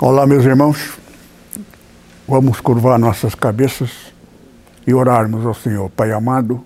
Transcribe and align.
Olá, 0.00 0.26
meus 0.26 0.44
irmãos. 0.44 0.98
Vamos 2.26 2.60
curvar 2.60 2.98
nossas 2.98 3.32
cabeças 3.32 4.12
e 4.84 4.92
orarmos 4.92 5.46
ao 5.46 5.54
Senhor. 5.54 5.88
Pai 5.88 6.10
amado, 6.10 6.64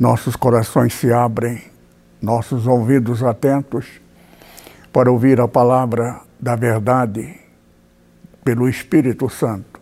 nossos 0.00 0.34
corações 0.34 0.94
se 0.94 1.12
abrem, 1.12 1.62
nossos 2.22 2.66
ouvidos 2.66 3.22
atentos 3.22 4.00
para 4.90 5.12
ouvir 5.12 5.42
a 5.42 5.46
palavra 5.46 6.22
da 6.40 6.56
verdade 6.56 7.38
pelo 8.42 8.66
Espírito 8.66 9.28
Santo. 9.28 9.78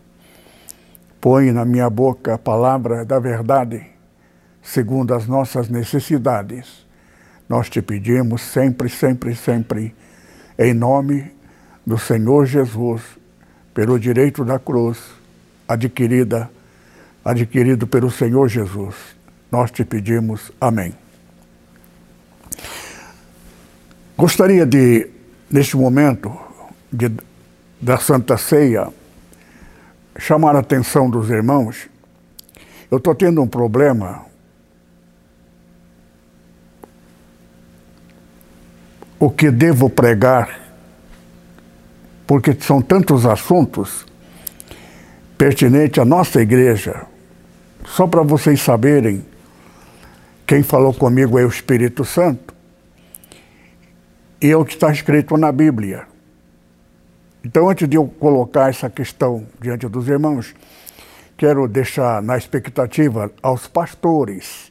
Põe 1.21 1.52
na 1.52 1.64
minha 1.64 1.88
boca 1.88 2.35
a 2.35 2.38
palavra 2.38 3.04
da 3.04 3.21
verdade, 3.21 3.87
segundo 4.61 5.14
as 5.14 5.25
nossas 5.25 5.69
necessidades. 5.69 6.85
Nós 7.49 7.71
te 7.71 7.80
pedimos 7.80 8.42
sempre, 8.42 8.88
sempre, 8.88 9.37
sempre, 9.37 9.95
em 10.59 10.75
nome 10.75 11.38
do 11.90 11.99
Senhor 11.99 12.47
Jesus, 12.47 13.02
pelo 13.75 13.99
direito 13.99 14.44
da 14.44 14.61
cruz 14.61 14.97
adquirida, 15.66 16.49
adquirido 17.25 17.85
pelo 17.85 18.09
Senhor 18.09 18.49
Jesus. 18.49 18.94
Nós 19.50 19.73
te 19.73 19.85
pedimos. 19.85 20.52
Amém. 20.61 20.94
Gostaria 24.16 24.64
de, 24.64 25.11
neste 25.50 25.76
momento 25.76 26.32
de, 26.92 27.11
da 27.80 27.99
Santa 27.99 28.37
Ceia, 28.37 28.87
chamar 30.16 30.54
a 30.54 30.61
atenção 30.61 31.11
dos 31.11 31.28
irmãos. 31.28 31.88
Eu 32.88 32.99
estou 32.99 33.16
tendo 33.16 33.42
um 33.42 33.49
problema. 33.49 34.26
O 39.18 39.28
que 39.28 39.50
devo 39.50 39.90
pregar 39.90 40.69
porque 42.30 42.54
são 42.60 42.80
tantos 42.80 43.26
assuntos 43.26 44.06
pertinentes 45.37 45.99
à 45.99 46.04
nossa 46.04 46.40
igreja. 46.40 47.04
Só 47.84 48.06
para 48.06 48.22
vocês 48.22 48.62
saberem, 48.62 49.26
quem 50.46 50.62
falou 50.62 50.94
comigo 50.94 51.40
é 51.40 51.44
o 51.44 51.49
Espírito 51.49 52.04
Santo 52.04 52.54
e 54.40 54.49
é 54.49 54.56
o 54.56 54.64
que 54.64 54.75
está 54.75 54.92
escrito 54.92 55.37
na 55.37 55.50
Bíblia. 55.50 56.06
Então, 57.44 57.68
antes 57.68 57.88
de 57.88 57.96
eu 57.96 58.06
colocar 58.06 58.70
essa 58.70 58.88
questão 58.88 59.44
diante 59.60 59.88
dos 59.88 60.06
irmãos, 60.06 60.54
quero 61.37 61.66
deixar 61.66 62.22
na 62.22 62.38
expectativa 62.38 63.32
aos 63.42 63.66
pastores, 63.66 64.70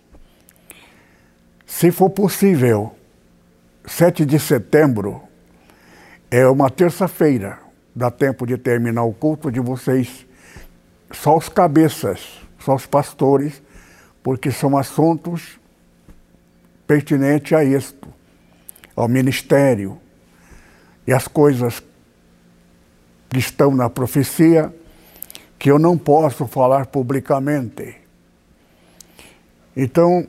se 1.66 1.92
for 1.92 2.10
possível, 2.10 2.96
7 3.86 4.24
de 4.24 4.39
setembro, 4.39 5.28
é 6.32 6.48
uma 6.48 6.70
terça-feira, 6.70 7.60
dá 7.96 8.12
tempo 8.12 8.46
de 8.46 8.58
terminar 8.58 9.04
o 9.04 9.14
culto 9.14 9.52
de 9.52 9.60
vocês, 9.60 10.26
só 11.12 11.36
os 11.36 11.50
cabeças, 11.50 12.40
só 12.60 12.76
os 12.76 12.86
pastores, 12.86 13.62
porque 14.22 14.52
são 14.52 14.78
assuntos 14.78 15.60
pertinentes 16.86 17.54
a 17.54 17.64
isto, 17.64 18.08
ao 18.96 19.08
ministério 19.08 20.00
e 21.08 21.14
as 21.14 21.28
coisas 21.28 21.82
que 23.30 23.40
estão 23.40 23.76
na 23.76 23.90
profecia 23.90 24.74
que 25.58 25.72
eu 25.72 25.80
não 25.80 25.98
posso 25.98 26.48
falar 26.48 26.86
publicamente. 26.88 27.96
Então, 29.76 30.28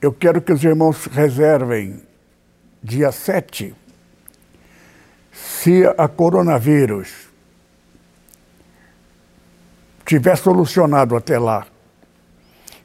eu 0.00 0.12
quero 0.12 0.40
que 0.40 0.52
os 0.52 0.64
irmãos 0.64 1.06
reservem 1.06 2.02
dia 2.82 3.12
7 3.12 3.74
se 5.46 5.84
a 5.96 6.08
coronavírus 6.08 7.28
tiver 10.04 10.36
solucionado 10.36 11.16
até 11.16 11.38
lá 11.38 11.66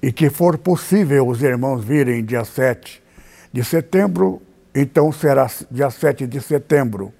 e 0.01 0.11
que 0.11 0.29
for 0.29 0.57
possível 0.57 1.27
os 1.27 1.41
irmãos 1.41 1.83
virem 1.83 2.23
dia 2.23 2.45
7 2.45 3.01
de 3.51 3.63
setembro, 3.63 4.41
então 4.73 5.11
será 5.11 5.49
dia 5.71 5.89
7 5.89 6.27
de 6.27 6.39
setembro. 6.41 7.13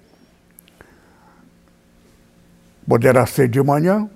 Poderá 2.86 3.26
ser 3.26 3.48
de 3.48 3.62
manhã 3.62 4.08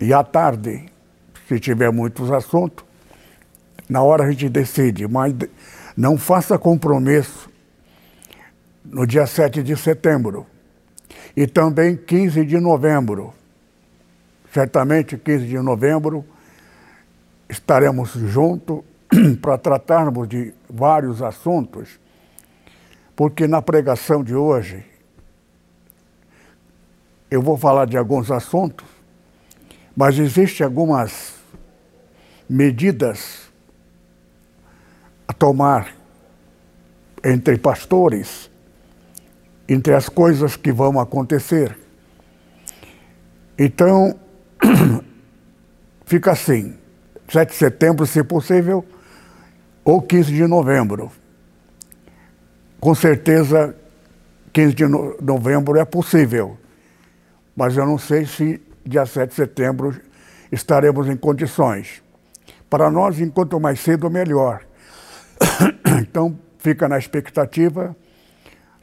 e 0.00 0.12
à 0.12 0.24
tarde, 0.24 0.86
se 1.46 1.60
tiver 1.60 1.92
muitos 1.92 2.30
assuntos. 2.30 2.84
Na 3.88 4.02
hora 4.02 4.24
a 4.24 4.30
gente 4.30 4.48
decide, 4.48 5.06
mas 5.06 5.34
não 5.96 6.16
faça 6.16 6.58
compromisso 6.58 7.50
no 8.90 9.06
dia 9.06 9.26
7 9.26 9.62
de 9.62 9.76
setembro. 9.76 10.46
E 11.36 11.46
também 11.46 11.96
15 11.96 12.44
de 12.44 12.58
novembro. 12.58 13.32
Certamente 14.52 15.16
15 15.18 15.46
de 15.46 15.58
novembro 15.58 16.24
estaremos 17.48 18.10
juntos 18.10 18.82
para 19.40 19.58
tratarmos 19.58 20.28
de 20.28 20.52
vários 20.68 21.22
assuntos, 21.22 22.00
porque 23.14 23.46
na 23.46 23.62
pregação 23.62 24.24
de 24.24 24.34
hoje 24.34 24.84
eu 27.30 27.42
vou 27.42 27.56
falar 27.56 27.86
de 27.86 27.96
alguns 27.96 28.30
assuntos, 28.30 28.86
mas 29.96 30.18
existem 30.18 30.64
algumas 30.64 31.34
medidas 32.48 33.50
a 35.28 35.32
tomar 35.32 35.94
entre 37.24 37.58
pastores 37.58 38.50
entre 39.68 39.94
as 39.94 40.08
coisas 40.08 40.56
que 40.56 40.72
vão 40.72 41.00
acontecer. 41.00 41.76
Então, 43.58 44.18
fica 46.04 46.32
assim: 46.32 46.76
7 47.28 47.50
de 47.50 47.56
setembro, 47.56 48.06
se 48.06 48.22
possível, 48.22 48.84
ou 49.84 50.00
15 50.02 50.32
de 50.32 50.46
novembro. 50.46 51.10
Com 52.78 52.94
certeza, 52.94 53.74
15 54.52 54.74
de 54.74 54.84
novembro 55.22 55.78
é 55.78 55.84
possível, 55.84 56.56
mas 57.54 57.76
eu 57.76 57.86
não 57.86 57.98
sei 57.98 58.26
se 58.26 58.60
dia 58.84 59.04
7 59.04 59.30
de 59.30 59.34
setembro 59.34 60.00
estaremos 60.52 61.08
em 61.08 61.16
condições. 61.16 62.02
Para 62.68 62.90
nós, 62.90 63.20
enquanto 63.20 63.58
mais 63.58 63.80
cedo, 63.80 64.10
melhor. 64.10 64.62
Então, 65.98 66.38
fica 66.58 66.88
na 66.88 66.98
expectativa 66.98 67.96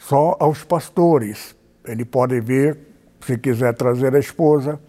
só 0.07 0.35
aos 0.39 0.63
pastores. 0.63 1.55
Ele 1.85 2.05
pode 2.05 2.39
vir, 2.39 2.77
se 3.21 3.37
quiser 3.37 3.73
trazer 3.73 4.15
a 4.15 4.19
esposa, 4.19 4.79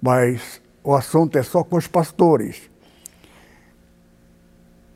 mas 0.00 0.60
o 0.82 0.94
assunto 0.94 1.36
é 1.36 1.42
só 1.42 1.62
com 1.62 1.76
os 1.76 1.86
pastores. 1.86 2.70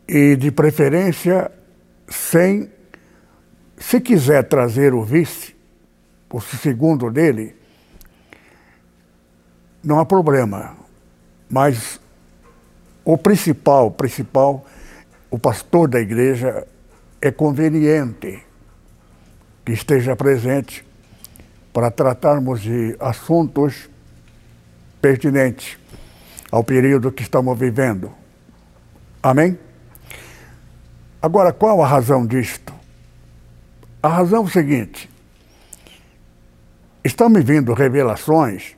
E 0.08 0.36
de 0.36 0.50
preferência, 0.50 1.50
sem. 2.08 2.70
Se 3.76 4.00
quiser 4.00 4.44
trazer 4.44 4.94
o 4.94 5.02
vice, 5.02 5.56
o 6.30 6.40
segundo 6.40 7.10
dele, 7.10 7.56
não 9.82 9.98
há 9.98 10.06
problema. 10.06 10.76
Mas 11.50 12.00
o 13.04 13.18
principal, 13.18 13.90
principal, 13.90 14.64
o 15.30 15.38
pastor 15.38 15.88
da 15.88 16.00
igreja 16.00 16.66
é 17.20 17.30
conveniente 17.30 18.42
que 19.64 19.72
esteja 19.72 20.16
presente 20.16 20.84
para 21.72 21.90
tratarmos 21.90 22.60
de 22.60 22.96
assuntos 23.00 23.88
pertinentes 25.00 25.78
ao 26.50 26.62
período 26.62 27.10
que 27.10 27.22
estamos 27.22 27.58
vivendo. 27.58 28.12
Amém? 29.22 29.58
Agora, 31.20 31.52
qual 31.52 31.82
a 31.82 31.86
razão 31.86 32.26
disto? 32.26 32.74
A 34.02 34.08
razão 34.08 34.42
é 34.42 34.46
o 34.46 34.50
seguinte: 34.50 35.08
estão 37.04 37.28
me 37.28 37.40
vindo 37.40 37.72
revelações, 37.72 38.76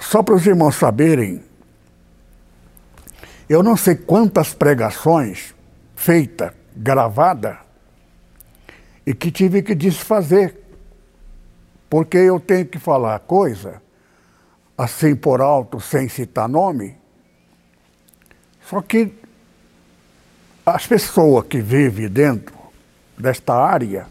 só 0.00 0.22
para 0.22 0.34
os 0.34 0.46
irmãos 0.46 0.76
saberem, 0.76 1.42
eu 3.48 3.62
não 3.62 3.76
sei 3.76 3.96
quantas 3.96 4.54
pregações 4.54 5.54
feitas, 5.96 6.52
gravadas, 6.74 7.56
e 9.06 9.14
que 9.14 9.30
tive 9.30 9.62
que 9.62 9.74
desfazer, 9.74 10.56
porque 11.88 12.16
eu 12.18 12.38
tenho 12.38 12.66
que 12.66 12.78
falar 12.78 13.18
coisa 13.20 13.82
assim 14.76 15.14
por 15.14 15.40
alto, 15.40 15.78
sem 15.78 16.08
citar 16.08 16.48
nome. 16.48 16.96
Só 18.62 18.80
que 18.80 19.12
as 20.64 20.86
pessoas 20.86 21.46
que 21.46 21.60
vivem 21.60 22.08
dentro 22.08 22.54
desta 23.18 23.54
área 23.54 24.06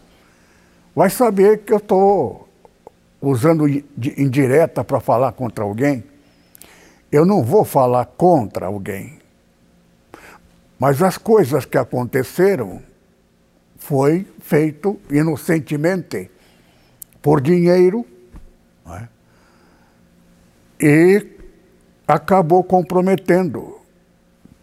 vai 0.96 1.10
saber 1.10 1.60
que 1.60 1.74
eu 1.74 1.78
estou 1.78 2.48
usando 3.22 3.68
indireta 3.68 4.84
para 4.84 5.00
falar 5.00 5.32
contra 5.32 5.64
alguém. 5.64 6.04
Eu 7.12 7.26
não 7.26 7.44
vou 7.44 7.66
falar 7.66 8.06
contra 8.06 8.68
alguém. 8.68 9.20
Mas 10.78 11.02
as 11.02 11.18
coisas 11.18 11.66
que 11.66 11.78
aconteceram 11.78 12.82
foi 13.80 14.28
feito 14.40 15.00
inocentemente. 15.10 16.30
por 17.22 17.42
dinheiro 17.42 18.06
é? 18.88 19.08
e 20.80 21.28
acabou 22.08 22.64
comprometendo. 22.64 23.80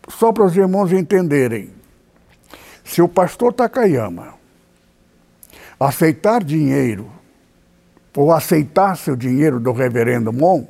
Só 0.08 0.32
para 0.32 0.44
os 0.44 0.56
irmãos 0.56 0.92
entenderem, 0.92 1.70
se 2.84 3.02
o 3.02 3.08
pastor 3.08 3.52
Takayama 3.52 4.34
aceitar 5.78 6.42
dinheiro 6.42 7.10
ou 8.16 8.32
aceitasse 8.32 9.10
o 9.10 9.16
dinheiro 9.16 9.60
do 9.60 9.72
reverendo 9.72 10.32
Mon, 10.32 10.66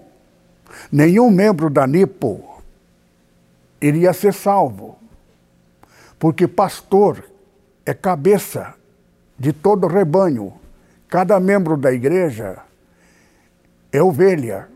nenhum 0.90 1.30
membro 1.30 1.70
da 1.70 1.86
NIPO 1.86 2.62
iria 3.80 4.12
ser 4.12 4.34
salvo. 4.34 4.98
Porque 6.18 6.48
pastor 6.48 7.22
é 7.86 7.94
cabeça 7.94 8.74
de 9.38 9.52
todo 9.52 9.86
rebanho. 9.86 10.52
Cada 11.08 11.38
membro 11.38 11.76
da 11.76 11.92
igreja 11.92 12.58
é 13.92 14.02
ovelha. 14.02 14.68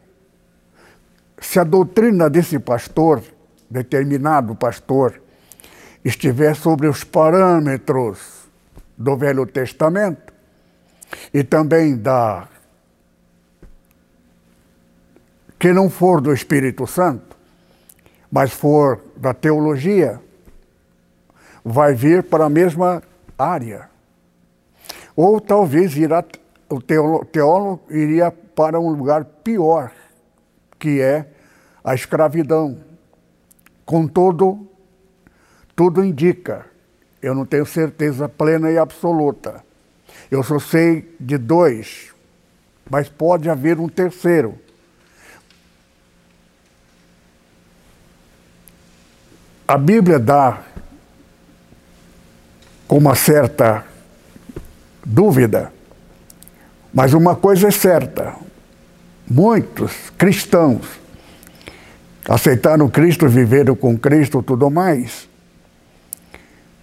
Se 1.40 1.58
a 1.58 1.64
doutrina 1.64 2.30
desse 2.30 2.58
pastor, 2.60 3.20
determinado 3.68 4.54
pastor, 4.54 5.20
estiver 6.04 6.54
sobre 6.54 6.86
os 6.86 7.02
parâmetros 7.02 8.48
do 8.96 9.16
Velho 9.16 9.44
Testamento 9.44 10.32
e 11.34 11.42
também 11.42 11.96
da 11.96 12.46
que 15.58 15.72
não 15.72 15.90
for 15.90 16.22
do 16.22 16.32
Espírito 16.32 16.86
Santo, 16.86 17.36
mas 18.32 18.50
for 18.50 19.04
da 19.14 19.34
teologia, 19.34 20.18
vai 21.64 21.94
vir 21.94 22.22
para 22.22 22.46
a 22.46 22.50
mesma 22.50 23.02
área. 23.38 23.88
Ou 25.16 25.40
talvez 25.40 25.96
irá, 25.96 26.24
o 26.68 26.80
teólogo 26.80 27.82
iria 27.90 28.30
para 28.30 28.78
um 28.78 28.90
lugar 28.90 29.24
pior, 29.24 29.90
que 30.78 31.00
é 31.00 31.26
a 31.82 31.94
escravidão. 31.94 32.78
Contudo, 33.84 34.68
tudo 35.74 36.04
indica, 36.04 36.66
eu 37.20 37.34
não 37.34 37.44
tenho 37.44 37.66
certeza 37.66 38.28
plena 38.28 38.70
e 38.70 38.78
absoluta. 38.78 39.64
Eu 40.30 40.42
só 40.42 40.58
sei 40.58 41.14
de 41.18 41.36
dois, 41.36 42.14
mas 42.88 43.08
pode 43.08 43.50
haver 43.50 43.78
um 43.78 43.88
terceiro. 43.88 44.58
A 49.66 49.76
Bíblia 49.78 50.18
dá 50.18 50.64
com 52.90 52.98
uma 52.98 53.14
certa 53.14 53.84
dúvida, 55.06 55.72
mas 56.92 57.14
uma 57.14 57.36
coisa 57.36 57.68
é 57.68 57.70
certa: 57.70 58.34
muitos 59.30 60.10
cristãos 60.18 60.98
aceitaram 62.28 62.88
Cristo, 62.88 63.28
viveram 63.28 63.76
com 63.76 63.96
Cristo, 63.96 64.42
tudo 64.42 64.68
mais, 64.68 65.28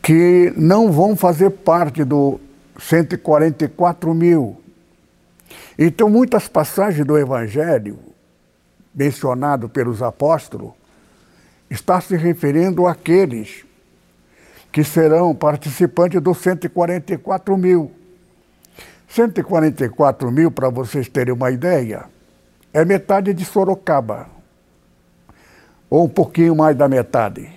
que 0.02 0.54
não 0.56 0.94
vão 0.94 1.14
fazer 1.14 1.50
parte 1.50 2.06
do 2.06 2.40
144 2.80 4.14
mil. 4.14 4.62
Então, 5.78 6.10
muitas 6.10 6.48
passagens 6.48 7.06
do 7.06 7.18
Evangelho, 7.18 8.00
mencionado 8.96 9.68
pelos 9.68 10.02
apóstolos, 10.02 10.72
está 11.70 12.00
se 12.00 12.16
referindo 12.16 12.88
àqueles 12.88 13.67
que 14.78 14.84
serão 14.84 15.34
participantes 15.34 16.22
dos 16.22 16.38
144 16.38 17.58
mil. 17.58 17.92
144 19.08 20.32
mil, 20.32 20.52
para 20.52 20.70
vocês 20.70 21.10
terem 21.10 21.34
uma 21.34 21.50
ideia, 21.50 22.06
é 22.72 22.86
metade 22.86 23.34
de 23.34 23.44
Sorocaba. 23.44 24.30
Ou 25.90 26.06
um 26.06 26.08
pouquinho 26.08 26.56
mais 26.56 26.78
da 26.78 26.88
metade. 26.88 27.50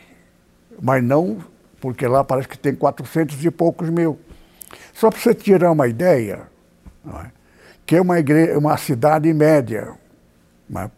Mas 0.80 1.04
não, 1.04 1.44
porque 1.78 2.06
lá 2.06 2.24
parece 2.24 2.48
que 2.48 2.56
tem 2.56 2.74
400 2.74 3.44
e 3.44 3.50
poucos 3.50 3.90
mil. 3.90 4.18
Só 4.94 5.10
para 5.10 5.20
você 5.20 5.34
tirar 5.34 5.72
uma 5.72 5.88
ideia, 5.88 6.48
é? 7.06 7.26
que 7.84 7.96
é 7.96 8.00
uma, 8.00 8.18
igreja, 8.18 8.58
uma 8.58 8.78
cidade 8.78 9.30
média, 9.34 9.92
mas, 10.66 10.90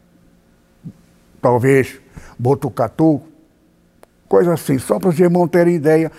talvez 1.41 2.00
Botucatu, 2.38 3.21
coisa 4.33 4.55
assim, 4.55 4.79
só 4.79 4.99
para 4.99 5.11
os 5.11 5.21
irmãos 5.21 5.49
terem 5.49 5.75
ideia, 5.75 6.11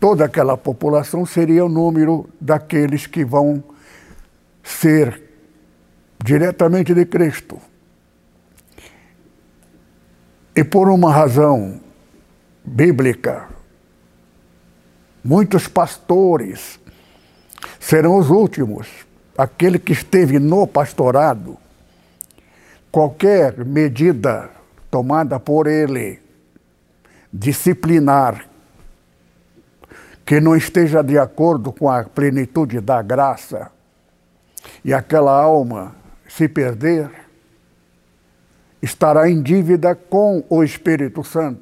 toda 0.00 0.24
aquela 0.24 0.56
população 0.56 1.24
seria 1.24 1.64
o 1.64 1.68
número 1.68 2.28
daqueles 2.40 3.06
que 3.06 3.24
vão 3.24 3.62
ser 4.64 5.22
diretamente 6.18 6.92
de 6.92 7.06
Cristo. 7.06 7.56
E 10.56 10.64
por 10.64 10.88
uma 10.88 11.12
razão 11.12 11.80
bíblica, 12.64 13.46
muitos 15.22 15.68
pastores 15.68 16.80
serão 17.78 18.18
os 18.18 18.28
últimos. 18.28 18.88
Aquele 19.38 19.78
que 19.78 19.92
esteve 19.92 20.40
no 20.40 20.66
pastorado, 20.66 21.56
qualquer 22.90 23.64
medida 23.64 24.50
tomada 24.90 25.38
por 25.38 25.68
ele 25.68 26.23
disciplinar, 27.36 28.48
que 30.24 30.40
não 30.40 30.54
esteja 30.54 31.02
de 31.02 31.18
acordo 31.18 31.72
com 31.72 31.90
a 31.90 32.04
plenitude 32.04 32.80
da 32.80 33.02
graça, 33.02 33.72
e 34.84 34.94
aquela 34.94 35.32
alma 35.32 35.96
se 36.28 36.48
perder, 36.48 37.10
estará 38.80 39.28
em 39.28 39.42
dívida 39.42 39.96
com 39.96 40.44
o 40.48 40.62
Espírito 40.62 41.24
Santo. 41.24 41.60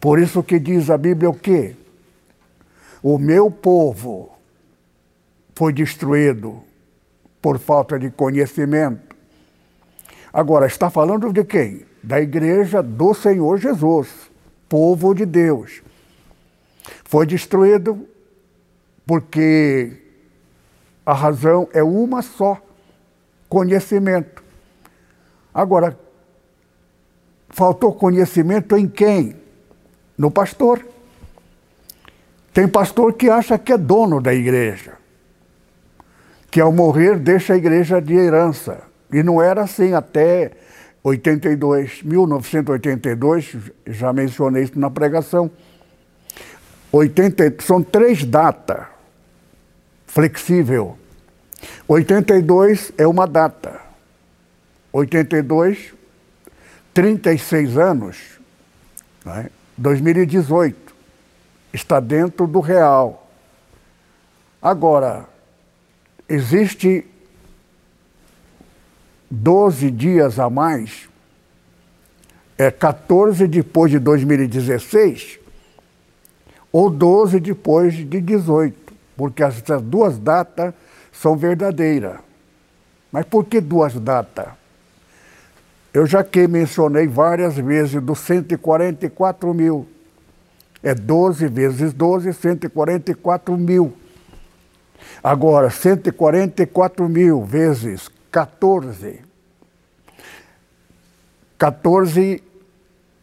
Por 0.00 0.18
isso 0.18 0.42
que 0.42 0.58
diz 0.58 0.88
a 0.88 0.96
Bíblia 0.96 1.28
o 1.28 1.34
quê? 1.34 1.76
O 3.02 3.18
meu 3.18 3.50
povo 3.50 4.36
foi 5.54 5.72
destruído 5.72 6.62
por 7.42 7.58
falta 7.58 7.98
de 7.98 8.10
conhecimento. 8.10 9.16
Agora, 10.32 10.66
está 10.66 10.88
falando 10.88 11.32
de 11.32 11.44
quem? 11.44 11.87
Da 12.02 12.20
igreja 12.20 12.82
do 12.82 13.12
Senhor 13.14 13.58
Jesus, 13.58 14.08
povo 14.68 15.14
de 15.14 15.26
Deus. 15.26 15.82
Foi 17.04 17.26
destruído 17.26 18.06
porque 19.06 19.92
a 21.04 21.14
razão 21.14 21.68
é 21.72 21.82
uma 21.82 22.22
só: 22.22 22.60
conhecimento. 23.48 24.42
Agora, 25.52 25.98
faltou 27.48 27.92
conhecimento 27.92 28.76
em 28.76 28.86
quem? 28.86 29.34
No 30.16 30.30
pastor. 30.30 30.86
Tem 32.52 32.68
pastor 32.68 33.14
que 33.14 33.30
acha 33.30 33.58
que 33.58 33.72
é 33.72 33.78
dono 33.78 34.20
da 34.20 34.34
igreja, 34.34 34.94
que 36.50 36.60
ao 36.60 36.72
morrer 36.72 37.18
deixa 37.18 37.54
a 37.54 37.56
igreja 37.56 38.00
de 38.00 38.14
herança. 38.14 38.82
E 39.12 39.22
não 39.22 39.40
era 39.40 39.62
assim 39.62 39.94
até 39.94 40.52
82, 41.08 42.02
1982, 42.02 43.56
já 43.86 44.12
mencionei 44.12 44.64
isso 44.64 44.78
na 44.78 44.90
pregação. 44.90 45.50
80, 46.92 47.62
são 47.62 47.82
três 47.82 48.24
datas 48.24 48.86
flexível. 50.06 50.98
82 51.86 52.92
é 52.98 53.06
uma 53.06 53.26
data. 53.26 53.80
82, 54.92 55.94
36 56.92 57.78
anos, 57.78 58.16
né? 59.24 59.50
2018, 59.76 60.94
está 61.72 62.00
dentro 62.00 62.46
do 62.46 62.60
real. 62.60 63.30
Agora, 64.60 65.26
existe 66.28 67.06
12 69.30 69.90
dias 69.90 70.38
a 70.38 70.48
mais, 70.48 71.08
é 72.56 72.70
14 72.70 73.46
depois 73.46 73.90
de 73.90 73.98
2016 73.98 75.38
ou 76.72 76.90
12 76.90 77.38
depois 77.40 77.94
de 77.94 78.20
18, 78.20 78.92
porque 79.16 79.42
essas 79.42 79.82
duas 79.82 80.18
datas 80.18 80.74
são 81.12 81.36
verdadeiras. 81.36 82.18
Mas 83.12 83.24
por 83.24 83.44
que 83.44 83.60
duas 83.60 83.94
datas? 83.94 84.48
Eu 85.92 86.06
já 86.06 86.22
que 86.22 86.46
mencionei 86.46 87.06
várias 87.06 87.56
vezes 87.56 88.00
dos 88.02 88.18
144 88.20 89.54
mil. 89.54 89.86
É 90.82 90.94
12 90.94 91.48
vezes 91.48 91.92
12, 91.92 92.32
144 92.32 93.56
mil. 93.56 93.92
Agora, 95.22 95.70
144 95.70 97.08
mil 97.08 97.42
vezes 97.42 98.08
14. 98.30 99.20
14 101.58 102.42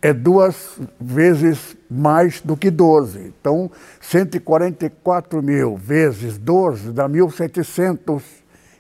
é 0.02 0.14
duas 0.14 0.80
vezes 1.00 1.76
mais 1.90 2.42
do 2.42 2.56
que 2.56 2.70
12. 2.70 3.20
Então, 3.20 3.72
144 4.02 5.42
mil 5.42 5.76
vezes 5.78 6.38
12 6.38 6.92
dá 6.92 7.10
1.700 7.10 8.22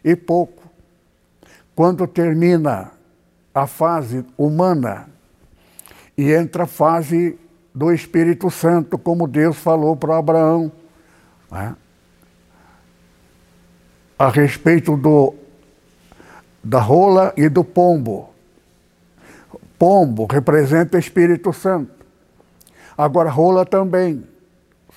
e 0.04 0.16
pouco. 0.16 0.64
Quando 1.76 2.06
termina 2.06 2.92
a 3.54 3.66
fase 3.66 4.26
humana 4.38 5.10
e 6.18 6.32
entra 6.32 6.64
a 6.64 6.68
fase 6.68 7.38
do 7.74 7.92
Espírito 7.92 8.50
Santo, 8.50 8.98
como 8.98 9.28
Deus 9.28 9.58
falou 9.58 9.96
para 9.96 10.18
Abraão, 10.18 10.72
né? 11.52 11.76
a 14.18 14.30
respeito 14.30 14.96
do, 14.96 15.34
da 16.66 16.80
rola 16.80 17.32
e 17.38 17.48
do 17.48 17.64
pombo. 17.64 18.32
Pombo 19.78 20.26
representa 20.26 20.98
Espírito 20.98 21.54
Santo. 21.54 21.94
Agora, 22.98 23.30
rola 23.30 23.64
também. 23.64 24.28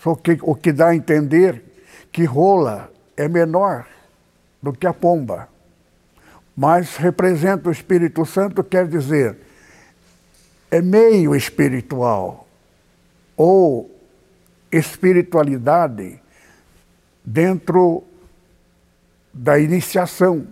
Só 0.02 0.14
que 0.14 0.38
o 0.40 0.54
que 0.54 0.72
dá 0.72 0.88
a 0.88 0.96
entender 0.96 1.62
que 2.10 2.24
rola 2.24 2.90
é 3.14 3.28
menor 3.28 3.86
do 4.62 4.72
que 4.72 4.86
a 4.86 4.94
pomba. 4.94 5.46
Mas 6.56 6.96
representa 6.96 7.68
o 7.68 7.72
Espírito 7.72 8.24
Santo, 8.24 8.64
quer 8.64 8.88
dizer, 8.88 9.36
é 10.70 10.80
meio 10.80 11.36
espiritual 11.36 12.48
ou 13.36 13.94
espiritualidade 14.72 16.18
dentro 17.22 18.04
da 19.34 19.58
iniciação. 19.58 20.46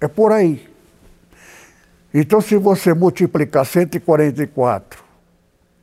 É 0.00 0.08
por 0.08 0.32
aí. 0.32 0.68
Então, 2.12 2.40
se 2.40 2.56
você 2.56 2.94
multiplicar 2.94 3.66
144 3.66 5.02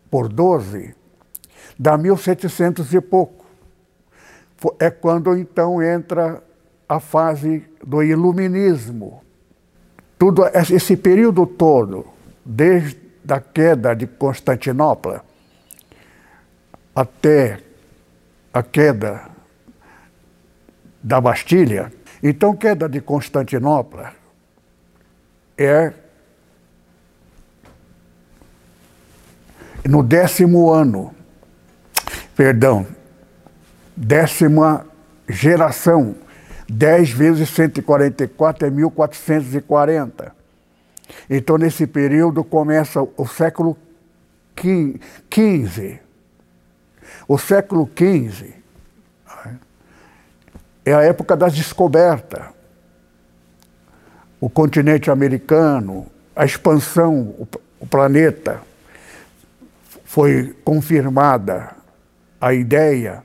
por 0.10 0.30
12, 0.30 0.95
dá 1.78 1.97
1.700 1.97 2.93
e 2.93 3.02
pouco. 3.02 3.45
É 4.80 4.89
quando 4.89 5.36
então 5.36 5.82
entra 5.82 6.41
a 6.88 7.00
fase 7.00 7.65
do 7.86 8.04
iluminismo. 8.04 9.21
Tudo 10.17 10.43
esse 10.54 10.95
período 10.95 11.45
todo, 11.45 12.06
desde 12.45 13.00
a 13.28 13.39
queda 13.39 13.95
de 13.95 14.06
Constantinopla 14.06 15.26
até 16.93 17.60
a 18.54 18.62
queda 18.62 19.30
da 21.02 21.19
Bastilha, 21.19 21.91
então 22.21 22.55
queda 22.55 22.88
de 22.88 23.01
Constantinopla 23.01 24.13
é 25.57 25.93
no 29.88 30.03
décimo 30.03 30.71
ano, 30.71 31.13
perdão, 32.36 32.86
décima 33.97 34.86
geração, 35.27 36.15
10 36.69 37.12
vezes 37.12 37.49
144 37.49 38.67
é 38.67 38.69
1440. 38.69 40.36
Então, 41.29 41.57
nesse 41.57 41.86
período, 41.88 42.43
começa 42.43 43.01
o 43.01 43.27
século 43.27 43.77
XV. 44.55 45.99
O 47.27 47.38
século 47.38 47.89
XV 47.89 48.61
é 50.85 50.93
a 50.93 51.01
época 51.01 51.35
das 51.35 51.53
descobertas. 51.53 52.43
O 54.39 54.49
continente 54.49 55.11
americano, 55.11 56.07
a 56.35 56.45
expansão, 56.45 57.47
o 57.79 57.85
planeta 57.87 58.61
foi 60.03 60.55
confirmada 60.63 61.75
a 62.39 62.53
ideia 62.53 63.23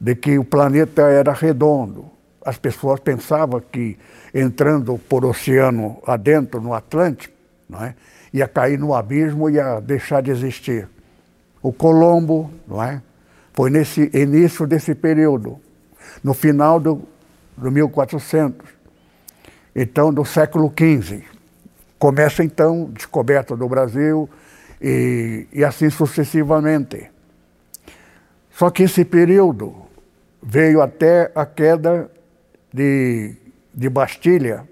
de 0.00 0.16
que 0.16 0.38
o 0.38 0.44
planeta 0.44 1.02
era 1.02 1.32
redondo. 1.32 2.10
As 2.44 2.58
pessoas 2.58 2.98
pensavam 2.98 3.60
que 3.60 3.96
entrando 4.34 4.98
por 5.08 5.24
oceano 5.24 6.02
adentro, 6.04 6.60
no 6.60 6.74
Atlântico, 6.74 7.34
não 7.68 7.84
é? 7.84 7.94
ia 8.32 8.48
cair 8.48 8.78
no 8.78 8.94
abismo 8.94 9.48
e 9.48 9.54
ia 9.54 9.78
deixar 9.78 10.22
de 10.22 10.30
existir. 10.30 10.88
O 11.62 11.72
Colombo, 11.72 12.50
não 12.66 12.82
é? 12.82 13.00
foi 13.52 13.70
nesse 13.70 14.10
início 14.14 14.66
desse 14.66 14.94
período, 14.94 15.60
no 16.22 16.34
final 16.34 16.78
do, 16.78 17.02
do 17.56 17.70
1400, 17.70 18.68
então 19.74 20.12
do 20.12 20.24
século 20.24 20.72
XV. 20.76 21.24
Começa 21.98 22.42
então 22.42 22.88
a 22.90 22.94
descoberta 22.94 23.56
do 23.56 23.68
Brasil, 23.68 24.28
e, 24.82 25.46
e 25.52 25.64
assim 25.64 25.88
sucessivamente. 25.88 27.08
Só 28.50 28.68
que 28.70 28.82
esse 28.82 29.04
período 29.04 29.74
veio 30.42 30.82
até 30.82 31.30
a 31.34 31.46
queda 31.46 32.10
de, 32.72 33.36
de 33.72 33.88
Bastilha, 33.88 34.68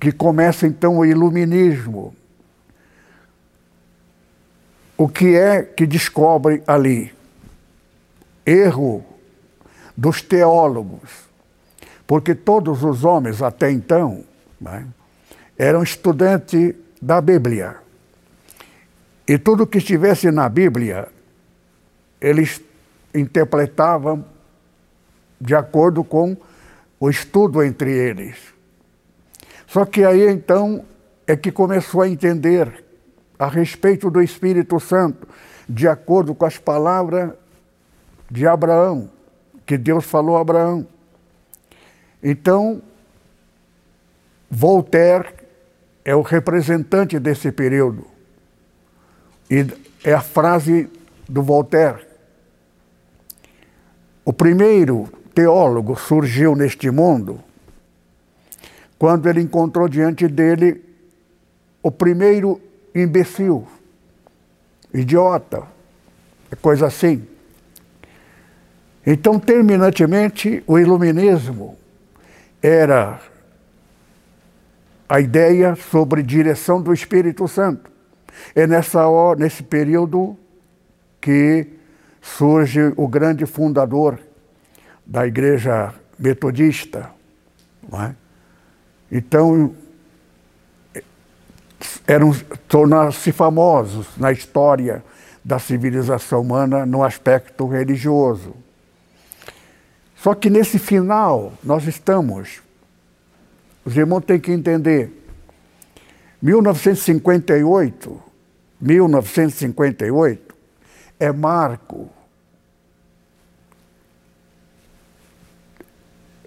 que 0.00 0.10
começa 0.10 0.66
então 0.66 0.98
o 0.98 1.04
iluminismo. 1.04 2.16
O 4.96 5.08
que 5.08 5.36
é 5.36 5.62
que 5.62 5.86
descobre 5.86 6.62
ali? 6.66 7.12
Erro 8.44 9.04
dos 9.96 10.22
teólogos, 10.22 11.10
porque 12.06 12.34
todos 12.34 12.82
os 12.82 13.04
homens 13.04 13.42
até 13.42 13.70
então 13.70 14.24
né, 14.60 14.86
eram 15.56 15.82
estudantes 15.82 16.74
da 17.00 17.20
Bíblia. 17.20 17.76
E 19.26 19.38
tudo 19.38 19.66
que 19.66 19.78
estivesse 19.78 20.30
na 20.30 20.48
Bíblia, 20.48 21.08
eles 22.20 22.60
interpretavam 23.14 24.24
de 25.40 25.54
acordo 25.54 26.02
com 26.04 26.36
o 26.98 27.10
estudo 27.10 27.62
entre 27.62 27.90
eles. 27.90 28.36
Só 29.66 29.84
que 29.84 30.04
aí 30.04 30.28
então 30.28 30.84
é 31.26 31.36
que 31.36 31.50
começou 31.50 32.02
a 32.02 32.08
entender 32.08 32.84
a 33.38 33.48
respeito 33.48 34.10
do 34.10 34.22
Espírito 34.22 34.78
Santo, 34.78 35.26
de 35.68 35.88
acordo 35.88 36.34
com 36.34 36.44
as 36.44 36.58
palavras 36.58 37.32
de 38.32 38.46
Abraão, 38.46 39.10
que 39.66 39.76
Deus 39.76 40.06
falou 40.06 40.38
a 40.38 40.40
Abraão. 40.40 40.86
Então, 42.22 42.80
Voltaire 44.50 45.28
é 46.02 46.16
o 46.16 46.22
representante 46.22 47.18
desse 47.18 47.52
período. 47.52 48.06
E 49.50 49.66
é 50.02 50.14
a 50.14 50.22
frase 50.22 50.88
do 51.28 51.42
Voltaire. 51.42 52.06
O 54.24 54.32
primeiro 54.32 55.12
teólogo 55.34 55.94
surgiu 55.94 56.56
neste 56.56 56.90
mundo 56.90 57.38
quando 58.98 59.28
ele 59.28 59.42
encontrou 59.42 59.88
diante 59.88 60.26
dele 60.26 60.82
o 61.82 61.90
primeiro 61.90 62.58
imbecil, 62.94 63.66
idiota, 64.94 65.64
coisa 66.62 66.86
assim. 66.86 67.26
Então, 69.06 69.38
terminantemente, 69.38 70.62
o 70.66 70.78
iluminismo 70.78 71.76
era 72.62 73.20
a 75.08 75.20
ideia 75.20 75.74
sobre 75.74 76.22
direção 76.22 76.80
do 76.80 76.92
Espírito 76.92 77.46
Santo. 77.48 77.90
É 78.54 78.66
nessa 78.66 79.06
hora, 79.06 79.40
nesse 79.40 79.62
período 79.62 80.36
que 81.20 81.66
surge 82.20 82.92
o 82.96 83.08
grande 83.08 83.44
fundador 83.44 84.18
da 85.04 85.26
igreja 85.26 85.92
metodista. 86.18 87.10
É? 87.92 88.14
Então, 89.10 89.74
eram 92.06 92.32
tornaram-se 92.68 93.32
famosos 93.32 94.16
na 94.16 94.32
história 94.32 95.04
da 95.44 95.58
civilização 95.58 96.40
humana 96.40 96.86
no 96.86 97.02
aspecto 97.02 97.66
religioso. 97.66 98.54
Só 100.22 100.36
que 100.36 100.48
nesse 100.48 100.78
final 100.78 101.52
nós 101.64 101.84
estamos 101.88 102.62
os 103.84 103.96
irmãos 103.96 104.20
têm 104.24 104.38
que 104.38 104.52
entender. 104.52 105.10
1958, 106.40 108.22
1958 108.80 110.54
é 111.18 111.32
marco. 111.32 112.08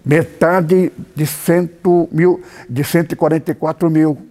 Metade 0.02 0.90
de, 1.14 1.26
cento 1.26 2.08
mil, 2.10 2.42
de 2.70 2.82
144 2.82 3.90
mil. 3.90 4.26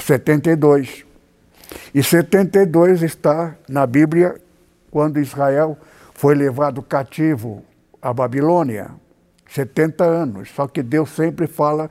72. 0.00 1.04
E 1.92 2.00
72 2.00 3.02
está 3.02 3.56
na 3.68 3.84
Bíblia 3.84 4.40
quando 4.88 5.18
Israel 5.18 5.76
foi 6.14 6.36
levado 6.36 6.80
cativo 6.80 7.64
à 8.04 8.12
Babilônia. 8.12 8.90
70 9.48 10.04
anos. 10.04 10.50
Só 10.50 10.68
que 10.68 10.82
Deus 10.82 11.10
sempre 11.10 11.46
fala 11.46 11.90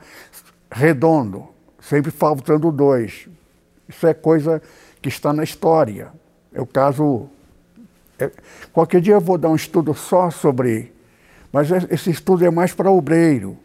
redondo, 0.70 1.48
sempre 1.80 2.10
faltando 2.10 2.70
dois. 2.70 3.28
Isso 3.88 4.06
é 4.06 4.14
coisa 4.14 4.62
que 5.02 5.08
está 5.08 5.32
na 5.32 5.42
história. 5.42 6.12
É 6.52 6.60
o 6.60 6.66
caso. 6.66 7.28
É, 8.18 8.30
qualquer 8.72 9.00
dia 9.00 9.14
eu 9.14 9.20
vou 9.20 9.36
dar 9.36 9.48
um 9.48 9.56
estudo 9.56 9.92
só 9.92 10.30
sobre. 10.30 10.92
Mas 11.52 11.70
esse 11.90 12.10
estudo 12.10 12.44
é 12.44 12.50
mais 12.50 12.72
para 12.72 12.90
obreiro. 12.90 13.56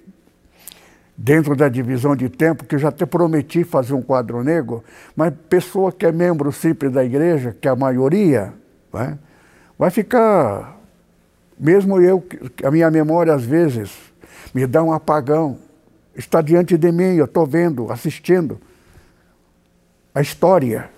Dentro 1.16 1.56
da 1.56 1.68
divisão 1.68 2.16
de 2.16 2.30
tempo, 2.30 2.64
que 2.64 2.76
eu 2.76 2.80
já 2.80 2.88
até 2.88 3.06
prometi 3.06 3.66
fazer 3.66 3.94
um 3.94 4.02
quadro 4.02 4.42
negro, 4.42 4.82
mas 5.14 5.34
pessoa 5.50 5.92
que 5.92 6.06
é 6.06 6.12
membro 6.14 6.50
simples 6.50 6.94
da 6.94 7.04
igreja, 7.04 7.54
que 7.60 7.68
é 7.68 7.72
a 7.72 7.76
maioria, 7.76 8.54
né, 8.94 9.20
vai 9.78 9.90
ficar. 9.90 10.79
Mesmo 11.60 12.00
eu, 12.00 12.26
a 12.64 12.72
minha 12.72 12.90
memória 12.90 13.34
às 13.34 13.44
vezes 13.44 13.92
me 14.54 14.66
dá 14.66 14.82
um 14.82 14.94
apagão. 14.94 15.58
Está 16.16 16.42
diante 16.42 16.78
de 16.78 16.92
mim, 16.92 17.16
eu 17.16 17.26
estou 17.26 17.46
vendo, 17.46 17.92
assistindo 17.92 18.60
a 20.14 20.22
história. 20.22 20.90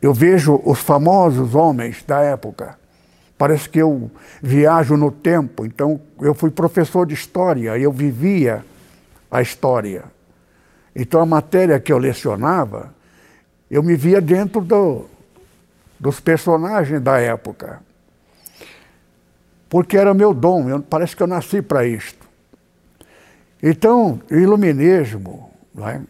Eu 0.00 0.14
vejo 0.14 0.60
os 0.64 0.78
famosos 0.78 1.54
homens 1.54 2.02
da 2.04 2.20
época. 2.20 2.78
Parece 3.36 3.68
que 3.68 3.78
eu 3.78 4.10
viajo 4.42 4.96
no 4.96 5.10
tempo. 5.10 5.64
Então, 5.66 6.00
eu 6.20 6.34
fui 6.34 6.50
professor 6.50 7.06
de 7.06 7.14
história, 7.14 7.76
eu 7.78 7.92
vivia 7.92 8.64
a 9.30 9.42
história. 9.42 10.04
Então, 10.94 11.20
a 11.20 11.26
matéria 11.26 11.80
que 11.80 11.92
eu 11.92 11.98
lecionava, 11.98 12.94
eu 13.70 13.82
me 13.82 13.96
via 13.96 14.20
dentro 14.20 14.60
do, 14.60 15.06
dos 15.98 16.20
personagens 16.20 17.00
da 17.00 17.18
época. 17.18 17.80
Porque 19.70 19.96
era 19.96 20.12
meu 20.12 20.34
dom, 20.34 20.68
eu, 20.68 20.82
parece 20.82 21.16
que 21.16 21.22
eu 21.22 21.28
nasci 21.28 21.62
para 21.62 21.86
isto. 21.86 22.28
Então, 23.62 24.20
o 24.28 24.34
iluminismo 24.34 25.48
é? 25.78 26.00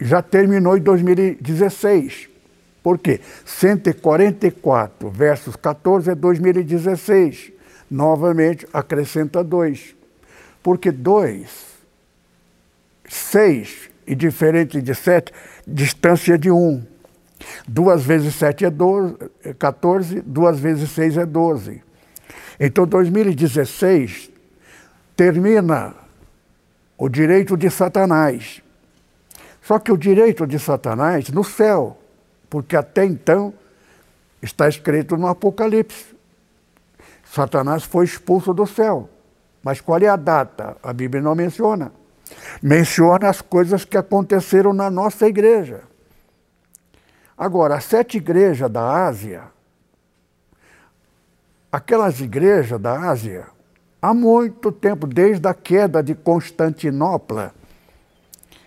já 0.00 0.20
terminou 0.20 0.76
em 0.76 0.80
2016. 0.80 2.28
Por 2.82 2.98
quê? 2.98 3.20
144 3.44 5.08
versus 5.10 5.54
14 5.54 6.10
é 6.10 6.14
2016. 6.14 7.52
Novamente 7.88 8.66
acrescenta 8.72 9.44
2. 9.44 9.94
Porque 10.60 10.90
2, 10.90 11.48
6 13.08 13.90
e 14.06 14.14
diferente 14.16 14.82
de 14.82 14.94
7, 14.94 15.32
distância 15.64 16.36
de 16.36 16.50
1. 16.50 16.56
Um. 16.56 16.84
2 17.68 18.02
vezes 18.02 18.34
7 18.34 18.64
é 18.64 18.70
12, 18.70 19.16
14, 19.58 20.20
2 20.20 20.58
vezes 20.58 20.90
6 20.90 21.16
é 21.16 21.26
12. 21.26 21.89
Então 22.62 22.86
2016 22.86 24.30
termina 25.16 25.94
o 26.98 27.08
direito 27.08 27.56
de 27.56 27.70
Satanás. 27.70 28.60
Só 29.62 29.78
que 29.78 29.90
o 29.90 29.96
direito 29.96 30.46
de 30.46 30.58
Satanás 30.58 31.30
no 31.30 31.42
céu, 31.42 31.96
porque 32.50 32.76
até 32.76 33.06
então 33.06 33.54
está 34.42 34.68
escrito 34.68 35.16
no 35.16 35.26
Apocalipse. 35.26 36.14
Satanás 37.24 37.84
foi 37.84 38.04
expulso 38.04 38.52
do 38.52 38.66
céu. 38.66 39.08
Mas 39.62 39.80
qual 39.80 39.98
é 40.00 40.08
a 40.08 40.16
data? 40.16 40.76
A 40.82 40.92
Bíblia 40.92 41.22
não 41.22 41.34
menciona. 41.34 41.92
Menciona 42.62 43.30
as 43.30 43.40
coisas 43.40 43.86
que 43.86 43.96
aconteceram 43.96 44.74
na 44.74 44.90
nossa 44.90 45.26
igreja. 45.26 45.82
Agora, 47.38 47.76
as 47.76 47.84
sete 47.84 48.18
igrejas 48.18 48.70
da 48.70 49.06
Ásia, 49.06 49.44
aquelas 51.70 52.20
igrejas 52.20 52.80
da 52.80 53.10
Ásia, 53.10 53.46
há 54.00 54.12
muito 54.12 54.72
tempo, 54.72 55.06
desde 55.06 55.46
a 55.46 55.54
queda 55.54 56.02
de 56.02 56.14
Constantinopla, 56.14 57.54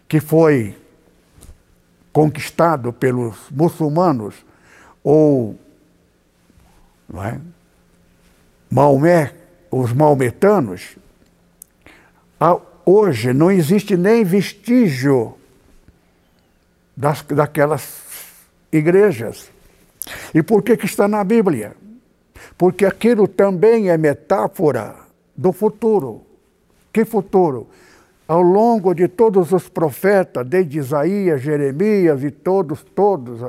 que 0.07 0.19
foi 0.19 0.77
conquistado 2.11 2.93
pelos 2.93 3.37
muçulmanos, 3.49 4.35
ou 5.03 5.57
não 7.09 7.23
é? 7.23 7.41
Maomé, 8.69 9.33
os 9.69 9.91
maometanos, 9.91 10.97
hoje 12.85 13.33
não 13.33 13.51
existe 13.51 13.95
nem 13.95 14.23
vestígio 14.23 15.37
das, 16.95 17.21
daquelas 17.23 18.01
igrejas. 18.71 19.51
E 20.33 20.41
por 20.41 20.63
que, 20.63 20.75
que 20.75 20.85
está 20.85 21.07
na 21.07 21.23
Bíblia? 21.23 21.75
Porque 22.63 22.85
aquilo 22.85 23.27
também 23.27 23.89
é 23.89 23.97
metáfora 23.97 24.95
do 25.35 25.51
futuro. 25.51 26.21
Que 26.93 27.03
futuro? 27.03 27.67
Ao 28.25 28.41
longo 28.41 28.93
de 28.93 29.05
todos 29.09 29.51
os 29.51 29.67
profetas, 29.67 30.47
desde 30.47 30.79
Isaías, 30.79 31.41
Jeremias 31.41 32.23
e 32.23 32.31
todos, 32.31 32.81
todos, 32.81 33.41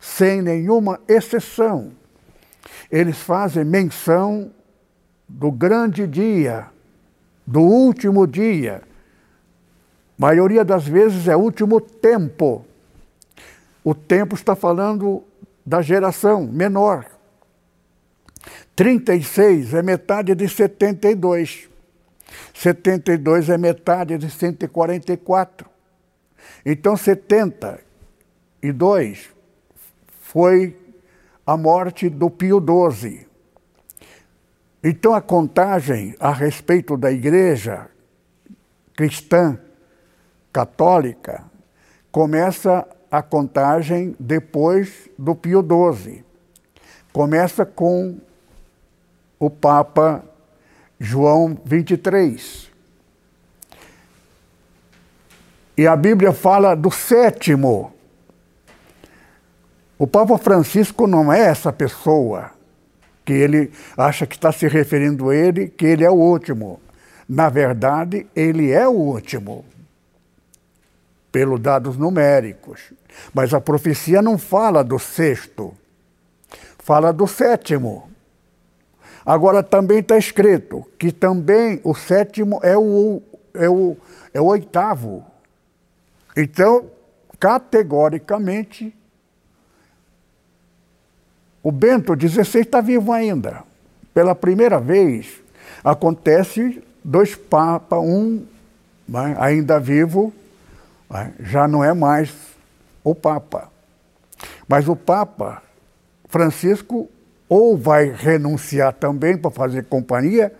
sem 0.00 0.40
nenhuma 0.40 0.98
exceção, 1.06 1.92
eles 2.90 3.18
fazem 3.18 3.62
menção 3.62 4.50
do 5.28 5.52
grande 5.52 6.06
dia, 6.06 6.68
do 7.46 7.60
último 7.60 8.26
dia. 8.26 8.80
A 10.18 10.22
maioria 10.26 10.64
das 10.64 10.88
vezes 10.88 11.28
é 11.28 11.36
último 11.36 11.78
tempo. 11.78 12.64
O 13.84 13.94
tempo 13.94 14.34
está 14.34 14.56
falando 14.56 15.22
da 15.62 15.82
geração 15.82 16.46
menor. 16.46 17.11
36 18.74 19.74
é 19.74 19.82
metade 19.82 20.34
de 20.34 20.48
72. 20.48 21.68
72 22.54 23.50
é 23.50 23.58
metade 23.58 24.16
de 24.18 24.30
144. 24.30 25.68
Então, 26.64 26.96
72 26.96 29.30
foi 30.20 30.76
a 31.46 31.56
morte 31.56 32.08
do 32.08 32.30
Pio 32.30 32.60
XII. 32.60 33.26
Então, 34.82 35.14
a 35.14 35.20
contagem 35.20 36.16
a 36.18 36.32
respeito 36.32 36.96
da 36.96 37.12
igreja 37.12 37.88
cristã 38.96 39.58
católica 40.52 41.44
começa 42.10 42.84
a 43.10 43.22
contagem 43.22 44.16
depois 44.18 45.10
do 45.18 45.34
Pio 45.34 45.62
XII. 45.62 46.24
Começa 47.12 47.66
com 47.66 48.18
o 49.42 49.50
Papa 49.50 50.24
João 51.00 51.60
23. 51.64 52.70
E 55.76 55.84
a 55.84 55.96
Bíblia 55.96 56.32
fala 56.32 56.76
do 56.76 56.92
sétimo. 56.92 57.92
O 59.98 60.06
Papa 60.06 60.38
Francisco 60.38 61.08
não 61.08 61.32
é 61.32 61.40
essa 61.40 61.72
pessoa 61.72 62.52
que 63.24 63.32
ele 63.32 63.72
acha 63.96 64.28
que 64.28 64.36
está 64.36 64.52
se 64.52 64.68
referindo 64.68 65.30
a 65.30 65.34
ele, 65.34 65.66
que 65.66 65.86
ele 65.86 66.04
é 66.04 66.10
o 66.10 66.14
último. 66.14 66.80
Na 67.28 67.48
verdade, 67.48 68.28
ele 68.36 68.70
é 68.70 68.86
o 68.86 68.92
último, 68.92 69.64
pelos 71.32 71.58
dados 71.58 71.96
numéricos. 71.96 72.92
Mas 73.34 73.52
a 73.52 73.60
profecia 73.60 74.22
não 74.22 74.38
fala 74.38 74.84
do 74.84 75.00
sexto, 75.00 75.76
fala 76.78 77.12
do 77.12 77.26
sétimo. 77.26 78.11
Agora 79.24 79.62
também 79.62 80.00
está 80.00 80.18
escrito 80.18 80.84
que 80.98 81.12
também 81.12 81.80
o 81.84 81.94
sétimo 81.94 82.60
é 82.62 82.76
o, 82.76 83.22
é 83.54 83.68
o, 83.68 83.96
é 84.34 84.40
o 84.40 84.46
oitavo. 84.46 85.24
Então, 86.36 86.90
categoricamente, 87.38 88.94
o 91.62 91.70
Bento 91.70 92.14
XVI 92.18 92.60
está 92.60 92.80
vivo 92.80 93.12
ainda. 93.12 93.62
Pela 94.12 94.34
primeira 94.34 94.80
vez, 94.80 95.40
acontece 95.84 96.82
dois 97.04 97.34
papas, 97.34 97.98
um 98.00 98.44
né, 99.06 99.36
ainda 99.38 99.78
vivo, 99.78 100.32
né, 101.08 101.32
já 101.40 101.68
não 101.68 101.84
é 101.84 101.94
mais 101.94 102.32
o 103.04 103.14
Papa. 103.14 103.70
Mas 104.66 104.88
o 104.88 104.96
Papa 104.96 105.62
Francisco 106.28 107.08
ou 107.52 107.76
vai 107.76 108.10
renunciar 108.10 108.94
também 108.94 109.36
para 109.36 109.50
fazer 109.50 109.84
companhia, 109.84 110.50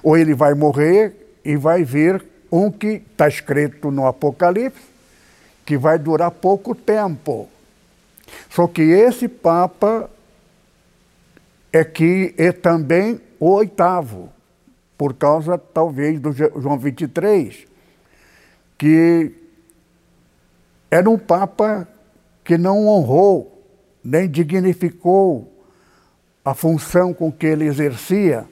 ou 0.00 0.16
ele 0.16 0.32
vai 0.32 0.54
morrer 0.54 1.12
e 1.44 1.56
vai 1.56 1.82
vir 1.82 2.24
um 2.52 2.70
que 2.70 3.02
está 3.10 3.26
escrito 3.26 3.90
no 3.90 4.06
Apocalipse, 4.06 4.80
que 5.66 5.76
vai 5.76 5.98
durar 5.98 6.30
pouco 6.30 6.72
tempo. 6.72 7.48
Só 8.48 8.68
que 8.68 8.80
esse 8.80 9.26
Papa 9.26 10.08
é 11.72 11.82
que 11.82 12.32
é 12.38 12.52
também 12.52 13.20
o 13.40 13.50
oitavo, 13.50 14.32
por 14.96 15.14
causa 15.14 15.58
talvez 15.58 16.20
do 16.20 16.30
João 16.30 16.78
23, 16.78 17.66
que 18.78 19.32
era 20.88 21.10
um 21.10 21.18
Papa 21.18 21.88
que 22.44 22.56
não 22.56 22.86
honrou 22.86 23.66
nem 24.04 24.30
dignificou 24.30 25.50
a 26.44 26.54
função 26.54 27.12
com 27.12 27.30
que 27.30 27.46
ele 27.46 27.66
exercia, 27.66 28.46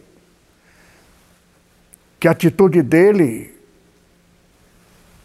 que 2.20 2.28
a 2.28 2.32
atitude 2.32 2.82
dele 2.82 3.54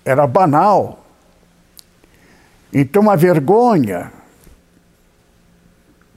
era 0.05 0.25
banal. 0.27 1.05
Então 2.71 3.09
a 3.09 3.15
vergonha 3.15 4.11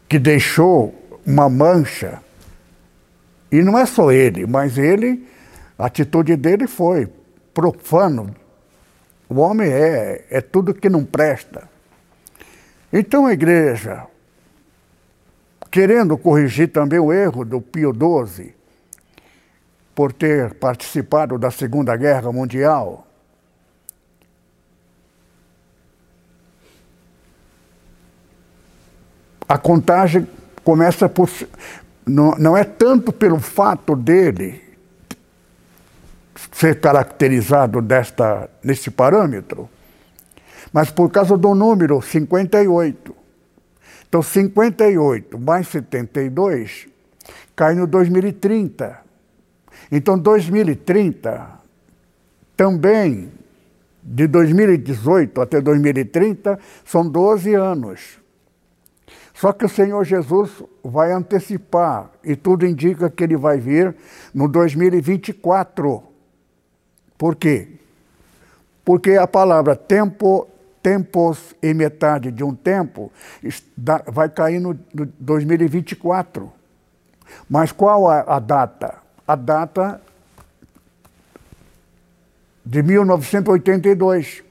que 0.08 0.18
deixou 0.18 0.94
uma 1.26 1.48
mancha, 1.48 2.22
e 3.50 3.62
não 3.62 3.76
é 3.76 3.86
só 3.86 4.12
ele, 4.12 4.46
mas 4.46 4.78
ele, 4.78 5.26
a 5.78 5.86
atitude 5.86 6.36
dele 6.36 6.66
foi 6.66 7.08
profano. 7.52 8.34
O 9.28 9.40
homem 9.40 9.68
é, 9.68 10.24
é 10.30 10.40
tudo 10.40 10.72
que 10.74 10.88
não 10.88 11.04
presta. 11.04 11.68
Então 12.92 13.26
a 13.26 13.32
igreja, 13.32 14.06
querendo 15.76 16.16
corrigir 16.16 16.72
também 16.72 16.98
o 16.98 17.12
erro 17.12 17.44
do 17.44 17.60
Pio 17.60 17.92
XII, 17.92 18.54
por 19.94 20.10
ter 20.10 20.54
participado 20.54 21.36
da 21.38 21.50
Segunda 21.50 21.94
Guerra 21.94 22.32
Mundial, 22.32 23.06
a 29.46 29.58
contagem 29.58 30.26
começa 30.64 31.10
por. 31.10 31.28
Não, 32.06 32.30
não 32.38 32.56
é 32.56 32.64
tanto 32.64 33.12
pelo 33.12 33.38
fato 33.38 33.94
dele 33.94 34.62
ser 36.52 36.80
caracterizado 36.80 37.82
desta, 37.82 38.48
nesse 38.64 38.90
parâmetro, 38.90 39.68
mas 40.72 40.90
por 40.90 41.10
causa 41.10 41.36
do 41.36 41.54
número 41.54 42.00
58. 42.00 43.15
Então, 44.08 44.22
58 44.22 45.38
mais 45.38 45.68
72 45.68 46.88
cai 47.54 47.74
no 47.74 47.86
2030. 47.86 49.00
Então, 49.90 50.18
2030 50.18 51.56
também, 52.56 53.30
de 54.02 54.26
2018 54.26 55.40
até 55.40 55.60
2030, 55.60 56.58
são 56.84 57.08
12 57.08 57.54
anos. 57.54 58.18
Só 59.34 59.52
que 59.52 59.66
o 59.66 59.68
Senhor 59.68 60.02
Jesus 60.02 60.62
vai 60.82 61.12
antecipar, 61.12 62.10
e 62.24 62.34
tudo 62.34 62.64
indica 62.64 63.10
que 63.10 63.22
ele 63.22 63.36
vai 63.36 63.58
vir 63.58 63.94
no 64.32 64.48
2024. 64.48 66.02
Por 67.18 67.36
quê? 67.36 67.68
Porque 68.82 69.12
a 69.12 69.26
palavra 69.26 69.76
tempo, 69.76 70.48
tempos 70.86 71.52
e 71.60 71.74
metade 71.74 72.30
de 72.30 72.44
um 72.44 72.54
tempo 72.54 73.10
vai 74.06 74.28
cair 74.28 74.60
no 74.60 74.72
2024. 75.18 76.52
Mas 77.50 77.72
qual 77.72 78.08
a, 78.08 78.38
data? 78.38 78.98
A 79.26 79.34
data 79.34 80.00
de 82.64 82.84
1982. 82.84 84.44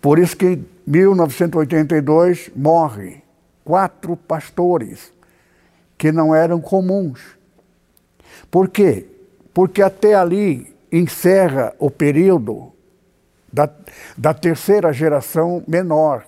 Por 0.00 0.18
isso 0.18 0.36
que 0.36 0.46
em 0.46 0.66
1982 0.84 2.50
morre 2.56 3.22
quatro 3.64 4.16
pastores 4.16 5.12
que 5.96 6.10
não 6.10 6.34
eram 6.34 6.60
comuns. 6.60 7.20
Por 8.50 8.68
quê? 8.68 9.06
Porque 9.54 9.80
até 9.80 10.16
ali 10.16 10.74
encerra 10.90 11.72
o 11.78 11.88
período 11.88 12.72
da, 13.52 13.68
da 14.16 14.34
terceira 14.34 14.92
geração 14.92 15.62
menor. 15.66 16.24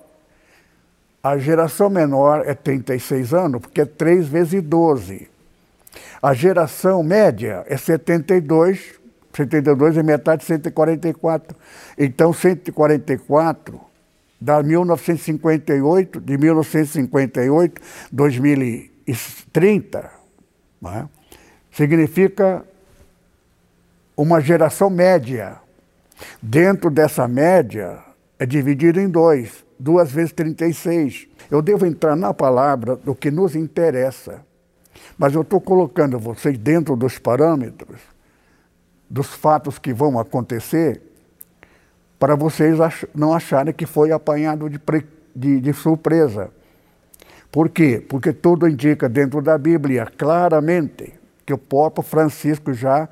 A 1.22 1.38
geração 1.38 1.88
menor 1.88 2.42
é 2.46 2.54
36 2.54 3.32
anos, 3.32 3.60
porque 3.60 3.82
é 3.82 3.84
3 3.84 4.26
vezes 4.26 4.60
12. 4.62 5.30
A 6.20 6.34
geração 6.34 7.02
média 7.02 7.64
é 7.66 7.76
72, 7.76 8.98
72 9.32 9.96
é 9.96 10.02
metade 10.02 10.40
de 10.40 10.46
144. 10.46 11.56
Então, 11.96 12.32
144 12.32 13.80
da 14.40 14.60
1958, 14.60 16.20
de 16.20 16.36
1958, 16.36 17.80
2030, 18.10 20.10
é? 20.84 21.04
significa 21.70 22.64
uma 24.16 24.40
geração 24.40 24.90
média. 24.90 25.61
Dentro 26.40 26.90
dessa 26.90 27.26
média, 27.28 27.98
é 28.38 28.46
dividido 28.46 29.00
em 29.00 29.08
dois, 29.08 29.64
duas 29.78 30.10
vezes 30.10 30.32
36. 30.32 31.28
Eu 31.50 31.62
devo 31.62 31.86
entrar 31.86 32.16
na 32.16 32.34
palavra 32.34 32.96
do 32.96 33.14
que 33.14 33.30
nos 33.30 33.54
interessa, 33.54 34.44
mas 35.16 35.34
eu 35.34 35.42
estou 35.42 35.60
colocando 35.60 36.18
vocês 36.18 36.58
dentro 36.58 36.96
dos 36.96 37.18
parâmetros, 37.18 38.00
dos 39.08 39.28
fatos 39.28 39.78
que 39.78 39.92
vão 39.92 40.18
acontecer, 40.18 41.00
para 42.18 42.34
vocês 42.34 42.78
não 43.14 43.34
acharem 43.34 43.74
que 43.74 43.86
foi 43.86 44.12
apanhado 44.12 44.70
de, 44.70 44.80
de, 45.34 45.60
de 45.60 45.72
surpresa. 45.72 46.50
Por 47.50 47.68
quê? 47.68 48.04
Porque 48.08 48.32
tudo 48.32 48.66
indica 48.66 49.08
dentro 49.08 49.42
da 49.42 49.58
Bíblia 49.58 50.06
claramente 50.06 51.12
que 51.44 51.52
o 51.52 51.58
próprio 51.58 52.02
Francisco 52.02 52.72
já 52.72 53.08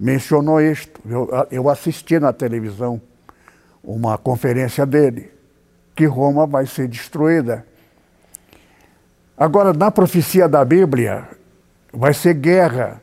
mencionou 0.00 0.58
isto. 0.62 0.98
Eu, 1.04 1.28
eu, 1.50 1.68
assisti 1.68 2.18
na 2.18 2.32
televisão 2.32 2.98
uma 3.84 4.16
conferência 4.16 4.86
dele, 4.86 5.30
que 5.94 6.06
Roma 6.06 6.46
vai 6.46 6.64
ser 6.64 6.88
destruída. 6.88 7.66
Agora, 9.36 9.74
na 9.74 9.90
profecia 9.90 10.48
da 10.48 10.64
Bíblia, 10.64 11.28
vai 11.92 12.14
ser 12.14 12.34
guerra. 12.34 13.02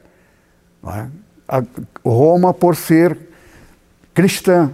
É? 0.88 1.64
Roma, 2.04 2.54
por 2.54 2.76
ser 2.76 3.18
cristã, 4.14 4.72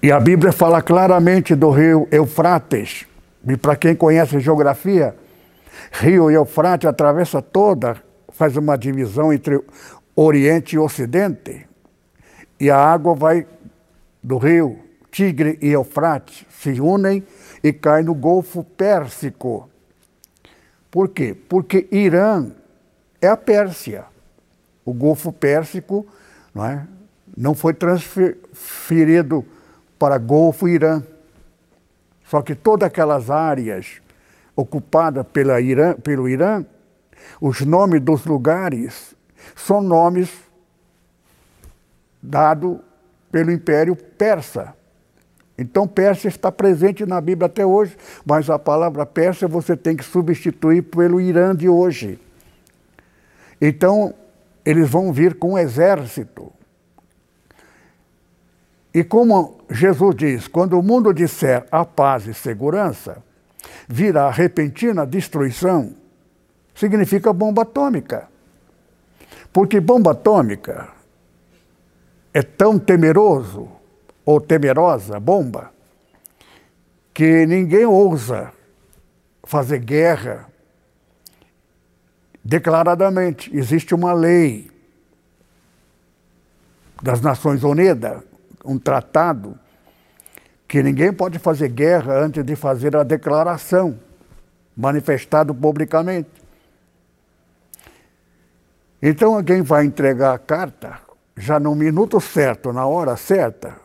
e 0.00 0.12
a 0.12 0.20
Bíblia 0.20 0.52
fala 0.52 0.80
claramente 0.80 1.56
do 1.56 1.70
rio 1.70 2.06
Eufrates. 2.12 3.04
E 3.46 3.56
para 3.56 3.74
quem 3.74 3.96
conhece 3.96 4.38
geografia, 4.38 5.14
rio 5.90 6.30
Eufrates 6.30 6.88
atravessa 6.88 7.42
toda, 7.42 7.96
faz 8.30 8.56
uma 8.56 8.78
divisão 8.78 9.32
entre 9.32 9.60
Oriente 10.20 10.74
e 10.74 10.78
Ocidente. 10.80 11.68
E 12.58 12.68
a 12.68 12.76
água 12.76 13.14
vai 13.14 13.46
do 14.20 14.36
rio 14.36 14.80
Tigre 15.12 15.56
e 15.62 15.68
Eufrates 15.68 16.44
se 16.50 16.80
unem 16.80 17.24
e 17.62 17.72
caem 17.72 18.04
no 18.04 18.14
Golfo 18.14 18.64
Pérsico. 18.64 19.70
Por 20.90 21.10
quê? 21.10 21.36
Porque 21.48 21.86
Irã 21.92 22.50
é 23.22 23.28
a 23.28 23.36
Pérsia. 23.36 24.06
O 24.84 24.92
Golfo 24.92 25.32
Pérsico 25.32 26.04
não, 26.52 26.64
é? 26.64 26.84
não 27.36 27.54
foi 27.54 27.72
transferido 27.72 29.46
para 30.00 30.18
Golfo 30.18 30.66
Irã. 30.66 31.00
Só 32.24 32.42
que 32.42 32.56
todas 32.56 32.88
aquelas 32.88 33.30
áreas 33.30 34.02
ocupadas 34.56 35.24
pela 35.32 35.60
Irã, 35.60 35.94
pelo 35.94 36.28
Irã, 36.28 36.66
os 37.40 37.60
nomes 37.60 38.00
dos 38.00 38.26
lugares 38.26 39.16
são 39.60 39.80
nomes 39.80 40.30
dados 42.22 42.78
pelo 43.30 43.50
Império 43.50 43.94
Persa. 43.94 44.74
Então, 45.56 45.88
Pérsia 45.88 46.28
está 46.28 46.52
presente 46.52 47.04
na 47.04 47.20
Bíblia 47.20 47.46
até 47.46 47.66
hoje, 47.66 47.96
mas 48.24 48.48
a 48.48 48.58
palavra 48.58 49.04
Pérsia 49.04 49.48
você 49.48 49.76
tem 49.76 49.96
que 49.96 50.04
substituir 50.04 50.82
pelo 50.82 51.20
Irã 51.20 51.54
de 51.54 51.68
hoje. 51.68 52.18
Então, 53.60 54.14
eles 54.64 54.88
vão 54.88 55.12
vir 55.12 55.34
com 55.34 55.54
um 55.54 55.58
exército 55.58 56.52
e 58.98 59.04
como 59.04 59.60
Jesus 59.70 60.16
diz, 60.16 60.48
quando 60.48 60.78
o 60.78 60.82
mundo 60.82 61.12
disser 61.12 61.64
a 61.70 61.84
paz 61.84 62.26
e 62.26 62.34
segurança, 62.34 63.22
virá 63.86 64.30
repentina 64.30 65.06
destruição, 65.06 65.94
significa 66.74 67.32
bomba 67.32 67.62
atômica. 67.62 68.28
Porque 69.52 69.80
bomba 69.80 70.12
atômica 70.12 70.88
é 72.32 72.42
tão 72.42 72.78
temeroso 72.78 73.68
ou 74.24 74.40
temerosa 74.40 75.18
bomba 75.18 75.72
que 77.14 77.46
ninguém 77.46 77.84
ousa 77.84 78.52
fazer 79.44 79.78
guerra 79.78 80.46
declaradamente. 82.44 83.54
Existe 83.56 83.94
uma 83.94 84.12
lei 84.12 84.70
das 87.02 87.20
Nações 87.20 87.64
Unidas 87.64 88.22
um 88.64 88.78
tratado 88.78 89.58
que 90.66 90.82
ninguém 90.82 91.12
pode 91.12 91.38
fazer 91.38 91.68
guerra 91.68 92.20
antes 92.20 92.44
de 92.44 92.54
fazer 92.54 92.94
a 92.94 93.02
declaração, 93.02 93.98
manifestado 94.76 95.54
publicamente. 95.54 96.28
Então 99.00 99.34
alguém 99.34 99.62
vai 99.62 99.84
entregar 99.84 100.34
a 100.34 100.38
carta 100.38 100.98
já 101.36 101.60
no 101.60 101.74
minuto 101.74 102.20
certo, 102.20 102.72
na 102.72 102.86
hora 102.86 103.16
certa, 103.16 103.76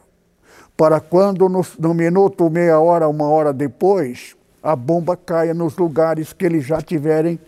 para 0.76 1.00
quando 1.00 1.48
no, 1.48 1.64
no 1.78 1.94
minuto, 1.94 2.50
meia 2.50 2.80
hora, 2.80 3.08
uma 3.08 3.28
hora 3.28 3.54
depois, 3.54 4.36
a 4.62 4.76
bomba 4.76 5.16
caia 5.16 5.54
nos 5.54 5.78
lugares 5.78 6.34
que 6.34 6.46
eles 6.46 6.66
já 6.66 6.82
tiverem 6.82 7.40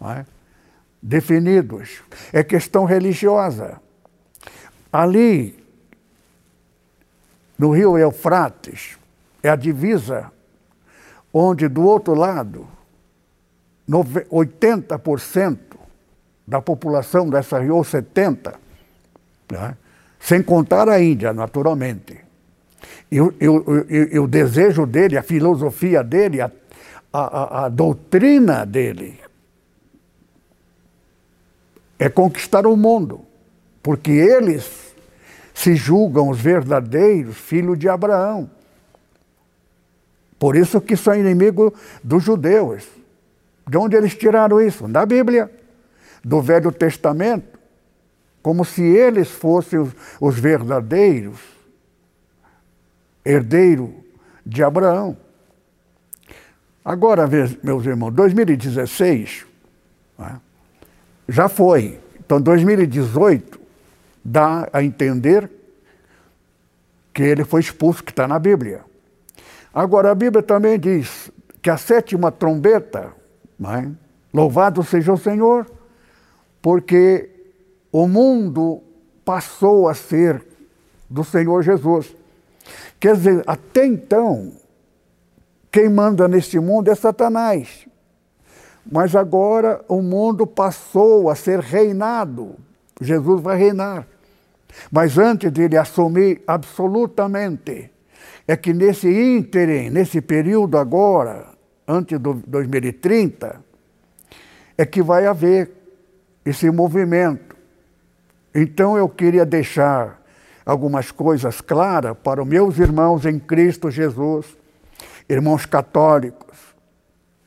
é, 0.00 0.24
definidos. 1.02 2.02
É 2.32 2.42
questão 2.42 2.86
religiosa. 2.86 3.80
Ali 4.90 5.62
no 7.58 7.72
rio 7.72 7.98
Eufrates, 7.98 8.96
é 9.42 9.50
a 9.50 9.56
divisa 9.56 10.30
onde 11.32 11.68
do 11.68 11.82
outro 11.82 12.14
lado 12.14 12.66
80% 13.88 15.58
da 16.48 16.62
população 16.62 17.28
dessa 17.28 17.58
ou 17.58 17.82
70%, 17.82 18.54
né? 19.52 19.76
sem 20.18 20.42
contar 20.42 20.88
a 20.88 20.98
Índia, 20.98 21.30
naturalmente. 21.34 22.18
E, 23.12 23.20
o 23.20 24.26
desejo 24.26 24.86
dele, 24.86 25.18
a 25.18 25.22
filosofia 25.22 26.02
dele, 26.02 26.40
a, 26.40 26.50
a, 27.12 27.66
a 27.66 27.68
doutrina 27.68 28.64
dele 28.64 29.20
é 31.98 32.08
conquistar 32.08 32.66
o 32.66 32.74
mundo, 32.76 33.20
porque 33.82 34.10
eles 34.10 34.94
se 35.52 35.74
julgam 35.74 36.30
os 36.30 36.40
verdadeiros 36.40 37.36
filhos 37.36 37.78
de 37.78 37.90
Abraão. 37.90 38.50
Por 40.38 40.56
isso 40.56 40.80
que 40.80 40.96
são 40.96 41.14
inimigos 41.14 41.72
dos 42.02 42.22
judeus. 42.22 42.88
De 43.68 43.76
onde 43.76 43.96
eles 43.96 44.14
tiraram 44.14 44.60
isso? 44.60 44.88
Da 44.88 45.04
Bíblia, 45.04 45.50
do 46.24 46.40
Velho 46.40 46.72
Testamento, 46.72 47.58
como 48.42 48.64
se 48.64 48.82
eles 48.82 49.30
fossem 49.30 49.78
os, 49.78 49.90
os 50.20 50.38
verdadeiros 50.38 51.38
herdeiros 53.24 53.90
de 54.44 54.62
Abraão. 54.62 55.16
Agora, 56.84 57.28
meus 57.62 57.84
irmãos, 57.84 58.12
2016 58.12 59.44
né, 60.18 60.40
já 61.28 61.48
foi. 61.48 62.00
Então, 62.18 62.40
2018 62.40 63.60
dá 64.24 64.68
a 64.72 64.82
entender 64.82 65.50
que 67.12 67.22
ele 67.22 67.44
foi 67.44 67.60
expulso, 67.60 68.02
que 68.02 68.12
está 68.12 68.26
na 68.26 68.38
Bíblia. 68.38 68.82
Agora, 69.74 70.10
a 70.10 70.14
Bíblia 70.14 70.42
também 70.42 70.78
diz 70.78 71.30
que 71.60 71.68
a 71.68 71.76
sétima 71.76 72.32
trombeta, 72.32 73.12
é? 73.60 73.90
louvado 74.32 74.82
seja 74.82 75.12
o 75.12 75.18
Senhor, 75.18 75.66
porque 76.60 77.30
o 77.92 78.06
mundo 78.06 78.82
passou 79.24 79.88
a 79.88 79.94
ser 79.94 80.44
do 81.08 81.24
Senhor 81.24 81.62
Jesus. 81.62 82.14
Quer 83.00 83.14
dizer, 83.14 83.44
até 83.46 83.86
então, 83.86 84.52
quem 85.70 85.88
manda 85.88 86.26
neste 86.26 86.58
mundo 86.58 86.90
é 86.90 86.94
Satanás. 86.94 87.86
Mas 88.90 89.14
agora 89.14 89.84
o 89.86 90.00
mundo 90.00 90.46
passou 90.46 91.30
a 91.30 91.34
ser 91.34 91.60
reinado. 91.60 92.56
Jesus 93.00 93.40
vai 93.40 93.56
reinar. 93.56 94.06
Mas 94.90 95.18
antes 95.18 95.52
de 95.52 95.62
ele 95.62 95.76
assumir 95.76 96.42
absolutamente, 96.46 97.90
é 98.46 98.56
que 98.56 98.72
nesse 98.72 99.08
ínterim, 99.08 99.90
nesse 99.90 100.20
período 100.20 100.78
agora, 100.78 101.46
antes 101.86 102.18
do 102.18 102.34
2030, 102.34 103.62
é 104.76 104.86
que 104.86 105.02
vai 105.02 105.26
haver 105.26 105.77
esse 106.48 106.70
movimento. 106.70 107.56
Então 108.54 108.96
eu 108.96 109.08
queria 109.08 109.44
deixar 109.44 110.20
algumas 110.64 111.10
coisas 111.10 111.60
claras 111.60 112.16
para 112.22 112.42
os 112.42 112.48
meus 112.48 112.78
irmãos 112.78 113.26
em 113.26 113.38
Cristo 113.38 113.90
Jesus, 113.90 114.46
irmãos 115.28 115.66
católicos. 115.66 116.58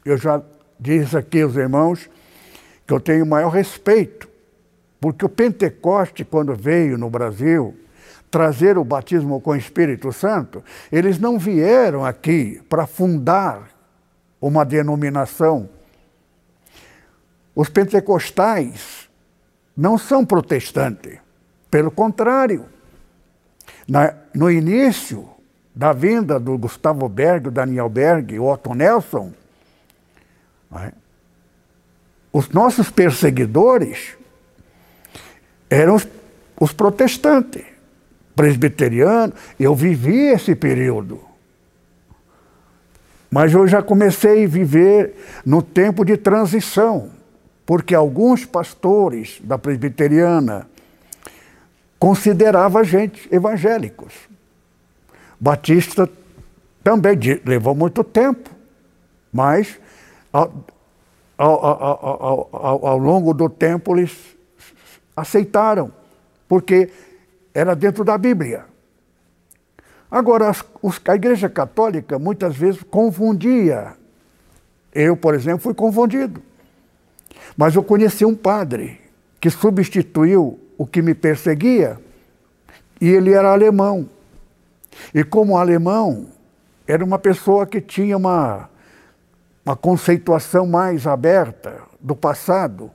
Eu 0.05 0.17
já 0.17 0.41
disse 0.79 1.17
aqui 1.17 1.41
aos 1.41 1.55
irmãos 1.55 2.09
que 2.85 2.93
eu 2.93 2.99
tenho 2.99 3.25
maior 3.25 3.49
respeito, 3.49 4.27
porque 4.99 5.25
o 5.25 5.29
Pentecoste, 5.29 6.23
quando 6.23 6.55
veio 6.55 6.97
no 6.97 7.09
Brasil, 7.09 7.75
trazer 8.29 8.77
o 8.77 8.83
batismo 8.83 9.41
com 9.41 9.51
o 9.51 9.55
Espírito 9.55 10.11
Santo, 10.13 10.63
eles 10.91 11.19
não 11.19 11.37
vieram 11.37 12.05
aqui 12.05 12.61
para 12.69 12.87
fundar 12.87 13.69
uma 14.39 14.63
denominação. 14.63 15.69
Os 17.55 17.69
pentecostais 17.69 19.09
não 19.75 19.97
são 19.97 20.25
protestantes, 20.25 21.19
pelo 21.69 21.91
contrário. 21.91 22.65
Na, 23.87 24.13
no 24.33 24.49
início 24.49 25.27
da 25.73 25.93
vinda 25.93 26.39
do 26.39 26.57
Gustavo 26.57 27.07
Berg, 27.07 27.47
o 27.47 27.51
Daniel 27.51 27.89
Berg, 27.89 28.37
o 28.39 28.45
Otto 28.45 28.73
Nelson, 28.73 29.33
é? 30.73 30.91
os 32.31 32.49
nossos 32.49 32.89
perseguidores 32.89 34.15
eram 35.69 35.95
os, 35.95 36.07
os 36.59 36.71
protestantes, 36.71 37.63
presbiterianos. 38.35 39.35
Eu 39.59 39.75
vivi 39.75 40.27
esse 40.27 40.55
período. 40.55 41.21
Mas 43.29 43.53
eu 43.53 43.65
já 43.65 43.81
comecei 43.81 44.43
a 44.43 44.47
viver 44.47 45.15
no 45.45 45.61
tempo 45.61 46.03
de 46.03 46.17
transição, 46.17 47.09
porque 47.65 47.95
alguns 47.95 48.45
pastores 48.45 49.39
da 49.43 49.57
presbiteriana 49.57 50.67
consideravam 51.99 52.81
a 52.81 52.83
gente 52.83 53.27
evangélicos. 53.33 54.13
Batista 55.39 56.09
também 56.83 57.17
levou 57.45 57.75
muito 57.75 58.03
tempo, 58.03 58.49
mas 59.31 59.79
ao, 60.33 60.51
ao, 61.37 62.49
ao, 62.51 62.85
ao 62.85 62.97
longo 62.97 63.33
do 63.33 63.49
tempo 63.49 63.95
eles 63.95 64.15
aceitaram, 65.15 65.91
porque 66.47 66.89
era 67.53 67.75
dentro 67.75 68.03
da 68.03 68.17
Bíblia. 68.17 68.65
Agora, 70.09 70.51
a 71.07 71.15
Igreja 71.15 71.49
Católica 71.49 72.19
muitas 72.19 72.55
vezes 72.55 72.83
confundia. 72.83 73.93
Eu, 74.93 75.15
por 75.15 75.33
exemplo, 75.33 75.59
fui 75.61 75.73
confundido. 75.73 76.43
Mas 77.55 77.75
eu 77.75 77.83
conheci 77.83 78.25
um 78.25 78.35
padre 78.35 78.99
que 79.39 79.49
substituiu 79.49 80.59
o 80.77 80.85
que 80.85 81.01
me 81.01 81.13
perseguia 81.13 81.99
e 82.99 83.09
ele 83.09 83.33
era 83.33 83.51
alemão. 83.51 84.07
E 85.13 85.23
como 85.23 85.57
alemão, 85.57 86.27
era 86.87 87.03
uma 87.03 87.17
pessoa 87.17 87.65
que 87.65 87.81
tinha 87.81 88.15
uma, 88.17 88.69
uma 89.65 89.75
conceituação 89.75 90.67
mais 90.67 91.07
aberta 91.07 91.81
do 91.99 92.15
passado. 92.15 92.91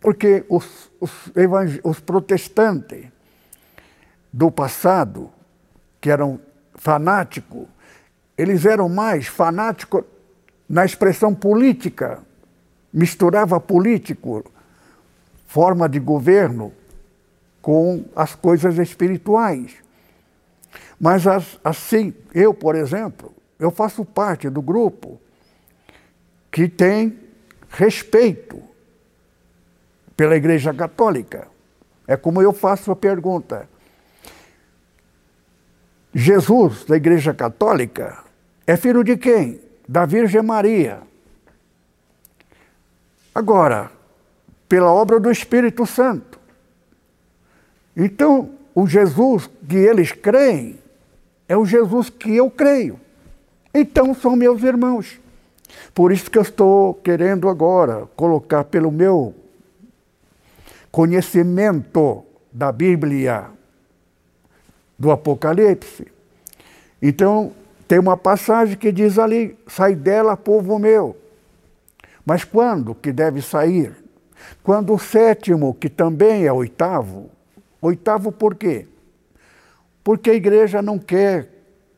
Porque 0.00 0.44
os, 0.48 0.90
os, 1.00 1.12
os 1.82 2.00
protestantes 2.00 3.06
do 4.32 4.50
passado, 4.50 5.30
que 6.00 6.10
eram 6.10 6.40
fanáticos, 6.74 7.66
eles 8.36 8.64
eram 8.64 8.88
mais 8.88 9.26
fanáticos 9.26 10.04
na 10.68 10.84
expressão 10.84 11.34
política, 11.34 12.20
misturava 12.92 13.58
político, 13.58 14.44
forma 15.46 15.88
de 15.88 15.98
governo, 15.98 16.72
com 17.60 18.04
as 18.14 18.34
coisas 18.34 18.76
espirituais. 18.78 19.72
Mas 21.00 21.24
assim, 21.64 22.12
eu, 22.34 22.52
por 22.52 22.74
exemplo, 22.74 23.32
eu 23.58 23.70
faço 23.70 24.04
parte 24.04 24.50
do 24.50 24.60
grupo 24.60 25.20
que 26.50 26.68
tem 26.68 27.18
respeito 27.68 28.62
pela 30.16 30.36
Igreja 30.36 30.74
Católica. 30.74 31.48
É 32.06 32.16
como 32.16 32.42
eu 32.42 32.52
faço 32.52 32.90
a 32.90 32.96
pergunta. 32.96 33.68
Jesus, 36.14 36.84
da 36.84 36.96
Igreja 36.96 37.32
Católica, 37.32 38.22
é 38.66 38.76
filho 38.76 39.02
de 39.02 39.16
quem? 39.16 39.60
Da 39.88 40.04
Virgem 40.04 40.42
Maria. 40.42 41.00
Agora, 43.34 43.90
pela 44.68 44.92
obra 44.92 45.20
do 45.20 45.30
Espírito 45.30 45.86
Santo. 45.86 46.40
Então, 47.96 48.50
o 48.74 48.86
Jesus 48.86 49.50
que 49.68 49.76
eles 49.76 50.12
creem 50.12 50.78
é 51.48 51.56
o 51.56 51.66
Jesus 51.66 52.08
que 52.08 52.34
eu 52.34 52.50
creio. 52.50 52.98
Então, 53.74 54.14
são 54.14 54.36
meus 54.36 54.62
irmãos. 54.62 55.20
Por 55.94 56.12
isso 56.12 56.30
que 56.30 56.38
eu 56.38 56.42
estou 56.42 56.94
querendo 56.94 57.48
agora 57.48 58.06
colocar 58.16 58.64
pelo 58.64 58.90
meu 58.90 59.34
conhecimento 60.90 62.24
da 62.50 62.70
Bíblia, 62.70 63.46
do 64.98 65.10
Apocalipse. 65.10 66.06
Então, 67.00 67.52
tem 67.88 67.98
uma 67.98 68.16
passagem 68.16 68.76
que 68.76 68.92
diz 68.92 69.18
ali: 69.18 69.56
sai 69.66 69.94
dela, 69.94 70.36
povo 70.36 70.78
meu. 70.78 71.16
Mas 72.24 72.44
quando 72.44 72.94
que 72.94 73.12
deve 73.12 73.42
sair? 73.42 73.94
Quando 74.62 74.92
o 74.94 74.98
sétimo, 74.98 75.74
que 75.74 75.88
também 75.88 76.46
é 76.46 76.52
oitavo, 76.52 77.30
oitavo 77.80 78.30
por 78.30 78.54
quê? 78.54 78.86
Porque 80.02 80.30
a 80.30 80.34
igreja 80.34 80.82
não 80.82 80.98
quer 80.98 81.48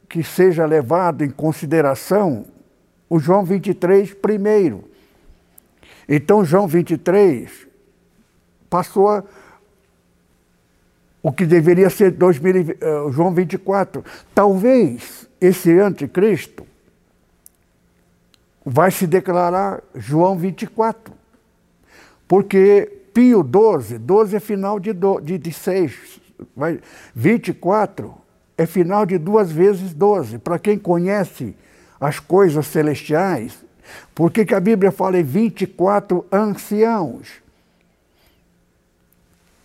que 0.08 0.22
seja 0.22 0.66
levado 0.66 1.24
em 1.24 1.30
consideração 1.30 2.44
o 3.08 3.18
João 3.18 3.44
23 3.44 4.14
primeiro. 4.14 4.84
Então, 6.08 6.44
João 6.44 6.66
23 6.66 7.66
passou 8.68 9.08
a, 9.08 9.24
o 11.22 11.32
que 11.32 11.46
deveria 11.46 11.88
ser 11.88 12.10
2000, 12.10 12.54
uh, 12.54 12.66
eh, 12.70 13.12
João 13.12 13.32
24. 13.32 14.04
Talvez 14.34 15.28
esse 15.40 15.78
anticristo 15.78 16.66
vai 18.64 18.90
se 18.90 19.06
declarar 19.06 19.82
João 19.94 20.38
24. 20.38 21.12
Porque 22.26 22.90
Pio 23.12 23.42
12, 23.42 23.98
12 23.98 24.36
é 24.36 24.40
final 24.40 24.80
de, 24.80 24.92
do, 24.92 25.20
de, 25.20 25.38
de 25.38 25.52
6, 25.52 26.20
vai, 26.56 26.80
24 27.14 28.14
é 28.56 28.66
final 28.66 29.04
de 29.04 29.18
duas 29.18 29.50
vezes 29.50 29.92
12. 29.92 30.38
Para 30.38 30.58
quem 30.58 30.78
conhece 30.78 31.54
as 32.00 32.18
coisas 32.18 32.66
celestiais, 32.66 33.64
por 34.14 34.30
que, 34.30 34.54
a 34.54 34.60
Bíblia 34.60 34.90
fala 34.90 35.18
em 35.18 35.22
24 35.22 36.24
anciãos? 36.32 37.42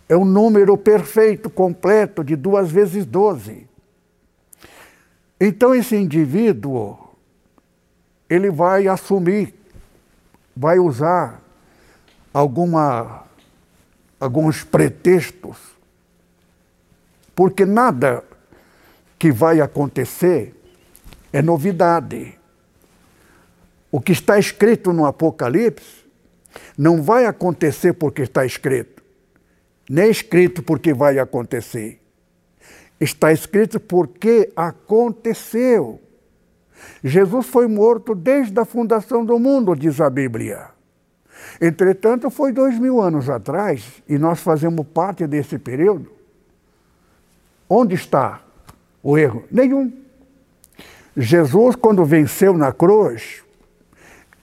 É 0.08 0.16
um 0.16 0.24
número 0.24 0.76
perfeito, 0.76 1.48
completo, 1.48 2.24
de 2.24 2.34
duas 2.34 2.70
vezes 2.70 3.06
12. 3.06 3.68
Então 5.40 5.74
esse 5.74 5.96
indivíduo, 5.96 6.98
ele 8.30 8.48
vai 8.48 8.86
assumir, 8.86 9.52
vai 10.56 10.78
usar 10.78 11.42
alguma, 12.32 13.24
alguns 14.20 14.62
pretextos, 14.62 15.58
porque 17.34 17.66
nada 17.66 18.22
que 19.18 19.32
vai 19.32 19.60
acontecer 19.60 20.54
é 21.32 21.42
novidade. 21.42 22.38
O 23.90 24.00
que 24.00 24.12
está 24.12 24.38
escrito 24.38 24.92
no 24.92 25.04
Apocalipse 25.04 26.04
não 26.78 27.02
vai 27.02 27.26
acontecer 27.26 27.94
porque 27.94 28.22
está 28.22 28.46
escrito, 28.46 29.02
nem 29.88 30.08
escrito 30.08 30.62
porque 30.62 30.94
vai 30.94 31.18
acontecer. 31.18 32.00
Está 33.00 33.32
escrito 33.32 33.80
porque 33.80 34.52
aconteceu. 34.54 36.00
Jesus 37.02 37.46
foi 37.46 37.66
morto 37.66 38.14
desde 38.14 38.58
a 38.60 38.64
fundação 38.64 39.24
do 39.24 39.38
mundo, 39.38 39.74
diz 39.74 40.00
a 40.00 40.10
Bíblia. 40.10 40.68
Entretanto, 41.60 42.30
foi 42.30 42.52
dois 42.52 42.78
mil 42.78 43.00
anos 43.00 43.28
atrás 43.28 44.02
e 44.08 44.18
nós 44.18 44.40
fazemos 44.40 44.86
parte 44.86 45.26
desse 45.26 45.58
período. 45.58 46.10
Onde 47.68 47.94
está 47.94 48.40
o 49.02 49.16
erro? 49.16 49.44
Nenhum. 49.50 49.92
Jesus, 51.16 51.76
quando 51.76 52.04
venceu 52.04 52.56
na 52.56 52.72
cruz, 52.72 53.42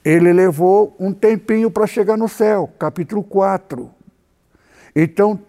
ele 0.04 0.32
levou 0.32 0.96
um 1.00 1.14
tempinho 1.14 1.70
para 1.70 1.88
chegar 1.88 2.18
no 2.18 2.30
céu, 2.30 2.72
capítulo 2.80 3.24
4. 3.24 3.90
Então, 4.96 5.40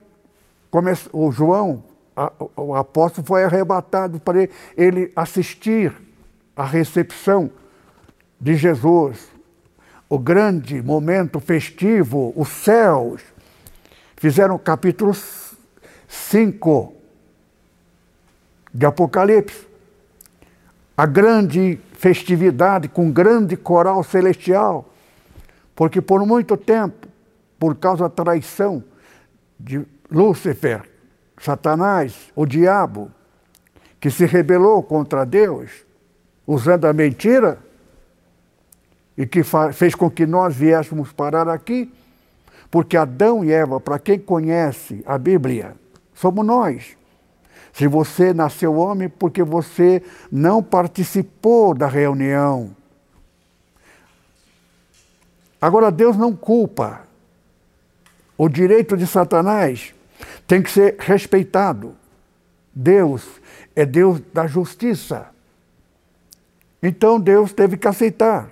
o 1.13 1.31
João, 1.31 1.83
o 2.57 2.75
apóstolo, 2.75 3.27
foi 3.27 3.45
arrebatado 3.45 4.21
para 4.21 4.49
ele 4.77 5.13
assistir 5.15 5.93
à 6.59 6.65
recepção 6.65 7.49
de 8.41 8.57
Jesus, 8.57 9.29
o 10.09 10.19
grande 10.19 10.83
momento 10.83 11.39
festivo, 11.39 12.33
os 12.35 12.49
céus. 12.49 13.23
Fizeram 14.17 14.57
o 14.57 14.59
capítulo 14.59 15.17
5 16.09 16.93
de 18.75 18.85
Apocalipse. 18.85 19.69
A 20.97 21.07
grande 21.07 21.79
festividade 21.93 22.89
com 22.89 23.09
grande 23.09 23.57
coral 23.57 24.03
celestial, 24.03 24.93
porque 25.77 26.01
por 26.01 26.27
muito 26.27 26.57
tempo, 26.57 27.07
por 27.57 27.77
causa 27.77 28.09
da 28.09 28.11
traição 28.11 28.83
de 29.61 29.87
Lúcifer, 30.11 30.83
Satanás, 31.41 32.33
o 32.35 32.45
diabo, 32.45 33.13
que 34.01 34.11
se 34.11 34.27
rebelou 34.27 34.83
contra 34.83 35.25
Deus, 35.25 35.87
usando 36.49 36.87
a 36.87 36.95
mentira, 36.95 37.59
e 39.19 39.27
que 39.27 39.43
fez 39.75 39.95
com 39.95 40.11
que 40.11 40.25
nós 40.25 40.57
viéssemos 40.57 41.13
parar 41.13 41.47
aqui, 41.47 41.93
porque 42.71 42.97
Adão 42.97 43.45
e 43.45 43.53
Eva, 43.53 43.79
para 43.79 43.99
quem 43.99 44.19
conhece 44.19 45.03
a 45.05 45.19
Bíblia, 45.19 45.77
somos 46.15 46.47
nós. 46.47 46.97
Se 47.71 47.87
você 47.87 48.33
nasceu 48.33 48.77
homem, 48.77 49.11
porque 49.11 49.43
você 49.43 50.03
não 50.33 50.63
participou 50.63 51.75
da 51.75 51.87
reunião. 51.87 52.75
Agora, 55.61 55.91
Deus 55.91 56.17
não 56.17 56.35
culpa. 56.35 57.03
O 58.39 58.49
direito 58.49 58.97
de 58.97 59.07
Satanás 59.07 59.95
tem 60.47 60.63
que 60.63 60.71
ser 60.71 60.97
respeitado. 60.99 61.95
Deus 62.75 63.27
é 63.77 63.85
Deus 63.85 64.21
da 64.33 64.47
justiça. 64.47 65.37
Então 66.83 67.19
Deus 67.19 67.53
teve 67.53 67.77
que 67.77 67.89
aceitar. 67.89 68.51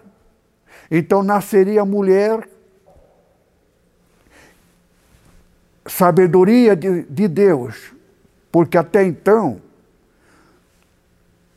Então 0.90 1.22
nasceria 1.22 1.84
mulher, 1.84 2.48
sabedoria 5.86 6.76
de, 6.76 7.02
de 7.04 7.28
Deus, 7.28 7.92
porque 8.50 8.76
até 8.76 9.04
então, 9.04 9.60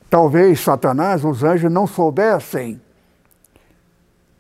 talvez 0.09 0.59
Satanás, 0.59 1.23
os 1.23 1.43
anjos, 1.43 1.71
não 1.71 1.87
soubessem 1.87 2.81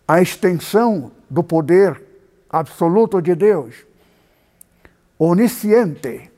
a 0.07 0.21
extensão 0.21 1.11
do 1.29 1.43
poder 1.43 2.01
absoluto 2.49 3.21
de 3.21 3.35
Deus, 3.35 3.85
onisciente, 5.19 6.31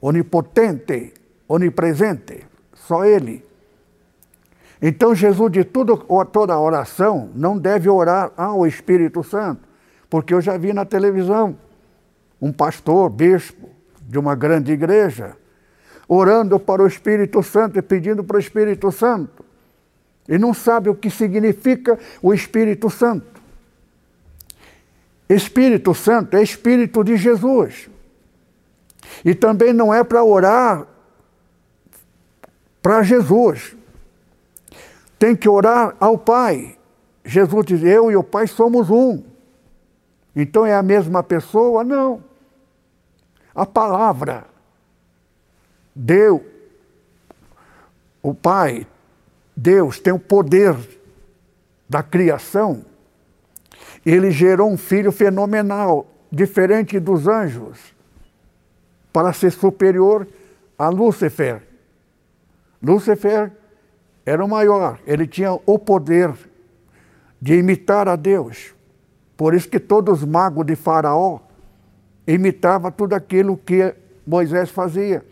onipotente, 0.00 1.12
onipresente, 1.48 2.46
só 2.74 3.04
Ele. 3.04 3.44
Então 4.80 5.14
Jesus, 5.14 5.50
de 5.52 5.64
tudo, 5.64 5.96
toda 6.32 6.58
oração, 6.58 7.30
não 7.34 7.56
deve 7.56 7.88
orar 7.88 8.32
ao 8.36 8.66
Espírito 8.66 9.22
Santo, 9.22 9.62
porque 10.10 10.34
eu 10.34 10.40
já 10.40 10.56
vi 10.56 10.72
na 10.72 10.84
televisão 10.84 11.56
um 12.40 12.52
pastor, 12.52 13.08
bispo, 13.08 13.70
de 14.02 14.18
uma 14.18 14.34
grande 14.34 14.72
igreja, 14.72 15.36
orando 16.06 16.60
para 16.60 16.82
o 16.82 16.86
Espírito 16.86 17.42
Santo 17.42 17.78
e 17.78 17.82
pedindo 17.82 18.22
para 18.22 18.36
o 18.36 18.40
Espírito 18.40 18.92
Santo. 18.92 19.44
E 20.28 20.38
não 20.38 20.52
sabe 20.52 20.88
o 20.88 20.94
que 20.94 21.10
significa 21.10 21.98
o 22.20 22.34
Espírito 22.34 22.90
Santo. 22.90 23.40
Espírito 25.28 25.94
Santo 25.94 26.36
é 26.36 26.42
Espírito 26.42 27.02
de 27.02 27.16
Jesus. 27.16 27.88
E 29.24 29.34
também 29.34 29.72
não 29.72 29.92
é 29.92 30.04
para 30.04 30.22
orar 30.22 30.86
para 32.82 33.02
Jesus. 33.02 33.76
Tem 35.18 35.34
que 35.34 35.48
orar 35.48 35.96
ao 35.98 36.18
Pai. 36.18 36.76
Jesus 37.24 37.66
diz: 37.66 37.82
Eu 37.82 38.10
e 38.10 38.16
o 38.16 38.22
Pai 38.22 38.46
somos 38.46 38.90
um. 38.90 39.22
Então 40.34 40.66
é 40.66 40.74
a 40.74 40.82
mesma 40.82 41.22
pessoa? 41.22 41.82
Não 41.82 42.22
a 43.56 43.64
palavra. 43.64 44.44
Deus, 45.94 46.42
o 48.22 48.34
Pai, 48.34 48.86
Deus 49.56 49.98
tem 49.98 50.12
o 50.12 50.18
poder 50.18 50.76
da 51.88 52.02
criação. 52.02 52.84
Ele 54.04 54.30
gerou 54.30 54.70
um 54.70 54.76
filho 54.76 55.10
fenomenal, 55.10 56.06
diferente 56.30 57.00
dos 57.00 57.26
anjos, 57.26 57.78
para 59.10 59.32
ser 59.32 59.52
superior 59.52 60.28
a 60.78 60.90
Lúcifer. 60.90 61.62
Lúcifer 62.82 63.50
era 64.26 64.44
o 64.44 64.48
maior, 64.48 64.98
ele 65.06 65.24
tinha 65.24 65.52
o 65.52 65.78
poder 65.78 66.34
de 67.40 67.54
imitar 67.54 68.08
a 68.08 68.16
Deus. 68.16 68.74
Por 69.36 69.54
isso 69.54 69.68
que 69.68 69.78
todos 69.78 70.22
os 70.22 70.28
magos 70.28 70.66
de 70.66 70.74
Faraó 70.74 71.38
imitava 72.26 72.90
tudo 72.90 73.14
aquilo 73.14 73.56
que 73.56 73.94
Moisés 74.26 74.68
fazia, 74.68 75.24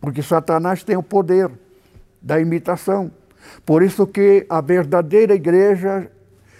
porque 0.00 0.20
Satanás 0.22 0.82
tem 0.82 0.96
o 0.96 1.04
poder 1.04 1.52
da 2.20 2.40
imitação. 2.40 3.12
Por 3.64 3.80
isso 3.80 4.08
que 4.08 4.44
a 4.48 4.60
verdadeira 4.60 5.34
igreja 5.34 6.10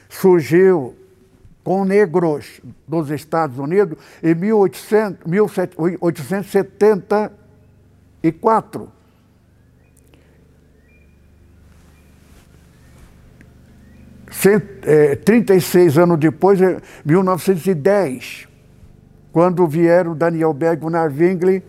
surgiu 0.09 0.95
com 1.65 1.85
negros 1.85 2.61
dos 2.87 3.11
Estados 3.11 3.59
Unidos 3.59 3.99
em 4.23 4.37
1800, 4.37 5.27
1874. 5.27 7.43
Cent, 8.23 8.83
é, 8.83 8.85
36 15.25 15.99
anos 15.99 16.19
depois, 16.19 16.59
1910 17.05 18.53
quando 19.33 19.67
vieram 19.67 20.15
Daniel 20.15 20.53
Berg, 20.53 20.83
Gunnar 20.83 21.11
Wingli, 21.11 21.65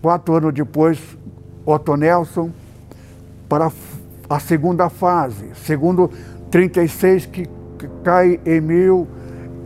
quatro 0.00 0.34
anos 0.34 0.54
depois, 0.54 0.98
Otto 1.66 1.96
Nelson, 1.96 2.50
para 3.48 3.70
a 4.28 4.40
segunda 4.40 4.88
fase, 4.88 5.50
segundo 5.54 6.10
36, 6.50 7.26
que, 7.26 7.42
que 7.78 7.88
cai 8.02 8.40
em 8.46 8.60
mil, 8.60 9.06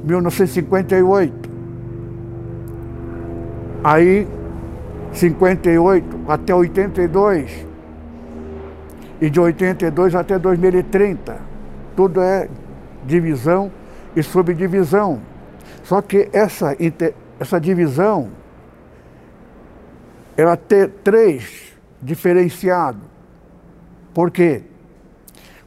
1958. 0.02 1.48
Aí, 3.84 4.26
58 5.12 6.20
até 6.26 6.52
82, 6.52 7.66
e 9.20 9.30
de 9.30 9.38
82 9.38 10.14
até 10.16 10.38
2030. 10.38 11.45
Tudo 11.96 12.20
é 12.20 12.48
divisão 13.06 13.72
e 14.14 14.22
subdivisão. 14.22 15.22
Só 15.82 16.02
que 16.02 16.28
essa, 16.32 16.76
essa 17.40 17.58
divisão, 17.58 18.30
ela 20.36 20.56
tem 20.56 20.88
três 21.02 21.74
diferenciados. 22.02 23.00
Por 24.12 24.30
quê? 24.30 24.64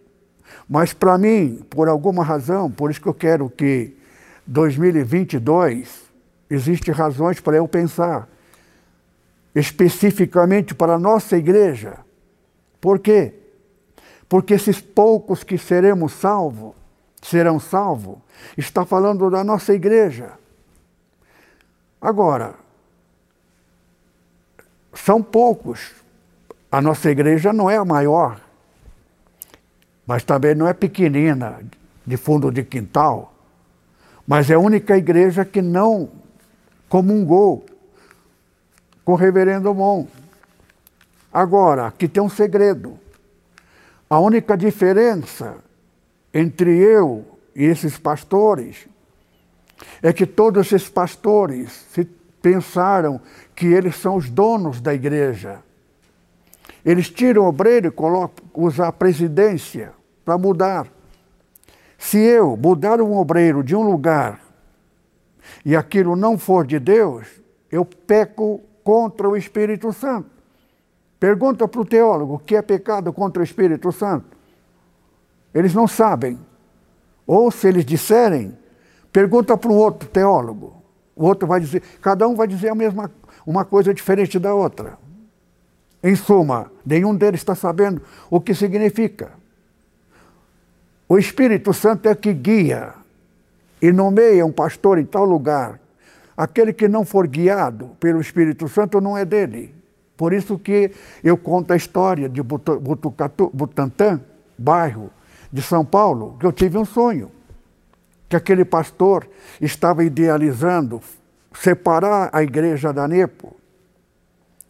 Mas 0.70 0.94
para 0.94 1.18
mim, 1.18 1.66
por 1.70 1.88
alguma 1.88 2.24
razão, 2.24 2.72
por 2.72 2.92
isso 2.92 3.02
que 3.02 3.08
eu 3.08 3.14
quero 3.14 3.50
que 3.50 3.96
2022 4.46 6.06
existe 6.50 6.92
razões 6.92 7.40
para 7.40 7.56
eu 7.58 7.68
pensar 7.68 8.28
especificamente 9.56 10.76
para 10.76 10.96
a 10.96 11.00
nossa 11.00 11.38
igreja. 11.38 12.05
Por 12.86 13.00
quê? 13.00 13.34
Porque 14.30 14.54
esses 14.54 14.80
poucos 14.80 15.44
que 15.44 15.58
seremos 15.58 16.14
salvos, 16.14 16.76
serão 17.20 17.60
salvos, 17.60 18.20
está 18.56 18.86
falando 18.86 19.28
da 19.32 19.44
nossa 19.44 19.74
igreja. 19.74 20.34
Agora, 22.00 22.54
são 24.94 25.24
poucos. 25.24 25.96
A 26.72 26.80
nossa 26.80 27.10
igreja 27.10 27.52
não 27.52 27.72
é 27.72 27.78
a 27.78 27.84
maior, 27.84 28.40
mas 30.06 30.24
também 30.24 30.54
não 30.54 30.68
é 30.68 30.74
pequenina, 30.74 31.62
de 32.06 32.18
fundo 32.18 32.52
de 32.52 32.64
quintal, 32.64 33.34
mas 34.28 34.52
é 34.52 34.54
a 34.54 34.60
única 34.60 34.96
igreja 34.96 35.44
que 35.44 35.60
não 35.60 36.12
comungou 36.88 37.66
com 39.04 39.14
o 39.14 39.16
reverendo 39.16 39.74
Mon. 39.74 40.06
Agora, 41.36 41.88
aqui 41.88 42.08
tem 42.08 42.24
um 42.24 42.30
segredo. 42.30 42.98
A 44.10 44.18
única 44.20 44.56
diferença 44.56 45.58
entre 46.34 46.78
eu 46.78 47.26
e 47.54 47.66
esses 47.66 47.98
pastores 47.98 48.88
é 50.02 50.14
que 50.14 50.26
todos 50.26 50.66
esses 50.72 50.88
pastores 50.88 51.86
pensaram 52.42 53.20
que 53.54 53.66
eles 53.66 53.98
são 53.98 54.16
os 54.16 54.30
donos 54.30 54.80
da 54.80 54.94
igreja. 54.94 55.60
Eles 56.86 57.10
tiram 57.10 57.44
o 57.44 57.48
obreiro 57.48 57.88
e 57.88 57.92
colocam, 57.92 58.46
usam 58.54 58.86
a 58.86 58.92
presidência 58.94 59.92
para 60.24 60.38
mudar. 60.38 60.88
Se 61.98 62.18
eu 62.18 62.56
mudar 62.56 63.02
um 63.02 63.14
obreiro 63.18 63.62
de 63.62 63.76
um 63.76 63.82
lugar 63.82 64.40
e 65.66 65.76
aquilo 65.76 66.16
não 66.16 66.38
for 66.38 66.66
de 66.66 66.80
Deus, 66.80 67.28
eu 67.70 67.84
peco 67.84 68.62
contra 68.86 69.28
o 69.28 69.36
Espírito 69.36 69.92
Santo. 69.92 70.35
Pergunta 71.20 71.68
para 71.68 71.82
o 71.82 71.86
teólogo 71.86 72.36
o 72.36 72.40
que 72.40 72.56
é 72.56 72.62
pecado 72.62 73.12
contra 73.14 73.42
o 73.42 73.44
Espírito 73.44 73.92
Santo. 73.92 74.38
Eles 75.54 75.74
não 75.74 75.88
sabem. 75.88 76.40
Ou 77.26 77.50
se 77.50 77.68
eles 77.68 77.86
disserem, 77.86 78.58
pergunta 79.12 79.58
para 79.58 79.72
um 79.72 79.76
outro 79.76 80.08
teólogo. 80.10 80.76
O 81.16 81.26
outro 81.26 81.48
vai 81.48 81.60
dizer, 81.60 81.82
cada 82.02 82.28
um 82.28 82.36
vai 82.36 82.48
dizer 82.48 82.70
a 82.70 82.76
mesma, 82.76 83.10
uma 83.46 83.64
coisa 83.64 83.94
diferente 83.94 84.38
da 84.38 84.54
outra. 84.54 84.98
Em 86.04 86.16
suma, 86.16 86.72
nenhum 86.86 87.16
deles 87.16 87.40
está 87.40 87.56
sabendo 87.56 88.02
o 88.30 88.40
que 88.40 88.54
significa. 88.54 89.32
O 91.08 91.18
Espírito 91.18 91.74
Santo 91.74 92.10
é 92.10 92.16
que 92.16 92.34
guia 92.34 92.94
e 93.82 93.92
nomeia 93.92 94.46
um 94.46 94.52
pastor 94.52 94.98
em 94.98 95.06
tal 95.06 95.26
lugar. 95.26 95.80
Aquele 96.36 96.74
que 96.74 96.88
não 96.88 97.06
for 97.06 97.28
guiado 97.28 97.96
pelo 98.00 98.20
Espírito 98.20 98.68
Santo 98.68 99.00
não 99.00 99.18
é 99.18 99.24
dele. 99.24 99.75
Por 100.18 100.34
isso 100.34 100.58
que 100.58 100.92
eu 101.24 101.38
conto 101.38 101.74
a 101.74 101.76
história 101.76 102.30
de 102.30 102.42
Butucatu, 102.42 103.52
Butantã, 103.54 104.22
bairro 104.58 105.10
de 105.52 105.62
São 105.62 105.86
Paulo, 105.86 106.38
que 106.40 106.46
eu 106.46 106.52
tive 106.52 106.78
um 106.78 106.86
sonho. 106.86 107.32
Que 108.30 108.36
aquele 108.36 108.66
pastor 108.66 109.28
estava 109.62 110.04
idealizando 110.04 111.02
separar 111.54 112.30
a 112.34 112.42
igreja 112.42 112.92
da 112.92 113.08
Nepo. 113.08 113.56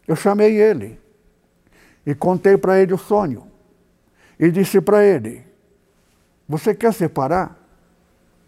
Eu 0.06 0.16
chamei 0.16 0.60
ele 0.60 0.98
e 2.04 2.14
contei 2.14 2.56
para 2.56 2.80
ele 2.80 2.92
o 2.92 2.98
sonho. 2.98 3.46
E 4.38 4.50
disse 4.50 4.80
para 4.80 5.04
ele: 5.04 5.44
Você 6.48 6.74
quer 6.74 6.92
separar? 6.92 7.56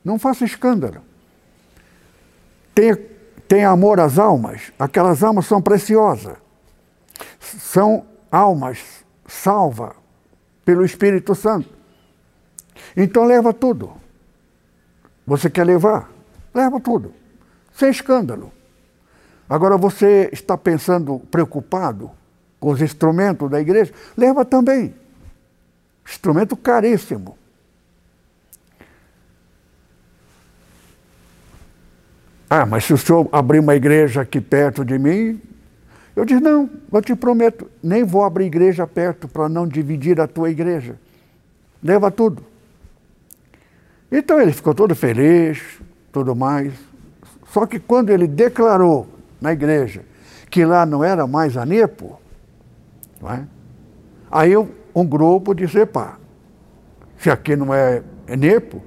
Não 0.05 0.19
faça 0.19 0.45
escândalo. 0.45 1.01
Tenha, 2.75 2.97
tenha 3.49 3.71
amor 3.71 3.99
às 3.99 4.19
almas. 4.19 4.73
Aquelas 4.79 5.23
almas 5.23 5.47
são 5.47 5.61
preciosas. 5.61 6.37
São 7.41 8.07
almas 8.31 9.05
salvas 9.27 9.93
pelo 10.65 10.85
Espírito 10.85 11.35
Santo. 11.35 11.69
Então 12.97 13.25
leva 13.25 13.53
tudo. 13.53 13.93
Você 15.27 15.51
quer 15.51 15.65
levar? 15.65 16.11
Leva 16.55 16.81
tudo. 16.81 17.13
Sem 17.73 17.91
escândalo. 17.91 18.53
Agora 19.49 19.77
você 19.77 20.29
está 20.33 20.57
pensando 20.59 21.21
preocupado 21.31 22.11
com 22.61 22.71
os 22.71 22.83
instrumentos 22.83 23.51
da 23.51 23.61
igreja, 23.61 23.93
leva 24.17 24.45
também. 24.45 24.95
Instrumento 26.07 26.57
caríssimo. 26.57 27.39
Ah, 32.51 32.65
mas 32.65 32.85
se 32.85 32.93
o 32.95 32.99
senhor 32.99 33.29
abrir 33.31 33.59
uma 33.59 33.77
igreja 33.77 34.23
aqui 34.23 34.41
perto 34.41 34.85
de 34.85 34.99
mim, 34.99 35.41
eu 36.19 36.25
disse, 36.25 36.41
não, 36.41 36.69
eu 36.93 37.01
te 37.01 37.15
prometo, 37.15 37.71
nem 37.81 38.03
vou 38.03 38.25
abrir 38.25 38.47
igreja 38.47 38.85
perto 38.89 39.29
para 39.29 39.49
não 39.49 39.69
dividir 39.69 40.21
a 40.21 40.27
tua 40.27 40.51
igreja. 40.51 40.99
Leva 41.81 42.11
tudo. 42.11 42.43
Então 44.11 44.41
ele 44.41 44.53
ficou 44.53 44.75
todo 44.75 44.97
feliz, 44.97 45.63
tudo 46.11 46.35
mais. 46.35 46.73
Só 47.53 47.67
que 47.67 47.79
quando 47.79 48.11
ele 48.11 48.27
declarou 48.27 49.07
na 49.41 49.53
igreja 49.53 50.05
que 50.51 50.65
lá 50.65 50.85
não 50.85 51.05
era 51.05 51.25
mais 51.25 51.57
a 51.57 51.65
Nepo, 51.65 52.21
não 53.21 53.31
é? 53.31 53.47
Aí 54.29 54.57
um 54.57 55.07
grupo 55.07 55.55
disse, 55.55 55.87
pá, 55.87 56.19
se 57.17 57.31
aqui 57.31 57.55
não 57.55 57.73
é, 57.73 58.03
é 58.27 58.37
Nepo, 58.37 58.83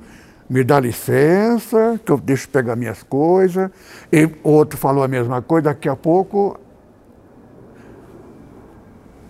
me 0.50 0.66
dá 0.66 0.82
licença, 0.82 1.98
que 2.06 2.12
eu 2.12 2.18
deixo 2.18 2.50
pegar 2.50 2.76
minhas 2.76 3.02
coisas. 3.04 3.72
E 4.12 4.30
outro 4.44 4.78
falou 4.78 5.02
a 5.02 5.08
mesma 5.08 5.42
coisa, 5.42 5.70
daqui 5.70 5.88
a 5.88 5.96
pouco. 5.96 6.60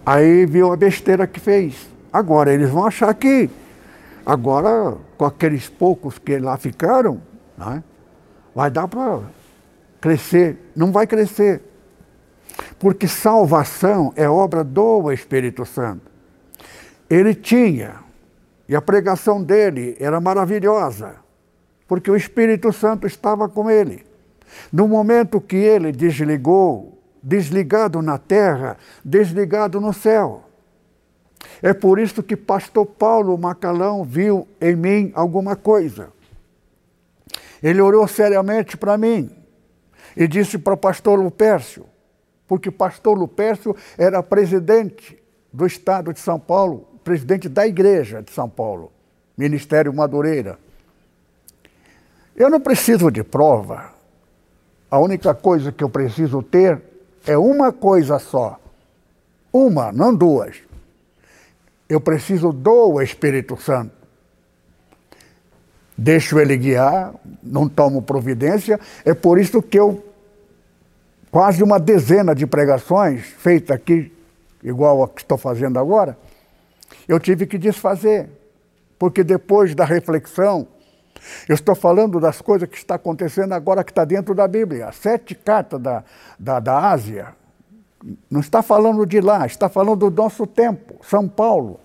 Aí 0.05 0.45
viu 0.45 0.71
a 0.71 0.75
besteira 0.75 1.27
que 1.27 1.39
fez. 1.39 1.89
Agora 2.11 2.51
eles 2.53 2.69
vão 2.69 2.85
achar 2.85 3.13
que, 3.13 3.49
agora, 4.25 4.97
com 5.17 5.25
aqueles 5.25 5.69
poucos 5.69 6.17
que 6.17 6.37
lá 6.37 6.57
ficaram, 6.57 7.21
né, 7.57 7.83
vai 8.53 8.69
dar 8.69 8.87
para 8.87 9.21
crescer. 9.99 10.71
Não 10.75 10.91
vai 10.91 11.05
crescer. 11.05 11.61
Porque 12.79 13.07
salvação 13.07 14.11
é 14.15 14.27
obra 14.27 14.63
do 14.63 15.11
Espírito 15.11 15.65
Santo. 15.65 16.11
Ele 17.09 17.35
tinha, 17.35 17.95
e 18.67 18.75
a 18.75 18.81
pregação 18.81 19.43
dele 19.43 19.95
era 19.99 20.19
maravilhosa, 20.19 21.15
porque 21.87 22.09
o 22.09 22.15
Espírito 22.15 22.73
Santo 22.73 23.05
estava 23.05 23.47
com 23.47 23.69
ele. 23.69 24.05
No 24.71 24.87
momento 24.87 25.39
que 25.39 25.57
ele 25.57 25.91
desligou, 25.91 27.00
desligado 27.21 28.01
na 28.01 28.17
terra, 28.17 28.77
desligado 29.03 29.79
no 29.79 29.93
céu. 29.93 30.43
É 31.61 31.73
por 31.73 31.99
isso 31.99 32.23
que 32.23 32.35
pastor 32.35 32.85
Paulo 32.85 33.37
Macalão 33.37 34.03
viu 34.03 34.47
em 34.59 34.75
mim 34.75 35.11
alguma 35.15 35.55
coisa. 35.55 36.09
Ele 37.61 37.81
orou 37.81 38.07
seriamente 38.07 38.75
para 38.75 38.97
mim 38.97 39.29
e 40.15 40.27
disse 40.27 40.57
para 40.57 40.73
o 40.73 40.77
pastor 40.77 41.19
Lupércio, 41.19 41.85
porque 42.47 42.71
pastor 42.71 43.17
Lupércio 43.17 43.75
era 43.97 44.23
presidente 44.23 45.21
do 45.53 45.65
estado 45.65 46.11
de 46.13 46.19
São 46.19 46.39
Paulo, 46.39 46.87
presidente 47.03 47.47
da 47.47 47.67
igreja 47.67 48.21
de 48.21 48.31
São 48.31 48.49
Paulo, 48.49 48.91
Ministério 49.37 49.93
Madureira. 49.93 50.57
Eu 52.35 52.49
não 52.49 52.59
preciso 52.59 53.11
de 53.11 53.23
prova. 53.23 53.93
A 54.89 54.99
única 54.99 55.33
coisa 55.33 55.71
que 55.71 55.83
eu 55.83 55.89
preciso 55.89 56.41
ter 56.41 56.90
é 57.25 57.37
uma 57.37 57.71
coisa 57.71 58.19
só. 58.19 58.59
Uma, 59.51 59.91
não 59.91 60.15
duas. 60.15 60.57
Eu 61.87 61.99
preciso 61.99 62.51
do 62.51 63.01
Espírito 63.01 63.57
Santo. 63.57 63.91
Deixo 65.97 66.39
ele 66.39 66.57
guiar, 66.57 67.13
não 67.43 67.67
tomo 67.67 68.01
providência. 68.01 68.79
É 69.05 69.13
por 69.13 69.37
isso 69.39 69.61
que 69.61 69.77
eu, 69.77 70.03
quase 71.29 71.61
uma 71.61 71.79
dezena 71.79 72.33
de 72.33 72.47
pregações 72.47 73.21
feitas 73.23 73.75
aqui, 73.75 74.11
igual 74.63 75.03
a 75.03 75.09
que 75.09 75.21
estou 75.21 75.37
fazendo 75.37 75.77
agora, 75.77 76.17
eu 77.07 77.19
tive 77.19 77.45
que 77.45 77.57
desfazer. 77.57 78.29
Porque 78.97 79.23
depois 79.23 79.75
da 79.75 79.83
reflexão, 79.83 80.67
eu 81.47 81.55
estou 81.55 81.75
falando 81.75 82.19
das 82.19 82.41
coisas 82.41 82.67
que 82.67 82.77
está 82.77 82.95
acontecendo 82.95 83.53
agora 83.53 83.83
que 83.83 83.91
está 83.91 84.05
dentro 84.05 84.33
da 84.33 84.47
Bíblia. 84.47 84.87
As 84.87 84.95
sete 84.95 85.35
cartas 85.35 85.79
da, 85.79 86.03
da, 86.37 86.59
da 86.59 86.89
Ásia. 86.89 87.35
Não 88.29 88.39
está 88.39 88.63
falando 88.63 89.05
de 89.05 89.21
lá, 89.21 89.45
está 89.45 89.69
falando 89.69 90.09
do 90.09 90.21
nosso 90.21 90.47
tempo, 90.47 90.95
São 91.05 91.27
Paulo. 91.27 91.79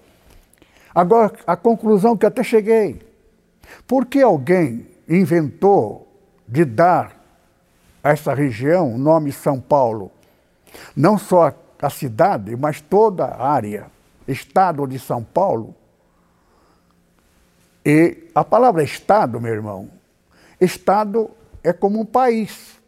Agora, 0.94 1.32
a 1.46 1.56
conclusão 1.56 2.16
que 2.16 2.24
até 2.24 2.42
cheguei. 2.42 3.02
Por 3.86 4.06
que 4.06 4.22
alguém 4.22 4.86
inventou 5.06 6.08
de 6.48 6.64
dar 6.64 7.14
a 8.02 8.10
essa 8.10 8.32
região 8.32 8.94
o 8.94 8.98
nome 8.98 9.30
São 9.30 9.60
Paulo? 9.60 10.10
Não 10.96 11.18
só 11.18 11.52
a 11.80 11.90
cidade, 11.90 12.56
mas 12.56 12.80
toda 12.80 13.26
a 13.26 13.46
área, 13.46 13.86
estado 14.26 14.86
de 14.86 14.98
São 14.98 15.22
Paulo 15.22 15.74
e 17.86 18.28
a 18.34 18.42
palavra 18.42 18.82
Estado, 18.82 19.40
meu 19.40 19.54
irmão, 19.54 19.88
Estado 20.60 21.30
é 21.62 21.72
como 21.72 22.00
um 22.00 22.04
país, 22.04 22.80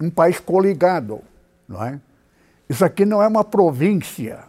um 0.00 0.10
país 0.10 0.40
coligado, 0.40 1.20
não 1.68 1.80
é? 1.84 2.00
Isso 2.68 2.84
aqui 2.84 3.06
não 3.06 3.22
é 3.22 3.28
uma 3.28 3.44
província, 3.44 4.40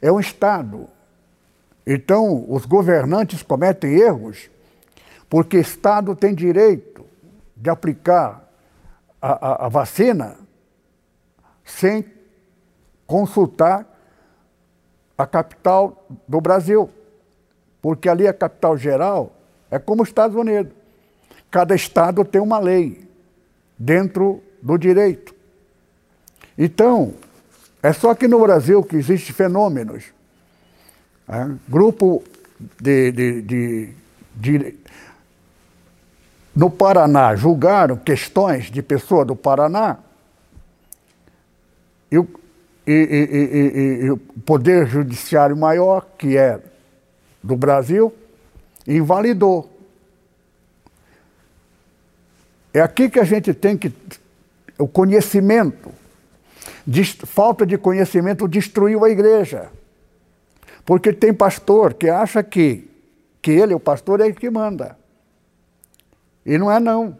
é 0.00 0.12
um 0.12 0.20
Estado. 0.20 0.88
Então, 1.84 2.46
os 2.48 2.66
governantes 2.66 3.42
cometem 3.42 3.96
erros 3.98 4.48
porque 5.28 5.56
Estado 5.58 6.14
tem 6.14 6.32
direito 6.32 7.04
de 7.56 7.68
aplicar 7.68 8.48
a, 9.20 9.32
a, 9.32 9.66
a 9.66 9.68
vacina 9.68 10.36
sem 11.64 12.04
consultar 13.08 13.84
a 15.16 15.26
capital 15.26 16.06
do 16.28 16.40
Brasil 16.40 16.88
porque 17.80 18.08
ali 18.08 18.26
a 18.26 18.32
capital 18.32 18.76
geral 18.76 19.32
é 19.70 19.78
como 19.78 20.02
os 20.02 20.08
Estados 20.08 20.36
Unidos. 20.36 20.72
Cada 21.50 21.74
estado 21.74 22.24
tem 22.24 22.40
uma 22.40 22.58
lei 22.58 23.08
dentro 23.78 24.42
do 24.60 24.76
direito. 24.76 25.34
Então, 26.56 27.14
é 27.82 27.92
só 27.92 28.14
que 28.14 28.26
no 28.26 28.40
Brasil 28.40 28.82
que 28.82 28.96
existem 28.96 29.34
fenômenos. 29.34 30.04
É? 31.28 31.48
Grupo 31.68 32.22
de, 32.80 33.12
de, 33.12 33.42
de, 33.42 33.94
de, 34.34 34.78
No 36.54 36.70
Paraná, 36.70 37.36
julgaram 37.36 37.96
questões 37.96 38.70
de 38.70 38.82
pessoa 38.82 39.24
do 39.24 39.36
Paraná 39.36 39.98
e 42.10 42.18
e, 42.90 44.00
e, 44.00 44.04
e 44.06 44.10
o 44.10 44.16
Poder 44.16 44.86
Judiciário 44.86 45.54
Maior, 45.54 46.06
que 46.16 46.38
é 46.38 46.58
do 47.42 47.56
Brasil, 47.56 48.14
invalidou. 48.86 49.70
É 52.72 52.80
aqui 52.80 53.08
que 53.08 53.18
a 53.18 53.24
gente 53.24 53.52
tem 53.54 53.76
que. 53.76 53.92
O 54.78 54.86
conhecimento, 54.86 55.90
falta 57.26 57.66
de 57.66 57.76
conhecimento 57.76 58.46
destruiu 58.46 59.04
a 59.04 59.10
igreja. 59.10 59.70
Porque 60.84 61.12
tem 61.12 61.34
pastor 61.34 61.94
que 61.94 62.08
acha 62.08 62.42
que, 62.42 62.88
que 63.42 63.50
ele, 63.50 63.74
o 63.74 63.80
pastor, 63.80 64.20
é 64.20 64.26
ele 64.26 64.34
que 64.34 64.48
manda. 64.48 64.96
E 66.46 66.56
não 66.56 66.70
é 66.70 66.78
não. 66.78 67.16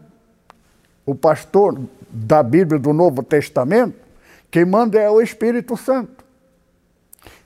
O 1.05 1.13
pastor 1.13 1.79
da 2.09 2.41
Bíblia 2.41 2.79
do 2.79 2.93
Novo 2.93 3.21
Testamento, 3.21 3.95
quem 4.49 4.65
manda 4.65 4.99
é 4.99 5.09
o 5.09 5.21
Espírito 5.21 5.77
Santo. 5.77 6.23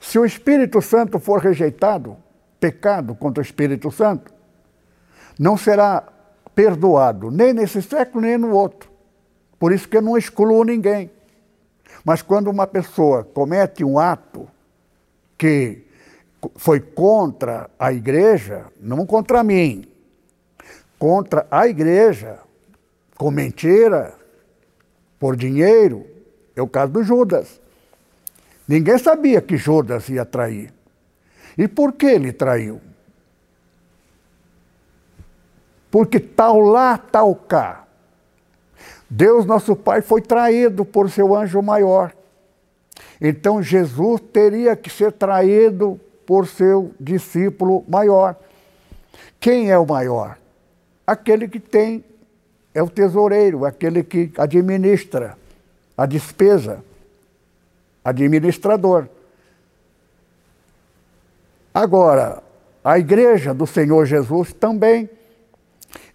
Se 0.00 0.18
o 0.18 0.24
Espírito 0.24 0.80
Santo 0.80 1.18
for 1.18 1.40
rejeitado, 1.40 2.16
pecado 2.64 3.14
contra 3.14 3.42
o 3.42 3.44
Espírito 3.44 3.90
Santo, 3.90 4.32
não 5.38 5.54
será 5.54 6.02
perdoado, 6.54 7.30
nem 7.30 7.52
nesse 7.52 7.82
século, 7.82 8.24
nem 8.24 8.38
no 8.38 8.52
outro. 8.52 8.90
Por 9.58 9.70
isso 9.70 9.86
que 9.86 9.98
eu 9.98 10.00
não 10.00 10.16
excluo 10.16 10.64
ninguém. 10.64 11.10
Mas 12.02 12.22
quando 12.22 12.48
uma 12.48 12.66
pessoa 12.66 13.22
comete 13.22 13.84
um 13.84 13.98
ato 13.98 14.48
que 15.36 15.84
foi 16.56 16.80
contra 16.80 17.68
a 17.78 17.92
igreja, 17.92 18.64
não 18.80 19.04
contra 19.04 19.44
mim, 19.44 19.84
contra 20.98 21.46
a 21.50 21.68
igreja, 21.68 22.38
com 23.14 23.30
mentira, 23.30 24.14
por 25.18 25.36
dinheiro, 25.36 26.06
é 26.56 26.62
o 26.62 26.68
caso 26.68 26.92
do 26.92 27.04
Judas. 27.04 27.60
Ninguém 28.66 28.96
sabia 28.96 29.42
que 29.42 29.58
Judas 29.58 30.08
ia 30.08 30.24
trair. 30.24 30.72
E 31.56 31.68
por 31.68 31.92
que 31.92 32.06
ele 32.06 32.32
traiu? 32.32 32.80
Porque 35.90 36.18
tal 36.18 36.58
lá, 36.58 36.98
tal 36.98 37.34
cá. 37.34 37.84
Deus, 39.08 39.46
nosso 39.46 39.76
Pai, 39.76 40.02
foi 40.02 40.20
traído 40.20 40.84
por 40.84 41.08
seu 41.08 41.34
anjo 41.36 41.62
maior. 41.62 42.12
Então 43.20 43.62
Jesus 43.62 44.20
teria 44.32 44.74
que 44.74 44.90
ser 44.90 45.12
traído 45.12 46.00
por 46.26 46.46
seu 46.48 46.92
discípulo 46.98 47.84
maior. 47.88 48.36
Quem 49.38 49.70
é 49.70 49.78
o 49.78 49.86
maior? 49.86 50.36
Aquele 51.06 51.46
que 51.46 51.60
tem, 51.60 52.04
é 52.74 52.82
o 52.82 52.88
tesoureiro, 52.90 53.64
aquele 53.64 54.02
que 54.02 54.32
administra 54.36 55.38
a 55.96 56.06
despesa, 56.06 56.82
administrador. 58.04 59.06
Agora, 61.74 62.40
a 62.84 62.96
igreja 63.00 63.52
do 63.52 63.66
Senhor 63.66 64.06
Jesus 64.06 64.52
também 64.52 65.10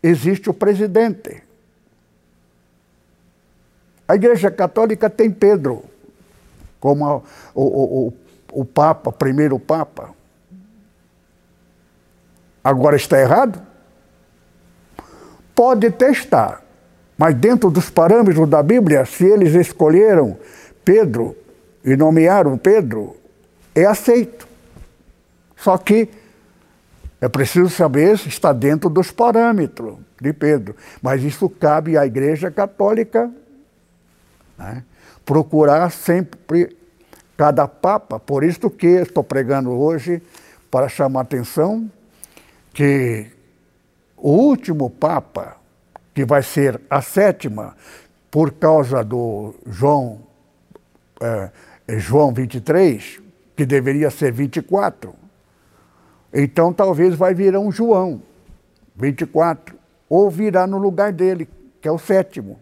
existe 0.01 0.49
o 0.49 0.53
presidente. 0.53 1.43
A 4.07 4.15
igreja 4.15 4.49
católica 4.49 5.09
tem 5.09 5.29
Pedro, 5.29 5.83
como 6.79 7.05
a, 7.05 7.17
o, 7.53 8.07
o, 8.07 8.13
o 8.53 8.65
Papa, 8.65 9.11
primeiro 9.11 9.59
Papa. 9.59 10.11
Agora 12.63 12.95
está 12.95 13.19
errado? 13.19 13.61
Pode 15.53 15.91
testar, 15.91 16.63
mas 17.17 17.35
dentro 17.35 17.69
dos 17.69 17.89
parâmetros 17.89 18.49
da 18.49 18.63
Bíblia, 18.63 19.05
se 19.05 19.25
eles 19.25 19.53
escolheram 19.53 20.37
Pedro 20.85 21.35
e 21.83 21.95
nomearam 21.95 22.57
Pedro, 22.57 23.15
é 23.75 23.85
aceito. 23.85 24.48
Só 25.61 25.77
que 25.77 26.09
é 27.21 27.27
preciso 27.27 27.69
saber 27.69 28.17
se 28.17 28.29
está 28.29 28.53
dentro 28.53 28.89
dos 28.89 29.11
parâmetros 29.11 29.97
de 30.21 30.31
Pedro. 30.31 30.75
Mas 31.01 31.21
isso 31.23 31.49
cabe 31.49 31.97
à 31.97 32.05
Igreja 32.05 32.49
Católica 32.49 33.29
né? 34.57 34.83
procurar 35.25 35.91
sempre 35.91 36.75
cada 37.35 37.67
Papa. 37.67 38.19
Por 38.19 38.43
isso 38.43 38.69
que 38.69 38.87
estou 38.87 39.23
pregando 39.23 39.71
hoje 39.71 40.21
para 40.71 40.87
chamar 40.87 41.21
a 41.21 41.23
atenção 41.23 41.89
que 42.73 43.27
o 44.15 44.31
último 44.31 44.89
Papa, 44.89 45.57
que 46.13 46.23
vai 46.23 46.43
ser 46.43 46.79
a 46.89 47.01
sétima, 47.01 47.75
por 48.31 48.51
causa 48.51 49.03
do 49.03 49.55
João, 49.65 50.21
é, 51.21 51.49
João 51.97 52.33
23, 52.33 53.21
que 53.55 53.65
deveria 53.65 54.09
ser 54.09 54.31
24, 54.31 55.18
então 56.33 56.71
talvez 56.71 57.15
vai 57.15 57.33
virar 57.33 57.59
um 57.59 57.71
João 57.71 58.21
24, 58.95 59.75
ou 60.09 60.29
virá 60.29 60.67
no 60.67 60.77
lugar 60.77 61.11
dele, 61.11 61.47
que 61.81 61.87
é 61.87 61.91
o 61.91 61.97
sétimo. 61.97 62.59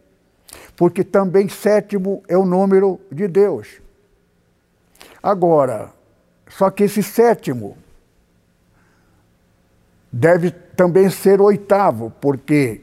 Porque 0.76 1.04
também 1.04 1.50
sétimo 1.50 2.24
é 2.28 2.38
o 2.38 2.46
número 2.46 3.00
de 3.12 3.28
Deus. 3.28 3.82
Agora, 5.22 5.92
Só 6.50 6.70
que 6.70 6.86
esse 6.86 7.04
sétimo 7.04 7.78
deve 10.10 10.50
também 10.50 11.10
ser 11.10 11.42
oitavo, 11.42 12.10
porque 12.22 12.82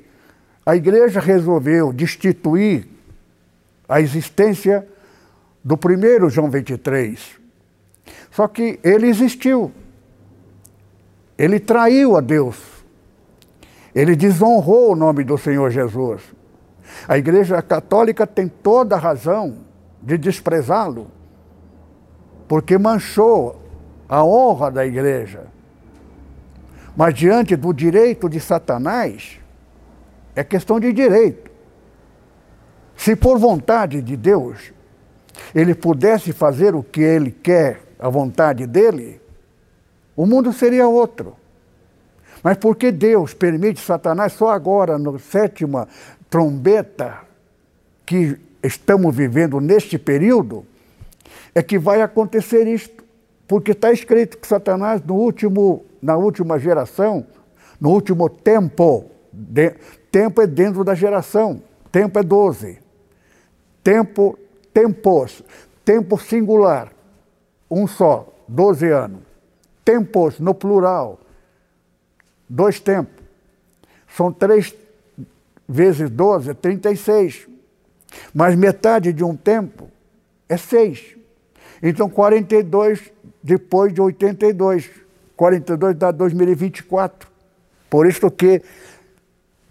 a 0.67 0.77
igreja 0.77 1.19
resolveu 1.19 1.91
destituir 1.91 2.87
a 3.89 4.01
existência 4.01 4.87
do 5.63 5.77
primeiro 5.77 6.29
João 6.29 6.51
23. 6.51 7.41
Só 8.31 8.47
que 8.47 8.79
ele 8.83 9.09
existiu. 9.09 9.73
Ele 11.37 11.59
traiu 11.59 12.17
a 12.17 12.21
Deus. 12.21 12.57
Ele 13.95 14.17
desonrou 14.17 14.93
o 14.93 14.97
nome 14.97 15.25
do 15.25 15.39
Senhor 15.39 15.71
Jesus. 15.71 16.23
A 17.09 17.17
Igreja 17.19 17.61
Católica 17.63 18.27
tem 18.27 18.49
toda 18.49 18.97
a 18.97 18.99
razão 18.99 19.59
de 20.03 20.19
desprezá-lo, 20.19 21.09
porque 22.47 22.77
manchou 22.77 23.61
a 24.09 24.25
honra 24.25 24.71
da 24.71 24.87
Igreja. 24.87 25.47
Mas 26.97 27.15
diante 27.15 27.57
do 27.57 27.73
direito 27.73 28.29
de 28.29 28.39
Satanás, 28.39 29.41
é 30.37 30.45
questão 30.45 30.79
de 30.79 30.93
direito. 30.93 31.51
Se 32.97 33.17
por 33.17 33.39
vontade 33.39 34.01
de 34.01 34.17
Deus 34.17 34.73
ele 35.55 35.75
pudesse 35.75 36.33
fazer 36.33 36.75
o 36.75 36.83
que 36.83 37.01
ele 37.01 37.31
quer, 37.31 37.81
a 37.99 38.09
vontade 38.09 38.67
dele, 38.67 39.21
o 40.17 40.27
mundo 40.27 40.53
seria 40.53 40.87
outro. 40.87 41.37
Mas 42.43 42.59
porque 42.59 42.93
Deus 42.93 43.33
permite 43.33 43.81
Satanás 43.81 44.35
só 44.35 44.51
agora, 44.51 44.99
na 44.99 45.19
sétima 45.19 45.89
trombeta 46.29 47.21
que 48.05 48.39
estamos 48.63 49.15
vivendo 49.15 49.61
neste 49.61 49.99
período, 49.99 50.65
é 51.55 51.63
que 51.63 51.79
vai 51.79 52.03
acontecer 52.03 52.67
isto. 52.67 53.03
Porque 53.47 53.73
está 53.73 53.93
escrito 53.93 54.39
que 54.39 54.47
Satanás, 54.47 55.03
no 55.03 55.15
último, 55.15 55.85
na 56.03 56.17
última 56.17 56.59
geração, 56.59 57.27
no 57.81 57.91
último 57.91 58.29
tempo, 58.29 59.07
de, 59.33 59.75
tempo 60.11 60.41
é 60.41 60.47
dentro 60.47 60.85
da 60.85 60.95
geração, 60.95 61.63
tempo 61.91 62.19
é 62.19 62.23
12. 62.23 62.79
Tempo, 63.83 64.39
tempos, 64.73 65.43
tempo 65.85 66.19
singular, 66.19 66.91
um 67.71 67.87
só, 67.87 68.33
12 68.49 68.91
anos. 68.91 69.34
Tempos, 69.85 70.39
no 70.41 70.55
plural, 70.55 71.21
dois 72.49 72.81
tempos. 72.81 73.23
São 74.17 74.33
três 74.33 74.75
vezes 75.69 76.09
12, 76.11 76.55
36. 76.55 77.49
Mas 78.33 78.55
metade 78.55 79.13
de 79.13 79.25
um 79.25 79.37
tempo 79.37 79.91
é 80.49 80.57
seis. 80.57 81.17
Então, 81.83 82.09
42 82.09 83.13
depois 83.43 83.93
de 83.93 84.01
82. 84.01 84.89
42 85.37 85.97
dá 85.97 86.11
2024. 86.11 87.29
Por 87.91 88.07
isso 88.07 88.31
que 88.31 88.63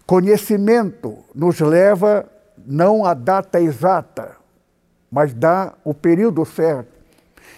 conhecimento 0.06 1.18
nos 1.34 1.60
leva 1.60 2.30
não 2.66 3.06
à 3.06 3.14
data 3.14 3.60
exata, 3.60 4.36
mas 5.12 5.34
dá 5.34 5.74
o 5.84 5.94
período 5.94 6.46
certo. 6.46 6.92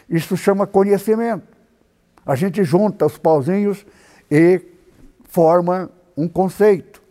Isso 0.09 0.37
chama 0.37 0.67
conhecimento. 0.67 1.54
A 2.25 2.35
gente 2.35 2.63
junta 2.63 3.05
os 3.05 3.17
pauzinhos 3.17 3.85
e 4.31 4.61
forma 5.25 5.89
um 6.17 6.27
conceito. 6.27 7.01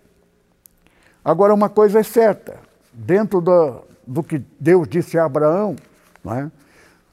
Agora, 1.24 1.54
uma 1.54 1.68
coisa 1.68 2.00
é 2.00 2.02
certa: 2.02 2.58
dentro 2.92 3.40
do, 3.40 3.82
do 4.06 4.22
que 4.22 4.42
Deus 4.58 4.88
disse 4.88 5.18
a 5.18 5.24
Abraão, 5.24 5.76
é? 6.26 6.50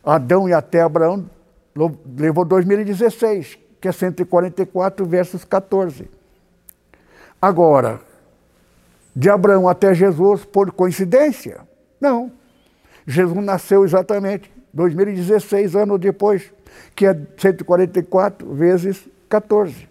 Adão 0.03 0.49
e 0.49 0.53
até 0.53 0.81
Abraão 0.81 1.29
levou 2.17 2.43
2016, 2.43 3.57
que 3.79 3.87
é 3.87 3.91
144 3.91 5.05
versos 5.05 5.45
14. 5.45 6.09
Agora, 7.41 8.01
de 9.15 9.29
Abraão 9.29 9.67
até 9.67 9.93
Jesus, 9.93 10.45
por 10.45 10.71
coincidência? 10.71 11.61
Não. 11.99 12.31
Jesus 13.05 13.43
nasceu 13.43 13.83
exatamente 13.83 14.51
2016 14.73 15.75
anos 15.75 15.99
depois, 15.99 16.51
que 16.95 17.05
é 17.05 17.17
144 17.37 18.53
vezes 18.53 19.07
14. 19.29 19.87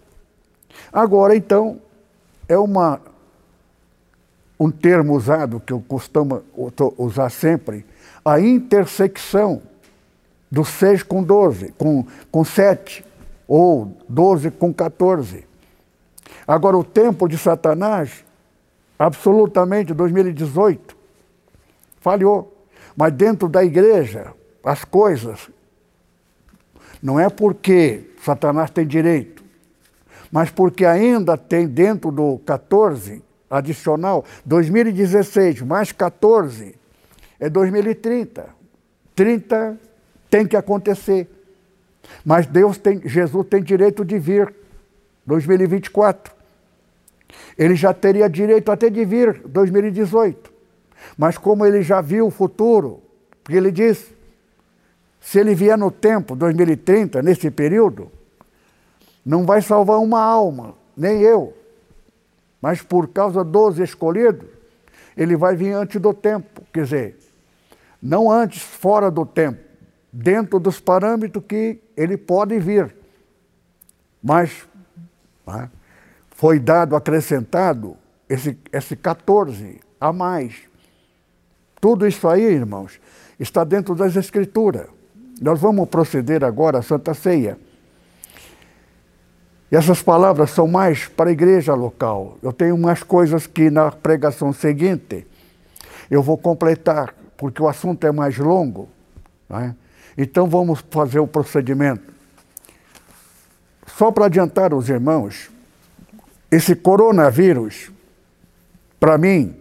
Agora, 0.91 1.35
então, 1.35 1.81
é 2.47 2.57
uma 2.57 3.01
um 4.61 4.69
termo 4.69 5.15
usado 5.15 5.59
que 5.59 5.73
eu 5.73 5.83
costumo 5.87 6.43
usar 6.95 7.31
sempre, 7.31 7.83
a 8.23 8.39
intersecção 8.39 9.59
do 10.51 10.63
6 10.63 11.01
com 11.01 11.23
12, 11.23 11.71
com, 11.71 12.05
com 12.31 12.45
7, 12.45 13.03
ou 13.47 13.97
12 14.07 14.51
com 14.51 14.71
14. 14.71 15.47
Agora, 16.47 16.77
o 16.77 16.83
tempo 16.83 17.27
de 17.27 17.39
Satanás, 17.39 18.23
absolutamente 18.99 19.95
2018, 19.95 20.95
falhou. 21.99 22.55
Mas 22.95 23.13
dentro 23.13 23.49
da 23.49 23.63
igreja, 23.63 24.31
as 24.63 24.85
coisas, 24.85 25.49
não 27.01 27.19
é 27.19 27.29
porque 27.29 28.11
Satanás 28.23 28.69
tem 28.69 28.85
direito, 28.85 29.43
mas 30.31 30.49
porque 30.49 30.85
ainda 30.85 31.37
tem 31.37 31.67
dentro 31.67 32.11
do 32.11 32.39
14 32.39 33.21
adicional, 33.49 34.23
2016 34.45 35.61
mais 35.61 35.91
14 35.91 36.75
é 37.39 37.49
2030. 37.49 38.47
30 39.15 39.77
tem 40.29 40.47
que 40.47 40.55
acontecer. 40.55 41.27
Mas 42.23 42.45
Deus 42.45 42.77
tem, 42.77 43.01
Jesus 43.03 43.47
tem 43.47 43.61
direito 43.61 44.05
de 44.05 44.17
vir 44.17 44.53
2024. 45.25 46.33
Ele 47.57 47.75
já 47.75 47.93
teria 47.93 48.29
direito 48.29 48.71
até 48.71 48.89
de 48.89 49.03
vir 49.03 49.41
2018. 49.45 50.51
Mas 51.17 51.37
como 51.37 51.65
ele 51.65 51.81
já 51.81 51.99
viu 51.99 52.27
o 52.27 52.31
futuro, 52.31 53.01
porque 53.43 53.57
ele 53.57 53.71
disse, 53.71 54.15
se 55.21 55.39
ele 55.39 55.53
vier 55.53 55.77
no 55.77 55.91
tempo 55.91 56.35
2030, 56.35 57.21
nesse 57.21 57.51
período, 57.51 58.11
não 59.23 59.45
vai 59.45 59.61
salvar 59.61 59.99
uma 59.99 60.19
alma, 60.19 60.73
nem 60.97 61.21
eu. 61.21 61.55
Mas 62.59 62.81
por 62.81 63.07
causa 63.07 63.43
dos 63.43 63.77
escolhidos, 63.77 64.47
ele 65.15 65.37
vai 65.37 65.55
vir 65.55 65.73
antes 65.73 66.01
do 66.01 66.11
tempo. 66.11 66.63
Quer 66.73 66.83
dizer, 66.83 67.19
não 68.01 68.31
antes, 68.31 68.61
fora 68.61 69.11
do 69.11 69.23
tempo 69.25 69.59
dentro 70.11 70.59
dos 70.59 70.79
parâmetros 70.79 71.45
que 71.47 71.79
ele 71.95 72.17
pode 72.17 72.59
vir. 72.59 72.93
Mas 74.21 74.67
né, 75.45 75.69
foi 76.31 76.59
dado, 76.59 76.95
acrescentado, 76.95 77.95
esse, 78.27 78.57
esse 78.73 78.95
14 78.95 79.79
a 79.99 80.11
mais. 80.11 80.55
Tudo 81.79 82.07
isso 82.07 82.27
aí, 82.27 82.43
irmãos, 82.43 82.99
está 83.39 83.63
dentro 83.63 83.93
das 83.95 84.15
Escrituras. 84.15 84.87
Nós 85.41 85.59
vamos 85.59 85.89
proceder 85.89 86.43
agora 86.43 86.77
à 86.77 86.81
Santa 86.83 87.15
Ceia. 87.15 87.57
E 89.71 89.75
essas 89.75 90.03
palavras 90.03 90.51
são 90.51 90.67
mais 90.67 91.07
para 91.07 91.31
a 91.31 91.33
igreja 91.33 91.73
local. 91.73 92.37
Eu 92.43 92.53
tenho 92.53 92.75
umas 92.75 93.01
coisas 93.01 93.47
que 93.47 93.71
na 93.71 93.89
pregação 93.91 94.53
seguinte 94.53 95.25
eu 96.11 96.21
vou 96.21 96.37
completar, 96.37 97.15
porque 97.35 97.59
o 97.59 97.67
assunto 97.67 98.05
é 98.05 98.11
mais 98.11 98.37
longo. 98.37 98.87
Não 99.49 99.59
é? 99.59 99.75
Então 100.15 100.47
vamos 100.47 100.85
fazer 100.91 101.19
o 101.19 101.27
procedimento. 101.27 102.13
Só 103.97 104.11
para 104.11 104.25
adiantar 104.25 104.75
os 104.75 104.89
irmãos, 104.89 105.49
esse 106.51 106.75
coronavírus, 106.75 107.91
para 108.99 109.17
mim, 109.17 109.55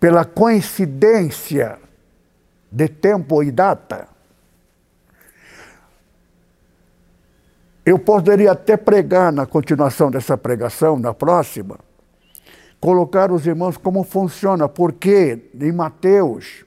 pela 0.00 0.24
coincidência 0.24 1.78
de 2.72 2.88
tempo 2.88 3.42
e 3.42 3.50
data, 3.50 4.13
eu 7.84 7.98
poderia 7.98 8.52
até 8.52 8.76
pregar 8.76 9.32
na 9.32 9.46
continuação 9.46 10.10
dessa 10.10 10.36
pregação, 10.36 10.98
na 10.98 11.12
próxima, 11.12 11.78
colocar 12.80 13.30
os 13.30 13.46
irmãos 13.46 13.76
como 13.76 14.02
funciona, 14.04 14.68
porque 14.68 15.50
em 15.60 15.72
Mateus 15.72 16.64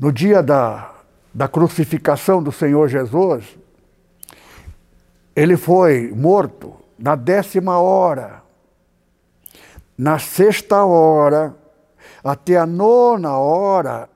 no 0.00 0.10
dia 0.10 0.42
da, 0.42 0.94
da 1.34 1.46
crucificação 1.46 2.42
do 2.42 2.50
Senhor 2.50 2.88
Jesus, 2.88 3.44
ele 5.36 5.58
foi 5.58 6.10
morto 6.10 6.74
na 6.98 7.14
décima 7.14 7.78
hora. 7.78 8.42
Na 9.98 10.18
sexta 10.18 10.82
hora, 10.86 11.54
até 12.24 12.56
a 12.56 12.64
nona 12.64 13.36
hora, 13.36 14.08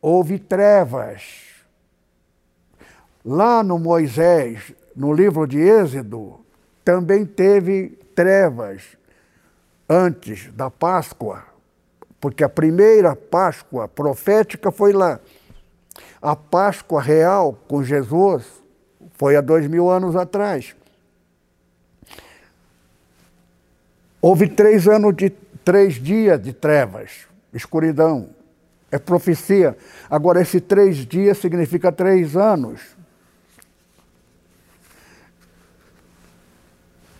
houve 0.00 0.38
trevas. 0.38 1.51
Lá 3.24 3.62
no 3.62 3.78
Moisés, 3.78 4.72
no 4.96 5.12
livro 5.12 5.46
de 5.46 5.58
Êxodo, 5.58 6.40
também 6.84 7.24
teve 7.24 7.98
trevas 8.14 8.82
antes 9.88 10.52
da 10.52 10.70
Páscoa 10.70 11.52
porque 12.22 12.44
a 12.44 12.48
primeira 12.48 13.16
Páscoa 13.16 13.88
profética 13.88 14.70
foi 14.70 14.92
lá. 14.92 15.18
A 16.22 16.36
Páscoa 16.36 17.02
real 17.02 17.58
com 17.66 17.82
Jesus 17.82 18.44
foi 19.18 19.34
há 19.34 19.40
dois 19.40 19.66
mil 19.66 19.90
anos 19.90 20.14
atrás. 20.14 20.76
Houve 24.20 24.48
três 24.48 24.86
anos 24.86 25.16
de 25.16 25.30
três 25.64 25.94
dias 25.94 26.40
de 26.40 26.52
trevas, 26.52 27.26
escuridão. 27.52 28.30
É 28.88 29.00
profecia. 29.00 29.76
Agora, 30.08 30.40
esse 30.40 30.60
três 30.60 30.98
dias 30.98 31.38
significa 31.38 31.90
três 31.90 32.36
anos. 32.36 32.96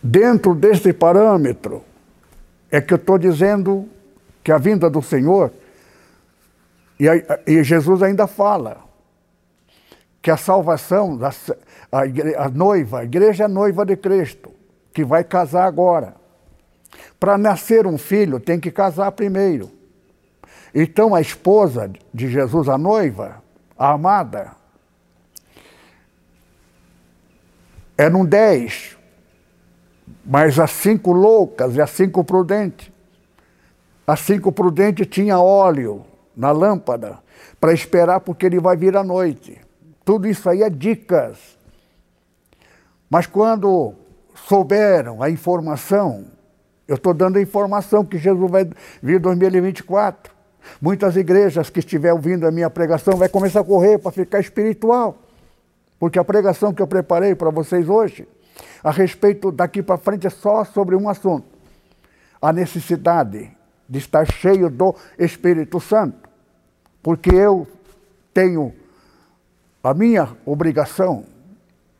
Dentro 0.03 0.53
desse 0.53 0.91
parâmetro, 0.91 1.81
é 2.69 2.81
que 2.81 2.93
eu 2.93 2.97
estou 2.97 3.17
dizendo 3.17 3.87
que 4.43 4.51
a 4.51 4.57
vinda 4.57 4.89
do 4.89 5.01
Senhor, 5.01 5.49
e, 6.99 7.07
a, 7.07 7.13
e 7.47 7.63
Jesus 7.63 8.03
ainda 8.03 8.27
fala, 8.27 8.83
que 10.21 10.29
a 10.29 10.35
salvação, 10.35 11.17
a, 11.89 12.01
a, 12.43 12.49
noiva, 12.49 12.99
a 12.99 13.03
igreja 13.05 13.43
é 13.43 13.45
a 13.45 13.49
noiva 13.49 13.85
de 13.85 13.95
Cristo, 13.95 14.51
que 14.93 15.05
vai 15.05 15.23
casar 15.23 15.65
agora. 15.65 16.15
Para 17.17 17.37
nascer 17.37 17.87
um 17.87 17.97
filho, 17.97 18.41
tem 18.41 18.59
que 18.59 18.71
casar 18.71 19.11
primeiro. 19.13 19.71
Então 20.75 21.15
a 21.15 21.21
esposa 21.21 21.89
de 22.13 22.27
Jesus, 22.27 22.67
a 22.67 22.77
noiva, 22.77 23.41
a 23.77 23.91
amada, 23.91 24.51
eram 27.97 28.25
dez, 28.25 28.97
mas 30.25 30.59
as 30.59 30.71
cinco 30.71 31.11
loucas 31.11 31.75
e 31.75 31.81
as 31.81 31.89
cinco 31.89 32.23
prudentes. 32.23 32.91
As 34.05 34.19
cinco 34.19 34.51
prudentes 34.51 35.07
tinha 35.07 35.39
óleo 35.39 36.05
na 36.35 36.51
lâmpada 36.51 37.19
para 37.59 37.73
esperar 37.73 38.19
porque 38.19 38.45
ele 38.45 38.59
vai 38.59 38.75
vir 38.75 38.97
à 38.97 39.03
noite. 39.03 39.59
Tudo 40.03 40.27
isso 40.27 40.49
aí 40.49 40.63
é 40.63 40.69
dicas. 40.69 41.37
Mas 43.09 43.27
quando 43.27 43.93
souberam 44.35 45.21
a 45.21 45.29
informação 45.29 46.25
eu 46.87 46.95
estou 46.95 47.13
dando 47.13 47.37
a 47.37 47.41
informação 47.41 48.03
que 48.03 48.17
Jesus 48.17 48.51
vai 48.51 48.69
vir 49.01 49.17
em 49.17 49.19
2024. 49.19 50.33
Muitas 50.81 51.15
igrejas 51.15 51.69
que 51.69 51.79
estiver 51.79 52.13
ouvindo 52.13 52.45
a 52.45 52.51
minha 52.51 52.69
pregação 52.69 53.15
vai 53.15 53.29
começar 53.29 53.61
a 53.61 53.63
correr 53.63 53.97
para 53.97 54.11
ficar 54.11 54.39
espiritual. 54.39 55.17
Porque 55.99 56.19
a 56.19 56.23
pregação 56.23 56.73
que 56.73 56.81
eu 56.81 56.87
preparei 56.87 57.35
para 57.35 57.49
vocês 57.49 57.87
hoje, 57.87 58.27
a 58.83 58.91
respeito 58.91 59.51
daqui 59.51 59.81
para 59.81 59.97
frente, 59.97 60.27
é 60.27 60.29
só 60.29 60.63
sobre 60.63 60.95
um 60.95 61.07
assunto: 61.07 61.47
a 62.41 62.51
necessidade 62.51 63.51
de 63.87 63.99
estar 63.99 64.25
cheio 64.31 64.69
do 64.69 64.95
Espírito 65.17 65.79
Santo. 65.79 66.29
Porque 67.01 67.33
eu 67.33 67.67
tenho 68.33 68.73
a 69.83 69.93
minha 69.93 70.29
obrigação, 70.45 71.25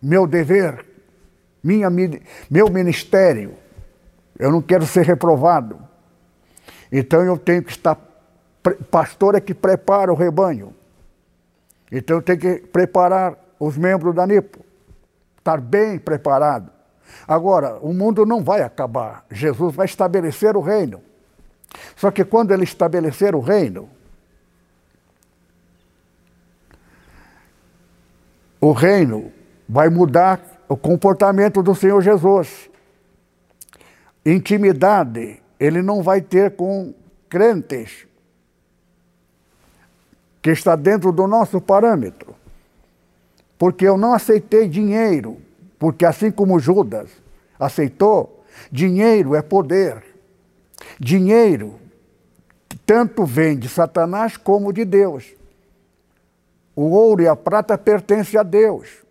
meu 0.02 0.26
dever, 0.26 0.86
minha, 1.64 1.90
meu 2.50 2.70
ministério 2.70 3.64
eu 4.44 4.52
não 4.52 4.62
quero 4.62 4.86
ser 4.86 5.06
reprovado. 5.06 5.80
Então 6.92 7.24
eu 7.24 7.38
tenho 7.38 7.64
que 7.64 7.72
estar. 7.72 7.98
Pastor 8.92 9.36
é 9.36 9.40
que 9.40 9.54
prepara 9.54 10.12
o 10.12 10.16
rebanho. 10.16 10.76
Então 11.90 12.18
eu 12.18 12.22
tenho 12.22 12.40
que 12.40 12.56
preparar 12.68 13.38
os 13.58 13.78
membros 13.78 14.14
da 14.14 14.28
NIPO. 14.28 14.60
Estar 15.38 15.62
bem 15.62 15.98
preparado. 15.98 16.73
Agora, 17.28 17.78
o 17.82 17.93
mundo 17.93 18.26
não 18.26 18.43
vai 18.43 18.61
acabar. 18.61 19.26
Jesus 19.32 19.76
vai 19.76 19.86
estabelecer 19.86 20.55
o 20.55 20.61
reino. 20.61 21.01
Só 21.95 22.11
que 22.11 22.24
quando 22.24 22.51
ele 22.51 22.64
estabelecer 22.64 23.36
o 23.36 23.39
reino, 23.39 23.89
o 28.61 28.72
reino 28.72 29.32
vai 29.68 29.89
mudar 29.89 30.39
o 30.68 30.78
comportamento 30.78 31.61
do 31.61 31.76
Senhor 31.76 32.01
Jesus. 32.01 32.70
Intimidade 34.26 35.41
ele 35.59 35.82
não 35.82 36.03
vai 36.03 36.22
ter 36.22 36.55
com 36.55 36.93
crentes 37.30 38.05
que 40.41 40.51
está 40.51 40.76
dentro 40.76 41.11
do 41.11 41.26
nosso 41.26 41.61
parâmetro. 41.61 42.36
Porque 43.57 43.88
eu 43.88 43.97
não 43.97 44.14
aceitei 44.14 44.68
dinheiro, 44.68 45.38
porque 45.84 46.06
assim 46.06 46.32
como 46.32 46.62
Judas 46.62 47.10
aceitou, 47.60 48.42
dinheiro 48.72 49.36
é 49.36 49.42
poder. 49.42 50.02
Dinheiro 50.98 51.78
tanto 52.86 53.26
vem 53.26 53.60
de 53.60 53.68
Satanás 53.68 54.38
como 54.38 54.72
de 54.72 54.86
Deus. 54.86 55.34
O 56.74 56.84
ouro 56.84 57.22
e 57.22 57.28
a 57.28 57.36
prata 57.36 57.78
pertencem 57.78 58.40
a 58.40 58.44
Deus. 58.44 59.04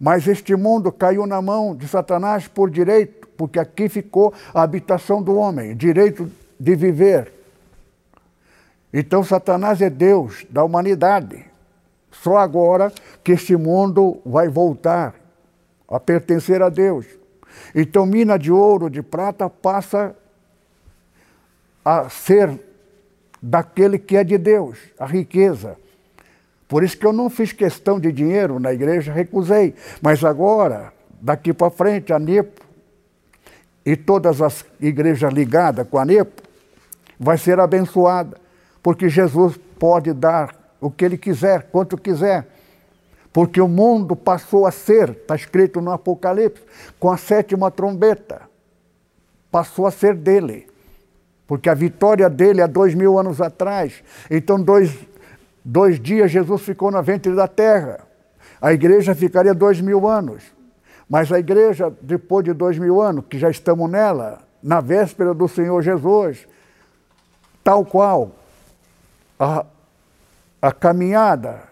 Mas 0.00 0.26
este 0.26 0.56
mundo 0.56 0.90
caiu 0.90 1.28
na 1.28 1.40
mão 1.40 1.76
de 1.76 1.86
Satanás 1.86 2.48
por 2.48 2.70
direito 2.70 3.28
porque 3.36 3.60
aqui 3.60 3.88
ficou 3.88 4.34
a 4.52 4.62
habitação 4.62 5.22
do 5.22 5.36
homem, 5.36 5.76
direito 5.76 6.28
de 6.58 6.74
viver. 6.74 7.32
Então, 8.92 9.22
Satanás 9.22 9.80
é 9.80 9.88
Deus 9.88 10.44
da 10.50 10.64
humanidade. 10.64 11.46
Só 12.10 12.36
agora 12.36 12.92
que 13.22 13.30
este 13.30 13.54
mundo 13.54 14.20
vai 14.26 14.48
voltar 14.48 15.19
a 15.90 15.98
pertencer 15.98 16.62
a 16.62 16.68
Deus. 16.68 17.06
Então, 17.74 18.06
mina 18.06 18.38
de 18.38 18.52
ouro, 18.52 18.88
de 18.88 19.02
prata, 19.02 19.50
passa 19.50 20.14
a 21.84 22.08
ser 22.08 22.58
daquele 23.42 23.98
que 23.98 24.16
é 24.16 24.24
de 24.24 24.38
Deus, 24.38 24.78
a 24.98 25.06
riqueza. 25.06 25.76
Por 26.68 26.84
isso 26.84 26.96
que 26.96 27.04
eu 27.04 27.12
não 27.12 27.28
fiz 27.28 27.52
questão 27.52 27.98
de 27.98 28.12
dinheiro 28.12 28.60
na 28.60 28.72
igreja, 28.72 29.12
recusei. 29.12 29.74
Mas 30.00 30.24
agora, 30.24 30.92
daqui 31.20 31.52
para 31.52 31.70
frente, 31.70 32.12
a 32.12 32.18
NIPO 32.18 32.64
e 33.84 33.96
todas 33.96 34.40
as 34.40 34.64
igrejas 34.80 35.32
ligadas 35.32 35.88
com 35.88 35.98
a 35.98 36.04
NEPO, 36.04 36.42
vai 37.18 37.36
ser 37.36 37.58
abençoada, 37.58 38.36
porque 38.82 39.08
Jesus 39.08 39.58
pode 39.78 40.12
dar 40.12 40.54
o 40.80 40.90
que 40.90 41.04
ele 41.04 41.18
quiser, 41.18 41.64
quanto 41.64 41.96
quiser. 41.98 42.46
Porque 43.32 43.60
o 43.60 43.68
mundo 43.68 44.16
passou 44.16 44.66
a 44.66 44.72
ser, 44.72 45.10
está 45.10 45.36
escrito 45.36 45.80
no 45.80 45.92
Apocalipse, 45.92 46.62
com 46.98 47.10
a 47.10 47.16
sétima 47.16 47.70
trombeta. 47.70 48.42
Passou 49.50 49.86
a 49.86 49.90
ser 49.90 50.14
dele. 50.14 50.66
Porque 51.46 51.68
a 51.68 51.74
vitória 51.74 52.28
dele 52.28 52.60
há 52.60 52.66
dois 52.66 52.94
mil 52.94 53.18
anos 53.18 53.40
atrás. 53.40 54.02
Então, 54.30 54.60
dois, 54.60 54.96
dois 55.64 56.00
dias 56.00 56.30
Jesus 56.30 56.62
ficou 56.62 56.90
na 56.90 57.00
ventre 57.00 57.34
da 57.34 57.46
terra. 57.46 58.00
A 58.60 58.72
igreja 58.72 59.14
ficaria 59.14 59.54
dois 59.54 59.80
mil 59.80 60.08
anos. 60.08 60.42
Mas 61.08 61.32
a 61.32 61.38
igreja, 61.38 61.92
depois 62.00 62.44
de 62.44 62.52
dois 62.52 62.78
mil 62.78 63.00
anos, 63.00 63.24
que 63.28 63.38
já 63.38 63.50
estamos 63.50 63.90
nela, 63.90 64.40
na 64.62 64.80
véspera 64.80 65.34
do 65.34 65.48
Senhor 65.48 65.82
Jesus, 65.82 66.46
tal 67.64 67.84
qual 67.84 68.32
a, 69.38 69.64
a 70.60 70.70
caminhada 70.70 71.69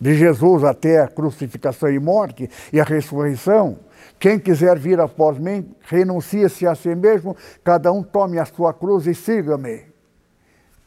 de 0.00 0.14
Jesus 0.14 0.64
até 0.64 1.00
a 1.00 1.08
crucificação 1.08 1.90
e 1.90 1.98
morte 1.98 2.48
e 2.72 2.80
a 2.80 2.84
ressurreição, 2.84 3.78
quem 4.18 4.38
quiser 4.38 4.78
vir 4.78 5.00
após 5.00 5.38
mim, 5.38 5.74
renuncie-se 5.82 6.66
a 6.66 6.74
si 6.74 6.94
mesmo, 6.94 7.36
cada 7.62 7.92
um 7.92 8.02
tome 8.02 8.38
a 8.38 8.44
sua 8.44 8.72
cruz 8.72 9.06
e 9.06 9.14
siga-me. 9.14 9.82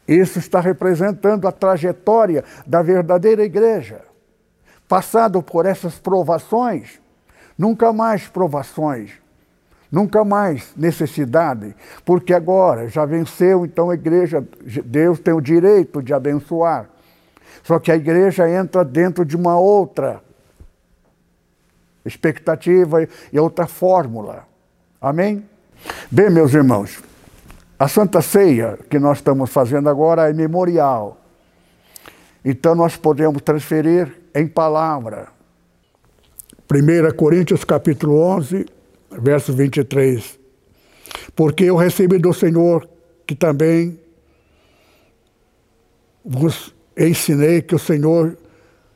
Isso 0.07 0.39
está 0.39 0.59
representando 0.59 1.47
a 1.47 1.51
trajetória 1.51 2.43
da 2.65 2.81
verdadeira 2.81 3.43
igreja. 3.43 4.01
Passado 4.87 5.41
por 5.41 5.65
essas 5.65 5.97
provações, 5.97 7.01
Nunca 7.57 7.93
mais 7.93 8.27
provações, 8.27 9.11
nunca 9.91 10.25
mais 10.25 10.73
necessidade, 10.75 11.75
porque 12.03 12.33
agora 12.33 12.87
já 12.87 13.05
venceu, 13.05 13.65
então 13.65 13.89
a 13.89 13.93
igreja, 13.93 14.45
Deus 14.85 15.19
tem 15.19 15.33
o 15.33 15.41
direito 15.41 16.01
de 16.01 16.13
abençoar. 16.13 16.89
Só 17.63 17.79
que 17.79 17.91
a 17.91 17.95
igreja 17.95 18.49
entra 18.49 18.83
dentro 18.83 19.25
de 19.25 19.35
uma 19.35 19.57
outra 19.57 20.21
expectativa 22.05 23.07
e 23.31 23.39
outra 23.39 23.65
fórmula. 23.65 24.45
Amém? 25.01 25.47
Bem, 26.11 26.29
meus 26.29 26.53
irmãos, 26.53 27.01
a 27.79 27.87
Santa 27.87 28.21
Ceia 28.21 28.77
que 28.89 28.99
nós 28.99 29.19
estamos 29.19 29.49
fazendo 29.49 29.89
agora 29.89 30.29
é 30.29 30.33
memorial. 30.33 31.17
Então 32.43 32.75
nós 32.75 32.97
podemos 32.97 33.41
transferir 33.41 34.13
em 34.35 34.45
palavra 34.45 35.29
1 36.69 37.15
Coríntios 37.15 37.63
capítulo 37.63 38.19
11, 38.19 38.65
verso 39.11 39.53
23. 39.53 40.39
Porque 41.35 41.65
eu 41.65 41.75
recebi 41.75 42.17
do 42.17 42.33
Senhor 42.33 42.87
que 43.25 43.35
também 43.35 43.99
vos 46.25 46.73
ensinei 46.97 47.61
que 47.61 47.75
o 47.75 47.79
Senhor 47.79 48.37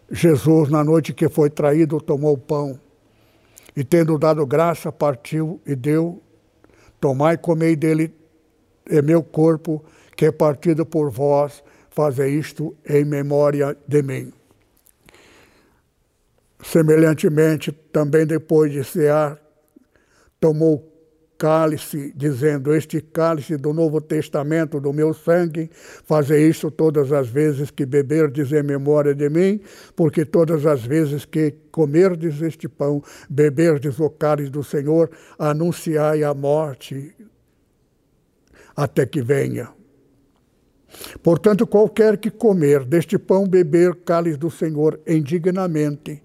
Jesus, 0.09 0.69
na 0.69 0.83
noite 0.83 1.13
que 1.13 1.27
foi 1.27 1.49
traído, 1.49 1.99
tomou 1.99 2.33
o 2.33 2.37
pão 2.37 2.79
e, 3.75 3.83
tendo 3.83 4.17
dado 4.17 4.45
graça, 4.45 4.91
partiu 4.91 5.61
e 5.65 5.75
deu: 5.75 6.21
Tomai 6.99 7.35
e 7.35 7.37
comei 7.37 7.75
dele, 7.75 8.13
é 8.89 9.01
meu 9.01 9.21
corpo, 9.21 9.83
que 10.15 10.25
é 10.25 10.31
partido 10.31 10.85
por 10.85 11.11
vós, 11.11 11.63
fazer 11.89 12.29
isto 12.29 12.75
em 12.87 13.03
memória 13.03 13.77
de 13.87 14.01
mim. 14.01 14.33
Semelhantemente, 16.63 17.71
também 17.71 18.25
depois 18.25 18.71
de 18.71 18.83
cear, 18.83 19.39
tomou 20.39 20.96
cálice, 21.37 22.11
dizendo: 22.15 22.73
Este 22.73 22.99
cálice 22.99 23.57
do 23.57 23.73
Novo 23.73 24.01
Testamento, 24.01 24.79
do 24.79 24.91
meu 24.91 25.13
sangue, 25.13 25.69
fazer 26.05 26.47
isso 26.47 26.71
todas 26.71 27.11
as 27.11 27.27
vezes 27.29 27.71
que 27.71 27.85
beberdes 27.85 28.51
em 28.51 28.63
memória 28.63 29.13
de 29.13 29.29
mim, 29.29 29.61
porque 29.95 30.25
todas 30.25 30.65
as 30.65 30.83
vezes 30.83 31.25
que 31.25 31.53
comerdes 31.71 32.41
este 32.41 32.67
pão, 32.67 33.03
beberdes 33.29 33.99
o 33.99 34.09
cálice 34.09 34.49
do 34.49 34.63
Senhor, 34.63 35.09
anunciai 35.37 36.23
a 36.23 36.33
morte 36.33 37.13
até 38.75 39.05
que 39.05 39.21
venha. 39.21 39.69
Portanto, 41.21 41.67
qualquer 41.67 42.17
que 42.17 42.31
comer 42.31 42.85
deste 42.85 43.17
pão, 43.17 43.47
beber 43.47 43.95
cálice 43.95 44.37
do 44.37 44.49
Senhor 44.49 44.99
indignamente, 45.05 46.23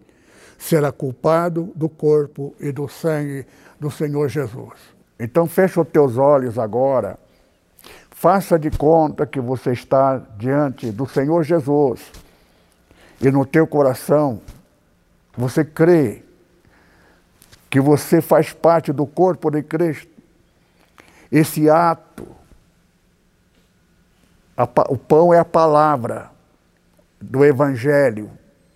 será 0.57 0.93
culpado 0.93 1.73
do 1.75 1.89
corpo 1.89 2.55
e 2.61 2.71
do 2.71 2.87
sangue 2.87 3.45
do 3.81 3.91
Senhor 3.91 4.29
Jesus. 4.29 4.92
Então 5.23 5.47
fecha 5.47 5.81
os 5.81 5.87
teus 5.87 6.19
olhos 6.19 6.59
agora. 6.59 7.17
Faça 8.11 8.59
de 8.59 8.73
conta 8.73 9.25
que 9.25 9.41
você 9.41 9.71
está 9.71 10.19
diante 10.37 10.91
do 10.91 11.07
Senhor 11.07 11.45
Jesus. 11.45 12.11
E 13.21 13.31
no 13.31 13.47
teu 13.47 13.65
coração 13.65 14.43
você 15.37 15.65
crê 15.65 16.25
que 17.71 17.81
você 17.81 18.21
faz 18.21 18.53
parte 18.53 18.93
do 18.93 19.07
corpo 19.07 19.49
de 19.49 19.63
Cristo. 19.63 20.11
Esse 21.31 21.71
ato, 21.71 22.27
a, 24.57 24.65
o 24.89 24.99
pão 24.99 25.33
é 25.33 25.39
a 25.39 25.45
palavra 25.45 26.33
do 27.21 27.45
Evangelho, 27.45 28.29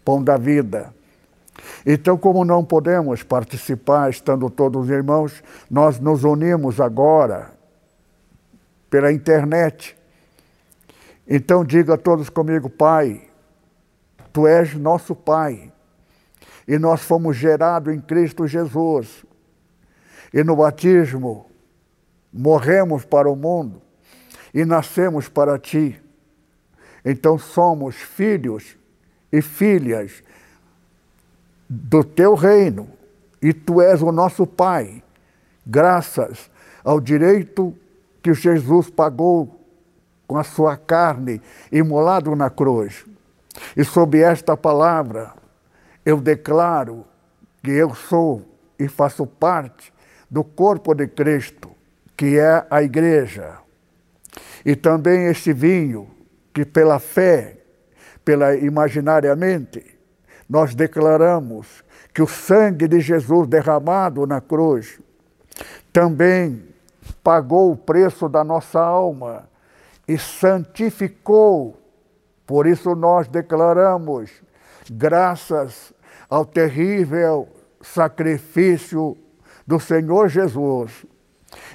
pão 0.04 0.22
da 0.22 0.36
vida. 0.36 0.94
Então, 1.84 2.16
como 2.18 2.44
não 2.44 2.64
podemos 2.64 3.22
participar 3.22 4.10
estando 4.10 4.50
todos 4.50 4.84
os 4.84 4.90
irmãos, 4.90 5.42
nós 5.70 5.98
nos 6.00 6.24
unimos 6.24 6.80
agora 6.80 7.52
pela 8.90 9.12
internet. 9.12 9.96
Então, 11.28 11.64
diga 11.64 11.96
todos 11.96 12.28
comigo, 12.28 12.68
Pai, 12.68 13.22
Tu 14.32 14.46
és 14.46 14.74
nosso 14.74 15.14
Pai, 15.14 15.72
e 16.68 16.78
nós 16.78 17.02
fomos 17.02 17.36
gerados 17.36 17.94
em 17.94 18.00
Cristo 18.00 18.46
Jesus, 18.46 19.24
e 20.32 20.44
no 20.44 20.56
batismo 20.56 21.46
morremos 22.32 23.04
para 23.04 23.30
o 23.30 23.36
mundo 23.36 23.80
e 24.52 24.64
nascemos 24.64 25.28
para 25.28 25.58
Ti. 25.58 26.00
Então, 27.04 27.38
somos 27.38 27.96
filhos 27.96 28.76
e 29.32 29.40
filhas 29.40 30.22
do 31.68 32.04
teu 32.04 32.34
reino 32.34 32.88
e 33.42 33.52
tu 33.52 33.80
és 33.80 34.02
o 34.02 34.12
nosso 34.12 34.46
Pai, 34.46 35.02
graças 35.66 36.50
ao 36.84 37.00
direito 37.00 37.74
que 38.22 38.32
Jesus 38.32 38.90
pagou 38.90 39.60
com 40.26 40.36
a 40.36 40.44
sua 40.44 40.76
carne 40.76 41.40
imolado 41.70 42.34
na 42.34 42.50
cruz. 42.50 43.04
E 43.76 43.84
sob 43.84 44.20
esta 44.20 44.56
palavra 44.56 45.32
eu 46.04 46.20
declaro 46.20 47.04
que 47.62 47.70
eu 47.70 47.94
sou 47.94 48.42
e 48.78 48.88
faço 48.88 49.26
parte 49.26 49.92
do 50.30 50.44
corpo 50.44 50.94
de 50.94 51.06
Cristo, 51.06 51.70
que 52.16 52.38
é 52.38 52.66
a 52.70 52.82
igreja. 52.82 53.58
E 54.64 54.76
também 54.76 55.26
este 55.26 55.52
vinho 55.52 56.10
que 56.52 56.64
pela 56.64 56.98
fé, 56.98 57.58
pela 58.24 58.56
imaginariamente, 58.56 59.95
nós 60.48 60.74
declaramos 60.74 61.84
que 62.14 62.22
o 62.22 62.26
sangue 62.26 62.88
de 62.88 63.00
Jesus 63.00 63.48
derramado 63.48 64.26
na 64.26 64.40
cruz 64.40 65.00
também 65.92 66.62
pagou 67.22 67.72
o 67.72 67.76
preço 67.76 68.28
da 68.28 68.44
nossa 68.44 68.80
alma 68.80 69.48
e 70.06 70.16
santificou. 70.18 71.80
Por 72.46 72.66
isso 72.66 72.94
nós 72.94 73.26
declaramos, 73.28 74.30
graças 74.90 75.92
ao 76.28 76.44
terrível 76.44 77.48
sacrifício 77.80 79.16
do 79.66 79.80
Senhor 79.80 80.28
Jesus, 80.28 81.04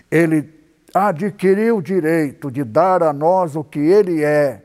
ele 0.09 0.61
adquiriu 0.93 1.78
o 1.78 1.82
direito 1.82 2.51
de 2.51 2.63
dar 2.63 3.03
a 3.03 3.13
nós 3.13 3.55
o 3.55 3.63
que 3.63 3.80
ele 3.80 4.24
é 4.24 4.63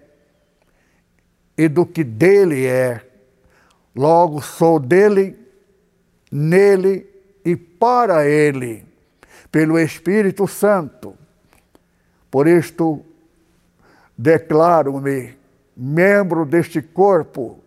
e 1.56 1.68
do 1.68 1.86
que 1.86 2.04
dele 2.04 2.66
é. 2.66 3.05
Logo, 3.96 4.42
sou 4.42 4.78
dele, 4.78 5.34
nele 6.30 7.08
e 7.42 7.56
para 7.56 8.26
ele, 8.26 8.84
pelo 9.50 9.78
Espírito 9.78 10.46
Santo. 10.46 11.16
Por 12.30 12.46
isto, 12.46 13.02
declaro-me 14.18 15.34
membro 15.74 16.44
deste 16.44 16.82
corpo, 16.82 17.58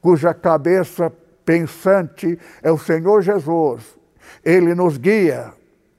cuja 0.00 0.32
cabeça 0.32 1.12
pensante 1.44 2.38
é 2.62 2.70
o 2.70 2.78
Senhor 2.78 3.20
Jesus. 3.22 3.98
Ele 4.44 4.76
nos 4.76 4.96
guia, 4.96 5.52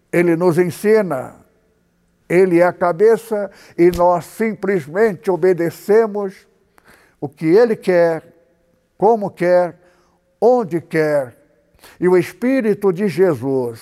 ele 0.10 0.38
nos 0.38 0.58
ensina, 0.58 1.36
ele 2.30 2.60
é 2.60 2.66
a 2.66 2.72
cabeça 2.72 3.52
e 3.78 3.92
nós 3.92 4.24
simplesmente 4.24 5.30
obedecemos 5.30 6.48
o 7.20 7.28
que 7.28 7.46
ele 7.46 7.76
quer 7.76 8.35
como 8.98 9.30
quer, 9.30 9.80
onde 10.40 10.82
quer. 10.82 11.36
E 12.00 12.08
o 12.08 12.18
Espírito 12.18 12.92
de 12.92 13.08
Jesus 13.08 13.82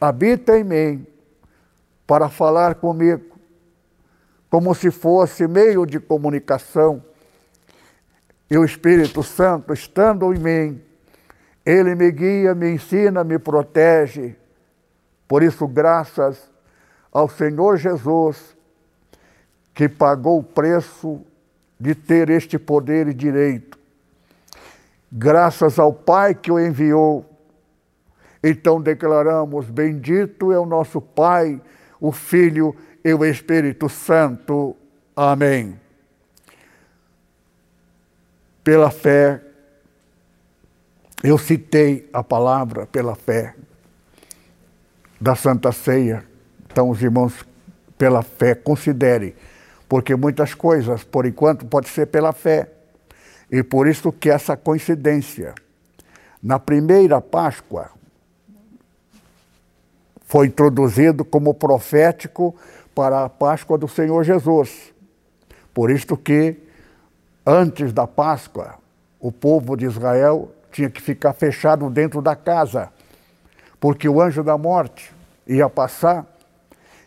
habita 0.00 0.58
em 0.58 0.64
mim 0.64 1.06
para 2.06 2.28
falar 2.28 2.76
comigo, 2.76 3.38
como 4.50 4.74
se 4.74 4.90
fosse 4.90 5.46
meio 5.46 5.84
de 5.86 5.98
comunicação. 5.98 7.02
E 8.50 8.56
o 8.56 8.64
Espírito 8.64 9.22
Santo, 9.22 9.72
estando 9.72 10.32
em 10.32 10.38
mim, 10.38 10.82
ele 11.64 11.94
me 11.94 12.10
guia, 12.10 12.54
me 12.54 12.70
ensina, 12.70 13.24
me 13.24 13.38
protege. 13.38 14.36
Por 15.26 15.42
isso, 15.42 15.66
graças 15.66 16.50
ao 17.10 17.28
Senhor 17.28 17.78
Jesus, 17.78 18.54
que 19.72 19.88
pagou 19.88 20.38
o 20.38 20.44
preço 20.44 21.20
de 21.80 21.94
ter 21.94 22.28
este 22.30 22.58
poder 22.58 23.08
e 23.08 23.14
direito 23.14 23.83
graças 25.16 25.78
ao 25.78 25.92
Pai 25.92 26.34
que 26.34 26.50
o 26.50 26.58
enviou. 26.58 27.24
Então 28.42 28.80
declaramos: 28.80 29.70
Bendito 29.70 30.50
é 30.50 30.58
o 30.58 30.66
nosso 30.66 31.00
Pai, 31.00 31.60
o 32.00 32.10
Filho 32.10 32.74
e 33.04 33.14
o 33.14 33.24
Espírito 33.24 33.88
Santo. 33.88 34.76
Amém. 35.14 35.80
Pela 38.64 38.90
fé, 38.90 39.40
eu 41.22 41.38
citei 41.38 42.08
a 42.12 42.24
palavra 42.24 42.86
pela 42.86 43.14
fé 43.14 43.54
da 45.20 45.36
Santa 45.36 45.70
Ceia. 45.70 46.24
Então, 46.66 46.90
os 46.90 47.00
irmãos, 47.02 47.46
pela 47.96 48.22
fé, 48.22 48.54
considere, 48.54 49.36
porque 49.88 50.16
muitas 50.16 50.54
coisas, 50.54 51.04
por 51.04 51.24
enquanto, 51.24 51.64
pode 51.66 51.88
ser 51.88 52.06
pela 52.06 52.32
fé. 52.32 52.73
E 53.54 53.62
por 53.62 53.86
isso 53.86 54.10
que 54.10 54.28
essa 54.28 54.56
coincidência. 54.56 55.54
Na 56.42 56.58
primeira 56.58 57.20
Páscoa, 57.20 57.88
foi 60.24 60.48
introduzido 60.48 61.24
como 61.24 61.54
profético 61.54 62.52
para 62.92 63.24
a 63.24 63.28
Páscoa 63.28 63.78
do 63.78 63.86
Senhor 63.86 64.24
Jesus. 64.24 64.92
Por 65.72 65.88
isso 65.88 66.16
que, 66.16 66.56
antes 67.46 67.92
da 67.92 68.08
Páscoa, 68.08 68.74
o 69.20 69.30
povo 69.30 69.76
de 69.76 69.84
Israel 69.84 70.52
tinha 70.72 70.90
que 70.90 71.00
ficar 71.00 71.32
fechado 71.32 71.88
dentro 71.88 72.20
da 72.20 72.34
casa, 72.34 72.92
porque 73.78 74.08
o 74.08 74.20
anjo 74.20 74.42
da 74.42 74.58
morte 74.58 75.14
ia 75.46 75.70
passar 75.70 76.26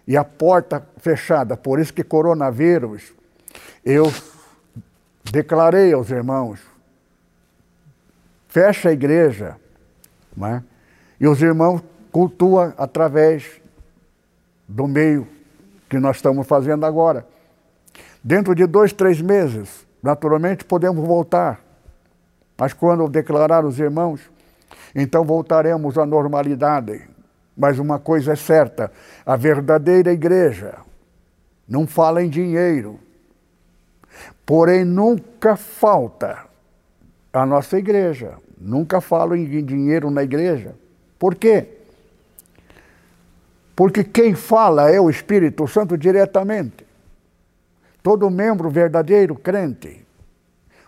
e 0.08 0.16
a 0.16 0.24
porta 0.24 0.82
fechada. 1.00 1.58
Por 1.58 1.78
isso 1.78 1.94
que 1.94 2.06
coronavírus, 2.06 3.12
eu 3.84 4.10
declarei 5.32 5.94
aos 5.94 6.10
irmãos, 6.10 6.60
fecha 8.48 8.90
a 8.90 8.92
igreja, 8.92 9.56
né? 10.36 10.64
e 11.20 11.28
os 11.28 11.42
irmãos 11.42 11.82
cultuam 12.12 12.74
através 12.78 13.62
do 14.68 14.88
meio 14.88 15.28
que 15.90 16.00
nós 16.00 16.18
estamos 16.18 16.46
fazendo 16.48 16.86
agora. 16.86 17.26
Dentro 18.24 18.54
de 18.54 18.66
dois, 18.66 18.92
três 18.92 19.22
meses, 19.22 19.86
naturalmente 20.02 20.66
podemos 20.66 21.06
voltar, 21.06 21.62
mas 22.58 22.74
quando 22.74 23.08
declarar 23.08 23.64
os 23.64 23.80
irmãos, 23.80 24.22
então 24.96 25.24
voltaremos 25.24 25.98
à 25.98 26.06
normalidade. 26.06 27.08
Mas 27.56 27.80
uma 27.80 28.00
coisa 28.00 28.34
é 28.34 28.36
certa: 28.36 28.92
a 29.26 29.36
verdadeira 29.36 30.12
igreja 30.12 30.76
não 31.68 31.88
fala 31.88 32.24
em 32.24 32.30
dinheiro, 32.30 33.00
Porém, 34.48 34.86
nunca 34.86 35.58
falta 35.58 36.46
a 37.34 37.46
nossa 37.46 37.78
igreja. 37.78 38.36
Nunca 38.58 39.02
falo 39.02 39.36
em 39.36 39.46
dinheiro 39.64 40.10
na 40.10 40.24
igreja. 40.24 40.74
Por 41.20 41.36
quê? 41.36 41.68
Porque 43.76 44.06
quem 44.06 44.34
fala 44.34 44.90
é 44.90 45.02
o 45.02 45.10
Espírito 45.10 45.68
Santo 45.68 45.98
diretamente. 45.98 46.88
Todo 48.02 48.30
membro 48.30 48.70
verdadeiro 48.70 49.36
crente. 49.36 50.08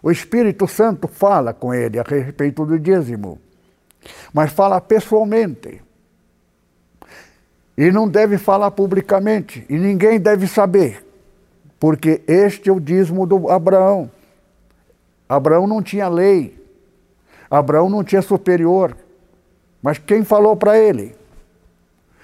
O 0.01 0.09
Espírito 0.09 0.65
Santo 0.65 1.09
fala 1.09 1.53
com 1.53 1.73
ele 1.73 1.99
a 1.99 2.03
respeito 2.03 2.65
do 2.65 2.79
dízimo, 2.79 3.41
mas 4.33 4.53
fala 4.53 4.79
pessoalmente. 4.79 5.81
E 7.77 7.91
não 7.91 8.07
deve 8.07 8.37
falar 8.37 8.71
publicamente, 8.71 9.65
e 9.69 9.77
ninguém 9.77 10.17
deve 10.17 10.47
saber, 10.47 11.05
porque 11.79 12.21
este 12.27 12.69
é 12.69 12.73
o 12.73 12.79
dízimo 12.79 13.25
do 13.25 13.49
Abraão. 13.49 14.11
Abraão 15.27 15.65
não 15.67 15.81
tinha 15.81 16.07
lei, 16.07 16.59
Abraão 17.49 17.89
não 17.89 18.03
tinha 18.03 18.21
superior, 18.21 18.97
mas 19.81 19.97
quem 19.97 20.23
falou 20.23 20.55
para 20.55 20.77
ele? 20.77 21.15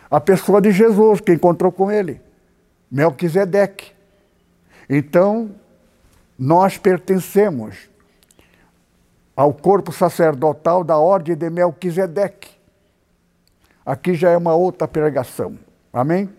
A 0.10 0.20
pessoa 0.20 0.62
de 0.62 0.72
Jesus 0.72 1.22
que 1.22 1.34
encontrou 1.34 1.72
com 1.72 1.92
ele, 1.92 2.22
Melquisedeque. 2.92 3.94
Então, 4.90 5.52
nós 6.38 6.78
pertencemos 6.78 7.90
ao 9.36 9.54
corpo 9.54 9.92
sacerdotal 9.92 10.84
da 10.84 10.98
ordem 10.98 11.36
de 11.36 11.50
Melquisedeque. 11.50 12.50
Aqui 13.86 14.14
já 14.14 14.32
é 14.32 14.38
uma 14.38 14.56
outra 14.56 14.88
pregação. 14.88 15.58
Amém? 15.92 16.30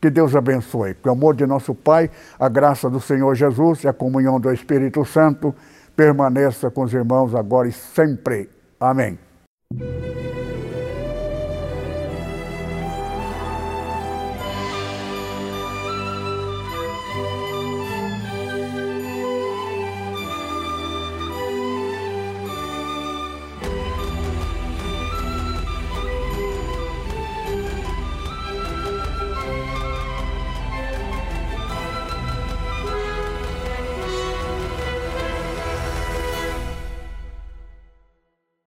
Que 0.00 0.08
Deus 0.08 0.34
abençoe. 0.34 0.94
Com 0.94 1.10
o 1.10 1.12
amor 1.12 1.36
de 1.36 1.46
nosso 1.46 1.74
Pai, 1.74 2.10
a 2.38 2.48
graça 2.48 2.88
do 2.88 3.00
Senhor 3.00 3.34
Jesus 3.34 3.84
e 3.84 3.88
a 3.88 3.92
comunhão 3.92 4.40
do 4.40 4.50
Espírito 4.50 5.04
Santo 5.04 5.54
permaneça 5.94 6.70
com 6.70 6.82
os 6.82 6.94
irmãos 6.94 7.34
agora 7.34 7.68
e 7.68 7.72
sempre. 7.72 8.48
Amém. 8.80 9.18